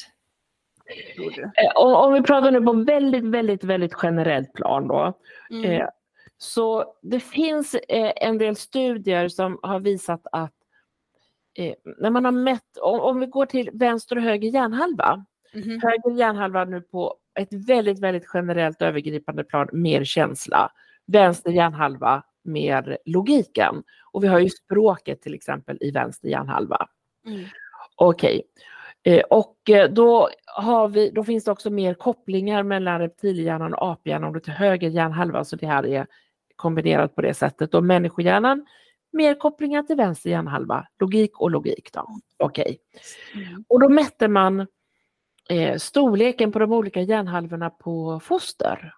Eh, 1.57 1.71
Om, 1.75 1.95
om 1.95 2.13
vi 2.13 2.23
pratar 2.23 2.51
nu 2.51 2.61
på 2.61 2.73
väldigt, 2.73 3.25
väldigt, 3.25 3.65
väldigt 3.65 3.93
generellt 4.03 4.53
plan 4.53 4.89
då. 4.89 5.19
Mm. 5.51 5.71
Eh, 5.71 5.89
så 6.39 6.95
det 7.03 7.21
finns 7.21 7.75
eh, 7.75 8.13
en 8.17 8.39
del 8.39 8.57
studier 8.57 9.29
som 9.29 9.59
har 9.63 9.81
visat 9.81 10.27
att 10.33 10.53
eh, 11.59 11.75
när 11.99 12.11
man 12.11 12.25
har 12.25 12.33
mätt, 12.33 12.77
om, 12.81 13.01
om 13.01 13.21
vi 13.21 13.27
går 13.27 13.47
till 13.47 13.71
vänster 13.73 14.17
och 14.17 14.23
höger 14.23 14.49
hjärnhalva, 14.49 15.25
Mhm. 15.55 15.81
höger 15.83 16.19
hjärnhalva 16.19 16.65
nu 16.65 16.81
på 16.81 17.15
ett 17.41 17.53
väldigt, 17.53 18.01
väldigt 18.01 18.27
generellt 18.35 18.83
övergripande 18.83 19.45
plan 19.45 19.69
mer 19.73 20.05
känsla, 20.05 20.71
vänster 21.07 21.51
hjärnhalva 21.51 22.23
mer 22.45 22.99
logiken. 23.05 23.83
Och 24.13 24.25
vi 24.25 24.29
har 24.29 24.39
ju 24.39 24.51
språket 24.51 25.23
till 25.23 25.35
exempel 25.35 25.79
i 25.81 25.91
vänster 25.91 26.29
hjärnhalva. 26.29 26.87
Mm. 27.27 27.45
Okej. 27.97 28.43
Eh, 29.03 29.23
Och 29.31 29.71
eh, 29.71 29.91
då, 29.91 30.29
vi, 30.89 31.11
då 31.11 31.25
finns 31.25 31.45
det 31.45 31.51
också 31.51 31.71
mer 31.71 31.95
kopplingar 31.95 32.63
mellan 32.63 32.99
reptilhjärnan 33.01 33.75
och 33.75 33.93
aphjärnan 33.93 34.29
om 34.29 34.35
är 34.35 34.41
till 34.41 34.53
höger 34.53 34.89
hjärnhalva, 34.89 35.45
så 35.45 35.57
det 35.57 35.67
här 35.67 35.87
är 35.87 36.07
kombinerat 36.57 37.15
på 37.15 37.23
det 37.23 37.35
sättet. 37.35 37.75
Och 37.75 37.85
människohjärnan, 37.85 38.67
mer 39.13 39.35
kopplingar 39.35 39.83
till 39.83 39.97
vänster 39.97 40.31
hjärnhalva, 40.31 40.87
logik 41.01 41.41
och 41.41 41.51
logik 41.51 41.91
då. 41.93 42.07
Okej. 42.39 42.79
Mm. 43.35 43.65
Och 43.69 43.81
då 43.81 43.89
mätte 43.89 44.29
man 44.29 44.67
eh, 45.51 45.77
storleken 45.77 46.53
på 46.53 46.59
de 46.59 46.73
olika 46.73 47.01
hjärnhalvorna 47.01 47.71
på 47.71 48.21
foster. 48.21 48.95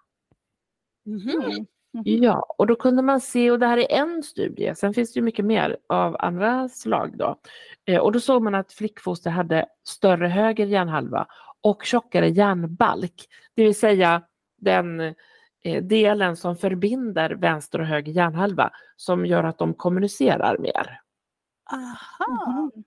Mhm. 1.06 1.66
Mm. 1.94 2.22
Ja, 2.22 2.54
och 2.58 2.66
då 2.66 2.76
kunde 2.76 3.02
man 3.02 3.20
se, 3.20 3.50
och 3.50 3.58
det 3.58 3.66
här 3.66 3.78
är 3.78 3.92
en 3.92 4.22
studie, 4.22 4.74
sen 4.74 4.94
finns 4.94 5.12
det 5.12 5.18
ju 5.18 5.24
mycket 5.24 5.44
mer 5.44 5.76
av 5.88 6.16
andra 6.18 6.68
slag 6.68 7.18
då. 7.18 7.38
Eh, 7.84 8.00
och 8.00 8.12
då 8.12 8.20
såg 8.20 8.42
man 8.42 8.54
att 8.54 8.72
flickfoster 8.72 9.30
hade 9.30 9.66
större 9.84 10.26
höger 10.28 10.66
hjärnhalva 10.66 11.26
och 11.60 11.84
tjockare 11.84 12.28
hjärnbalk, 12.28 13.26
det 13.54 13.64
vill 13.64 13.78
säga 13.78 14.22
den 14.56 15.00
eh, 15.62 15.82
delen 15.82 16.36
som 16.36 16.56
förbinder 16.56 17.30
vänster 17.30 17.80
och 17.80 17.86
höger 17.86 18.12
hjärnhalva 18.12 18.70
som 18.96 19.26
gör 19.26 19.44
att 19.44 19.58
de 19.58 19.74
kommunicerar 19.74 20.58
mer. 20.58 21.00
Aha. 21.72 22.50
Mhm. 22.50 22.84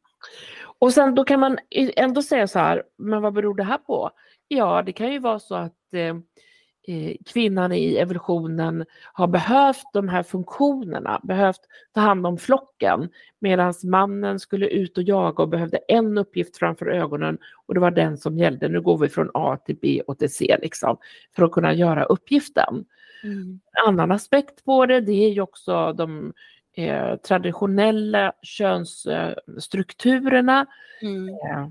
Och 0.80 0.94
sen 0.94 1.16
då 1.16 1.24
kan 1.24 1.40
man 1.40 1.58
ändå 1.96 2.22
säga 2.22 2.48
så 2.48 2.60
här, 2.60 2.84
men 2.98 3.22
vad 3.22 3.34
beror 3.34 3.56
det 3.56 3.64
här 3.64 3.78
på? 3.78 4.12
Ja, 4.48 4.82
det 4.82 4.92
kan 4.92 5.12
ju 5.12 5.20
vara 5.20 5.40
så 5.40 5.56
att 5.56 5.94
eh, 5.94 6.16
eh, 6.88 7.16
kvinnan 7.26 7.72
i 7.72 7.96
evolutionen 7.96 8.86
har 9.14 9.28
behövt 9.28 9.86
de 9.94 10.10
här 10.10 10.24
funktionerna, 10.24 11.20
behövt 11.24 11.62
ta 11.94 12.02
hand 12.02 12.28
om 12.28 12.38
flocken 12.38 13.10
medan 13.40 13.74
mannen 13.84 14.40
skulle 14.40 14.68
ut 14.68 14.98
och 14.98 15.04
jaga 15.04 15.44
och 15.44 15.50
behövde 15.50 15.78
en 15.78 16.18
uppgift 16.18 16.58
framför 16.58 16.86
ögonen 16.86 17.38
och 17.66 17.74
det 17.74 17.80
var 17.80 17.92
den 17.92 18.18
som 18.18 18.38
gällde. 18.38 18.68
Nu 18.68 18.82
går 18.82 18.98
vi 18.98 19.10
från 19.10 19.32
A 19.34 19.58
till 19.66 19.78
B 19.82 20.02
och 20.08 20.20
till 20.20 20.34
C 20.34 20.58
liksom, 20.62 20.98
för 21.36 21.44
att 21.44 21.52
kunna 21.52 21.74
göra 21.74 22.04
uppgiften. 22.04 22.86
Mm. 23.24 23.60
En 23.72 23.88
annan 23.88 24.12
aspekt 24.12 24.66
på 24.66 24.86
det, 24.86 25.02
det 25.02 25.26
är 25.26 25.30
ju 25.30 25.42
också 25.42 25.94
de 25.94 26.34
eh, 26.78 27.16
traditionella 27.16 28.34
könsstrukturerna. 28.42 30.66
Mm. 31.02 31.30
Eh, 31.30 31.68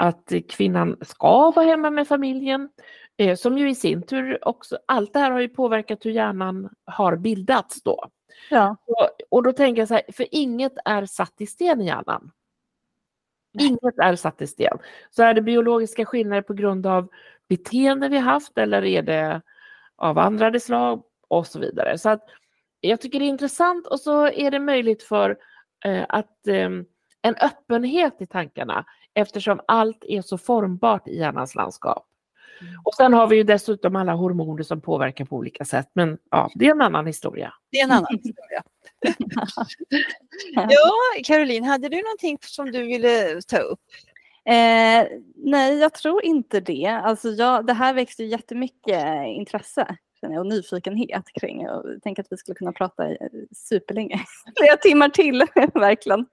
att 0.00 0.32
kvinnan 0.48 0.96
ska 1.00 1.50
vara 1.50 1.66
hemma 1.66 1.90
med 1.90 2.08
familjen, 2.08 2.68
eh, 3.16 3.36
som 3.36 3.58
ju 3.58 3.70
i 3.70 3.74
sin 3.74 4.02
tur 4.02 4.48
också, 4.48 4.78
allt 4.86 5.12
det 5.12 5.18
här 5.18 5.30
har 5.30 5.40
ju 5.40 5.48
påverkat 5.48 6.06
hur 6.06 6.10
hjärnan 6.10 6.68
har 6.84 7.16
bildats 7.16 7.82
då. 7.82 8.04
Ja. 8.50 8.76
Och, 8.86 9.08
och 9.30 9.42
då 9.42 9.52
tänker 9.52 9.82
jag 9.82 9.88
så 9.88 9.94
här, 9.94 10.02
för 10.12 10.26
inget 10.30 10.72
är 10.84 11.06
satt 11.06 11.40
i 11.40 11.46
sten 11.46 11.80
i 11.80 11.86
hjärnan. 11.86 12.30
Inget 13.60 13.98
är 13.98 14.16
satt 14.16 14.42
i 14.42 14.46
sten. 14.46 14.78
Så 15.10 15.22
är 15.22 15.34
det 15.34 15.42
biologiska 15.42 16.04
skillnader 16.04 16.42
på 16.42 16.54
grund 16.54 16.86
av 16.86 17.08
beteende 17.48 18.08
vi 18.08 18.18
haft 18.18 18.58
eller 18.58 18.84
är 18.84 19.02
det 19.02 19.42
av 19.96 20.18
andra 20.18 20.60
slag 20.60 21.02
och 21.28 21.46
så 21.46 21.58
vidare. 21.58 21.98
Så 21.98 22.08
att 22.08 22.22
jag 22.80 23.00
tycker 23.00 23.18
det 23.18 23.24
är 23.24 23.28
intressant 23.28 23.86
och 23.86 24.00
så 24.00 24.26
är 24.26 24.50
det 24.50 24.60
möjligt 24.60 25.02
för 25.02 25.36
eh, 25.84 26.04
att 26.08 26.46
eh, 26.46 26.70
en 27.22 27.34
öppenhet 27.40 28.16
i 28.20 28.26
tankarna 28.26 28.84
eftersom 29.14 29.60
allt 29.68 30.04
är 30.08 30.22
så 30.22 30.38
formbart 30.38 31.08
i 31.08 31.18
hjärnans 31.18 31.54
landskap. 31.54 32.06
Mm. 32.60 32.74
Och 32.84 32.94
sen 32.94 33.12
har 33.12 33.26
vi 33.26 33.36
ju 33.36 33.42
dessutom 33.42 33.96
alla 33.96 34.12
hormoner 34.12 34.62
som 34.62 34.80
påverkar 34.80 35.24
på 35.24 35.36
olika 35.36 35.64
sätt, 35.64 35.90
men 35.92 36.18
ja, 36.30 36.50
det 36.54 36.66
är 36.66 36.70
en 36.70 36.82
annan 36.82 37.06
historia. 37.06 37.54
Det 37.70 37.78
är 37.78 37.84
en 37.84 37.92
annan 37.92 38.18
historia. 38.22 38.62
ja, 40.68 40.92
Caroline, 41.24 41.64
hade 41.64 41.88
du 41.88 42.02
någonting 42.02 42.38
som 42.40 42.72
du 42.72 42.82
ville 42.82 43.40
ta 43.42 43.58
upp? 43.58 43.80
Eh, 44.44 45.06
nej, 45.34 45.78
jag 45.78 45.94
tror 45.94 46.24
inte 46.24 46.60
det. 46.60 46.86
Alltså 46.86 47.28
jag, 47.28 47.66
det 47.66 47.72
här 47.72 47.94
växte 47.94 48.24
jättemycket 48.24 49.26
intresse 49.26 49.96
jag, 50.32 50.40
och 50.40 50.46
nyfikenhet 50.46 51.24
kring. 51.40 51.62
Jag 51.62 52.02
tänker 52.02 52.22
att 52.22 52.32
vi 52.32 52.36
skulle 52.36 52.54
kunna 52.54 52.72
prata 52.72 53.10
i- 53.10 53.46
superlänge, 53.54 54.20
flera 54.56 54.76
timmar 54.76 55.08
till, 55.08 55.38
verkligen. 55.74 56.26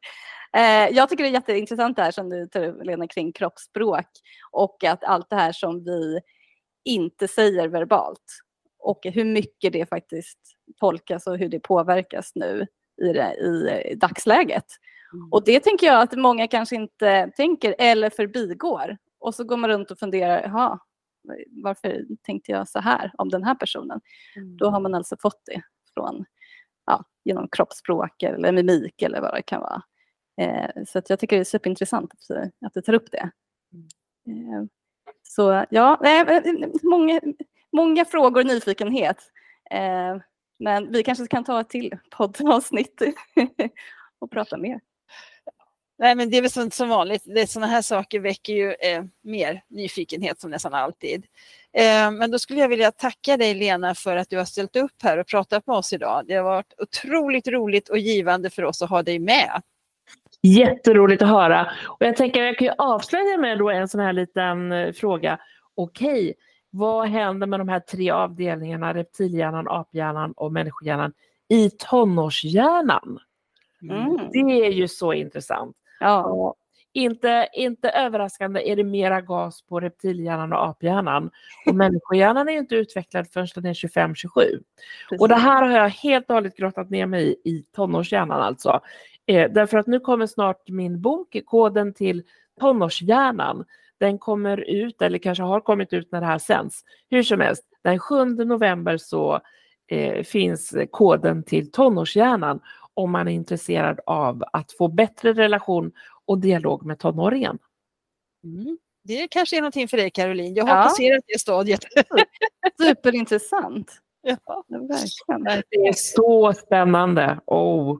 Eh, 0.57 0.89
jag 0.91 1.09
tycker 1.09 1.23
det 1.23 1.29
är 1.29 1.33
jätteintressant 1.33 1.95
det 1.95 2.03
här 2.03 2.11
som 2.11 2.29
du 2.29 2.47
tar 2.47 2.63
upp, 2.63 2.85
Lena, 2.85 3.07
kring 3.07 3.31
kroppsspråk 3.31 4.05
och 4.51 4.83
att 4.83 5.03
allt 5.03 5.29
det 5.29 5.35
här 5.35 5.51
som 5.51 5.83
vi 5.83 6.19
inte 6.85 7.27
säger 7.27 7.67
verbalt 7.67 8.39
och 8.79 8.99
hur 9.03 9.25
mycket 9.25 9.73
det 9.73 9.89
faktiskt 9.89 10.39
tolkas 10.79 11.27
och 11.27 11.37
hur 11.37 11.49
det 11.49 11.59
påverkas 11.59 12.31
nu 12.35 12.67
i, 13.01 13.13
det, 13.13 13.33
i 13.91 13.95
dagsläget. 13.95 14.65
Och 15.31 15.43
det 15.45 15.59
tänker 15.59 15.87
jag 15.87 16.01
att 16.01 16.13
många 16.13 16.47
kanske 16.47 16.75
inte 16.75 17.31
tänker 17.35 17.75
eller 17.79 18.09
förbigår. 18.09 18.97
Och 19.19 19.35
så 19.35 19.43
går 19.43 19.57
man 19.57 19.69
runt 19.69 19.91
och 19.91 19.99
funderar, 19.99 20.41
jaha, 20.41 20.79
varför 21.63 22.05
tänkte 22.21 22.51
jag 22.51 22.69
så 22.69 22.79
här 22.79 23.11
om 23.17 23.29
den 23.29 23.43
här 23.43 23.55
personen? 23.55 24.01
Då 24.57 24.69
har 24.69 24.79
man 24.79 24.95
alltså 24.95 25.15
fått 25.21 25.41
det 25.45 25.61
från, 25.93 26.25
ja, 26.85 27.05
genom 27.23 27.47
kroppsspråk 27.51 28.23
eller 28.23 28.51
mimik 28.51 29.01
eller 29.01 29.21
vad 29.21 29.33
det 29.33 29.41
kan 29.41 29.61
vara. 29.61 29.83
Eh, 30.41 30.83
så 30.87 30.99
att 30.99 31.09
jag 31.09 31.19
tycker 31.19 31.35
det 31.35 31.41
är 31.41 31.45
superintressant 31.45 32.11
att, 32.13 32.51
att 32.65 32.73
du 32.73 32.81
tar 32.81 32.93
upp 32.93 33.11
det. 33.11 33.31
Eh, 34.27 34.63
så 35.23 35.65
ja, 35.69 36.05
eh, 36.05 36.41
många, 36.83 37.21
många 37.71 38.05
frågor 38.05 38.41
och 38.41 38.47
nyfikenhet. 38.47 39.17
Eh, 39.71 40.17
men 40.59 40.91
vi 40.91 41.03
kanske 41.03 41.27
kan 41.27 41.43
ta 41.43 41.61
ett 41.61 41.69
till 41.69 41.97
poddavsnitt 42.17 43.01
och 44.19 44.31
prata 44.31 44.57
mer. 44.57 44.79
Nej, 46.03 46.15
men 46.15 46.29
det 46.29 46.37
är 46.37 46.41
väl 46.41 46.51
som, 46.51 46.71
som 46.71 46.89
vanligt, 46.89 47.23
det, 47.25 47.47
sådana 47.47 47.71
här 47.71 47.81
saker 47.81 48.19
väcker 48.19 48.53
ju 48.53 48.71
eh, 48.71 49.03
mer 49.21 49.63
nyfikenhet 49.67 50.39
som 50.39 50.51
nästan 50.51 50.73
alltid. 50.73 51.25
Eh, 51.73 52.11
men 52.11 52.31
då 52.31 52.39
skulle 52.39 52.59
jag 52.59 52.69
vilja 52.69 52.91
tacka 52.91 53.37
dig 53.37 53.53
Lena 53.53 53.95
för 53.95 54.17
att 54.17 54.29
du 54.29 54.37
har 54.37 54.45
ställt 54.45 54.75
upp 54.75 55.03
här 55.03 55.17
och 55.17 55.27
pratat 55.27 55.67
med 55.67 55.75
oss 55.75 55.93
idag. 55.93 56.23
Det 56.27 56.33
har 56.33 56.43
varit 56.43 56.73
otroligt 56.77 57.47
roligt 57.47 57.89
och 57.89 57.97
givande 57.97 58.49
för 58.49 58.63
oss 58.63 58.81
att 58.81 58.89
ha 58.89 59.03
dig 59.03 59.19
med. 59.19 59.61
Jätteroligt 60.41 61.21
att 61.21 61.29
höra. 61.29 61.71
Och 61.85 62.05
jag 62.05 62.15
tänker 62.15 62.43
jag 62.43 62.57
kan 62.57 62.67
ju 62.67 62.73
avslöja 62.77 63.37
med 63.37 63.57
då 63.57 63.69
en 63.69 63.87
sån 63.87 64.01
här 64.01 64.13
liten 64.13 64.71
eh, 64.71 64.93
fråga. 64.93 65.39
Okej, 65.75 66.33
vad 66.69 67.07
händer 67.07 67.47
med 67.47 67.59
de 67.59 67.69
här 67.69 67.79
tre 67.79 68.11
avdelningarna, 68.11 68.93
reptilhjärnan, 68.93 69.67
aphjärnan 69.67 70.31
och 70.31 70.51
människohjärnan 70.51 71.13
i 71.49 71.69
tonårshjärnan? 71.69 73.19
Mm. 73.81 74.17
Det 74.31 74.65
är 74.65 74.71
ju 74.71 74.87
så 74.87 75.13
intressant. 75.13 75.77
Ja. 76.03 76.55
Inte, 76.95 77.47
inte 77.53 77.89
överraskande 77.89 78.71
är 78.71 78.75
det 78.75 78.83
mera 78.83 79.21
gas 79.21 79.61
på 79.61 79.79
reptilhjärnan 79.79 80.53
och 80.53 80.67
aphjärnan. 80.67 81.31
Och 81.65 81.75
människohjärnan 81.75 82.49
är 82.49 82.53
inte 82.53 82.75
utvecklad 82.75 83.27
förrän 83.27 83.47
den 83.55 83.65
är 83.65 83.73
25-27. 83.73 84.63
Och 85.19 85.27
det 85.27 85.35
här 85.35 85.61
har 85.61 85.71
jag 85.71 85.89
helt 85.89 86.29
och 86.29 86.35
hållet 86.35 86.57
grottat 86.57 86.89
ner 86.89 87.05
mig 87.05 87.39
i, 87.43 87.49
i 87.49 87.65
tonårshjärnan 87.75 88.41
alltså. 88.41 88.81
Eh, 89.25 89.51
därför 89.51 89.77
att 89.77 89.87
nu 89.87 89.99
kommer 89.99 90.27
snart 90.27 90.69
min 90.69 91.01
bok, 91.01 91.37
Koden 91.45 91.93
till 91.93 92.23
tonårshjärnan. 92.59 93.65
Den 93.99 94.19
kommer 94.19 94.57
ut, 94.57 95.01
eller 95.01 95.17
kanske 95.17 95.43
har 95.43 95.59
kommit 95.59 95.93
ut 95.93 96.11
när 96.11 96.21
det 96.21 96.27
här 96.27 96.37
sänds. 96.37 96.83
Hur 97.09 97.23
som 97.23 97.39
helst, 97.39 97.63
den 97.83 97.99
7 97.99 98.25
november 98.25 98.97
så 98.97 99.39
eh, 99.87 100.23
finns 100.23 100.75
koden 100.91 101.43
till 101.43 101.71
tonårshjärnan 101.71 102.59
om 102.93 103.11
man 103.11 103.27
är 103.27 103.31
intresserad 103.31 103.99
av 104.05 104.43
att 104.53 104.71
få 104.71 104.87
bättre 104.87 105.33
relation 105.33 105.91
och 106.25 106.39
dialog 106.39 106.85
med 106.85 106.99
tonåringen. 106.99 107.59
Mm. 108.43 108.77
Det 109.03 109.27
kanske 109.27 109.57
är 109.57 109.61
någonting 109.61 109.87
för 109.87 109.97
dig 109.97 110.09
Caroline. 110.11 110.53
Jag 110.55 110.65
har 110.65 110.77
Ja. 110.77 110.83
passerat 110.83 111.23
det 111.27 111.39
stadiet. 111.39 111.79
Superintressant. 112.81 113.91
ja. 114.21 114.63
Verkligen. 114.67 115.63
Det 115.69 115.87
är 115.87 115.93
så 115.93 116.53
spännande. 116.53 117.39
Oh. 117.45 117.99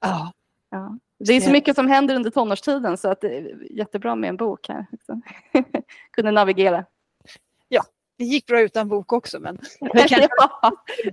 Ja. 0.00 0.32
Ja. 0.70 0.98
Det 1.18 1.32
är 1.32 1.40
så 1.40 1.50
mycket 1.50 1.74
som 1.76 1.88
händer 1.88 2.14
under 2.14 2.30
tonårstiden 2.30 2.96
så 2.98 3.08
att 3.08 3.20
det 3.20 3.36
är 3.38 3.72
jättebra 3.72 4.14
med 4.14 4.28
en 4.28 4.36
bok 4.36 4.68
här. 4.68 4.86
Kunna 6.10 6.30
navigera. 6.30 6.84
Det 8.20 8.26
gick 8.26 8.46
bra 8.46 8.60
utan 8.60 8.88
bok 8.88 9.12
också 9.12 9.40
men 9.40 9.56
det 9.80 10.08
kanske 10.08 10.28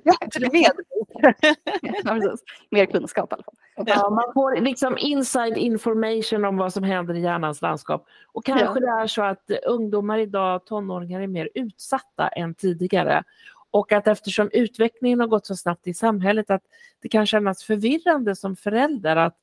bättre 0.04 0.50
med 0.52 0.72
bok. 0.90 1.10
precis. 2.04 2.44
Mer 2.72 2.86
kunskap 2.86 3.32
i 3.32 3.36
alla 3.36 3.44
fall. 3.44 3.56
Ja, 3.88 4.10
man 4.10 4.34
får 4.34 4.62
liksom 4.62 4.98
inside 4.98 5.58
information 5.58 6.46
om 6.46 6.58
vad 6.58 6.74
som 6.74 6.84
händer 6.84 7.14
i 7.14 7.22
hjärnans 7.22 7.62
landskap. 7.62 8.06
Och 8.32 8.46
kanske 8.46 8.66
Ja. 8.66 8.74
det 8.74 9.04
är 9.04 9.08
så 9.08 9.24
att 9.24 9.52
ungdomar 9.68 10.18
idag, 10.18 10.66
tonåringar, 10.66 11.22
är 11.22 11.28
mer 11.28 11.50
utsatta 11.54 12.28
än 12.28 12.54
tidigare. 12.54 13.24
Och 13.72 13.92
att 13.92 14.08
eftersom 14.08 14.50
utvecklingen 14.54 15.20
har 15.20 15.28
gått 15.28 15.46
så 15.46 15.56
snabbt 15.56 15.88
i 15.88 15.94
samhället 15.94 16.50
att 16.50 16.64
det 17.02 17.10
kan 17.10 17.26
kännas 17.26 17.64
förvirrande 17.64 18.36
som 18.36 18.56
förälder 18.56 19.16
att 19.16 19.38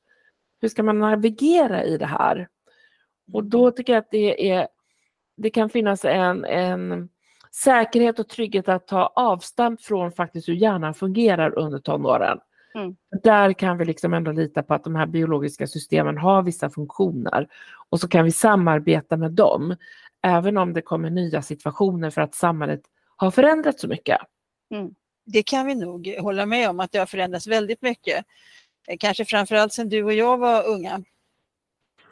hur 0.61 0.69
ska 0.69 0.83
man 0.83 0.99
navigera 0.99 1.85
i 1.85 1.99
det 1.99 2.07
här? 2.07 2.49
Och 3.33 3.45
då 3.45 3.71
tycker 3.71 3.93
jag 3.93 4.01
att 4.01 4.11
det, 4.11 4.51
är, 4.51 4.69
det 5.37 5.51
kan 5.51 5.69
finnas 5.69 6.05
en, 6.05 6.45
en 6.45 7.09
säkerhet 7.63 8.19
och 8.19 8.29
trygghet 8.29 8.69
att 8.69 8.87
ta 8.87 9.07
avstamp 9.07 9.83
från 9.83 10.13
faktiskt 10.13 10.49
hur 10.49 10.55
hjärnan 10.55 10.95
fungerar 10.95 11.59
under 11.59 11.79
tonåren. 11.79 12.39
Mm. 12.75 12.97
Där 13.23 13.53
kan 13.53 13.79
vi 13.79 13.85
liksom 13.85 14.15
ändå 14.15 14.33
lita 14.33 14.63
på 14.63 14.75
att 14.75 14.85
de 14.85 14.95
här 14.95 15.07
biologiska 15.07 15.67
systemen 15.67 16.19
har 16.19 16.43
vissa 16.43 16.71
funktioner 16.71 17.49
och 17.89 18.01
så 18.01 18.09
kan 18.09 18.25
vi 18.25 18.33
samarbeta 18.33 19.17
med 19.17 19.33
dem 19.33 19.77
även 20.23 20.57
om 20.57 20.73
det 20.73 20.83
kommer 20.83 21.11
nya 21.11 21.43
situationer 21.43 22.11
för 22.11 22.21
att 22.21 22.35
samhället 22.35 22.81
har 23.17 23.31
förändrats 23.31 23.81
så 23.81 23.89
mycket. 23.89 24.19
Det 25.27 25.43
kan 25.43 25.67
vi 25.67 25.75
nog 25.75 26.17
hålla 26.21 26.47
med 26.47 26.71
om 26.71 26.81
att 26.81 26.93
det 26.93 26.99
har 26.99 27.07
förändrats 27.07 27.47
väldigt 27.47 27.83
mycket. 27.83 28.25
Eh, 28.89 28.97
Kanske 29.01 29.25
framförallt 29.25 29.73
sedan 29.73 29.89
du 29.89 30.05
och 30.05 30.15
jag 30.15 30.39
var 30.39 30.69
unga. 30.69 31.03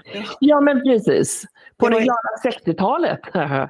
Ja 0.41 0.61
men 0.61 0.83
precis, 0.83 1.45
på 1.77 1.89
Det 1.89 2.01
glada 2.01 2.19
60-talet. 2.45 3.21
Ja, 3.35 3.69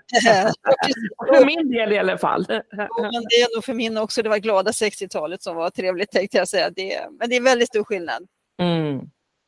precis. 0.82 1.08
För 1.38 1.46
min 1.46 1.70
del 1.70 1.92
i 1.92 1.98
alla 1.98 2.18
fall. 2.18 2.46
Jo, 2.48 3.02
men 3.02 3.22
det 3.30 3.34
är 3.40 3.56
nog 3.56 3.64
för 3.64 3.74
min 3.74 3.98
också, 3.98 4.22
det 4.22 4.28
var 4.28 4.38
glada 4.38 4.70
60-talet 4.70 5.42
som 5.42 5.56
var 5.56 5.70
trevligt 5.70 6.10
tänkte 6.10 6.38
jag 6.38 6.48
säga. 6.48 6.70
Det, 6.70 7.06
men 7.18 7.28
det 7.30 7.36
är 7.36 7.40
väldigt 7.40 7.68
stor 7.68 7.84
skillnad 7.84 8.26
Mm. 8.58 9.00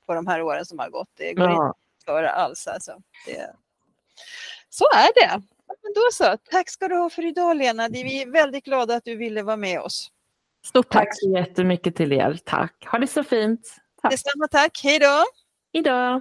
på 0.07 0.15
de 0.15 0.27
här 0.27 0.43
åren 0.43 0.67
som 0.67 0.79
har 0.79 0.91
gått. 0.91 1.09
Det 1.17 1.33
går 1.35 1.51
inte 1.51 1.55
Ja. 1.57 1.69
att 1.71 2.05
föra 2.05 2.31
alls. 2.31 2.67
Alltså. 2.67 2.93
Det, 3.27 3.51
så 4.71 4.85
är 4.85 5.15
det. 5.15 5.43
Men 5.83 5.93
då 5.95 6.01
så, 6.13 6.37
tack 6.51 6.71
ska 6.71 6.89
du 6.89 6.97
ha 6.97 7.11
för 7.11 7.27
idag 7.27 7.57
Lena. 7.57 7.89
Vi 7.89 8.23
är 8.23 8.31
väldigt 8.33 8.65
glada 8.65 8.95
att 8.97 9.05
du 9.05 9.17
ville 9.17 9.43
vara 9.43 9.57
med 9.57 9.81
oss. 9.81 10.11
Stort 10.67 10.91
tack. 10.93 11.05
Tack 11.09 11.19
så 11.21 11.29
jättemycket 11.31 11.97
till 11.97 12.13
er. 12.13 12.39
Tack. 12.45 12.87
Ha 12.91 12.99
det 12.99 13.07
så 13.07 13.25
fint. 13.25 13.61
Tack. 14.03 14.11
Detsamma 14.11 14.49
tack, 14.51 14.81
hej 14.85 14.99
då! 14.99 15.25
Idag. 15.73 16.21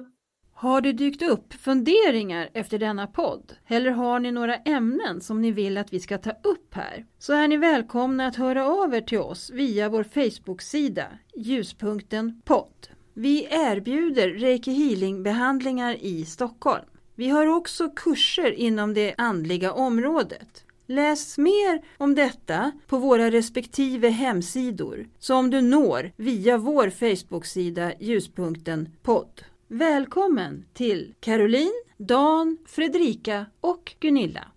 Har 0.64 0.82
det 0.82 0.94
dykt 0.94 1.22
upp 1.22 1.54
funderingar 1.54 2.50
efter 2.54 2.80
denna 2.80 3.08
podd? 3.08 3.54
Eller 3.68 3.92
har 3.92 4.20
ni 4.20 4.32
några 4.32 4.56
ämnen 4.56 5.22
som 5.22 5.42
ni 5.42 5.52
vill 5.52 5.78
att 5.78 5.94
vi 5.94 6.00
ska 6.00 6.18
ta 6.18 6.32
upp 6.32 6.74
här? 6.74 7.06
Så 7.20 7.34
är 7.34 7.48
ni 7.48 7.58
välkomna 7.58 8.28
att 8.28 8.36
höra 8.36 8.68
av 8.68 8.94
er 8.94 9.02
till 9.02 9.20
oss 9.20 9.50
via 9.50 9.90
vår 9.90 10.04
Facebook-sida 10.04 11.08
Ljuspunkten 11.36 12.42
podd. 12.46 12.88
Vi 13.14 13.48
erbjuder 13.52 14.30
Reiki 14.30 14.72
Healing-behandlingar 14.72 15.98
i 16.02 16.26
Stockholm. 16.26 16.86
Vi 17.16 17.30
har 17.30 17.48
också 17.48 17.90
kurser 17.90 18.52
inom 18.52 18.94
det 18.94 19.16
andliga 19.18 19.74
området. 19.74 20.66
Läs 20.88 21.38
mer 21.38 21.82
om 21.98 22.16
detta 22.16 22.72
på 22.88 22.98
våra 22.98 23.32
respektive 23.32 24.10
hemsidor 24.10 25.08
som 25.20 25.50
du 25.50 25.62
når 25.62 26.12
via 26.16 26.58
vår 26.58 26.90
Facebook-sida 26.90 27.94
Ljuspunkten 28.00 28.90
podd. 29.02 29.44
Välkommen 29.76 30.66
till 30.74 31.14
Caroline, 31.20 31.84
Dan, 31.98 32.58
Fredrika 32.66 33.46
och 33.62 33.96
Gunilla. 34.00 34.48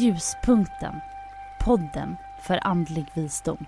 Ljuspunkten. 0.00 0.94
Podden 1.64 2.16
för 2.46 2.66
andlig 2.66 3.06
visdom. 3.14 3.66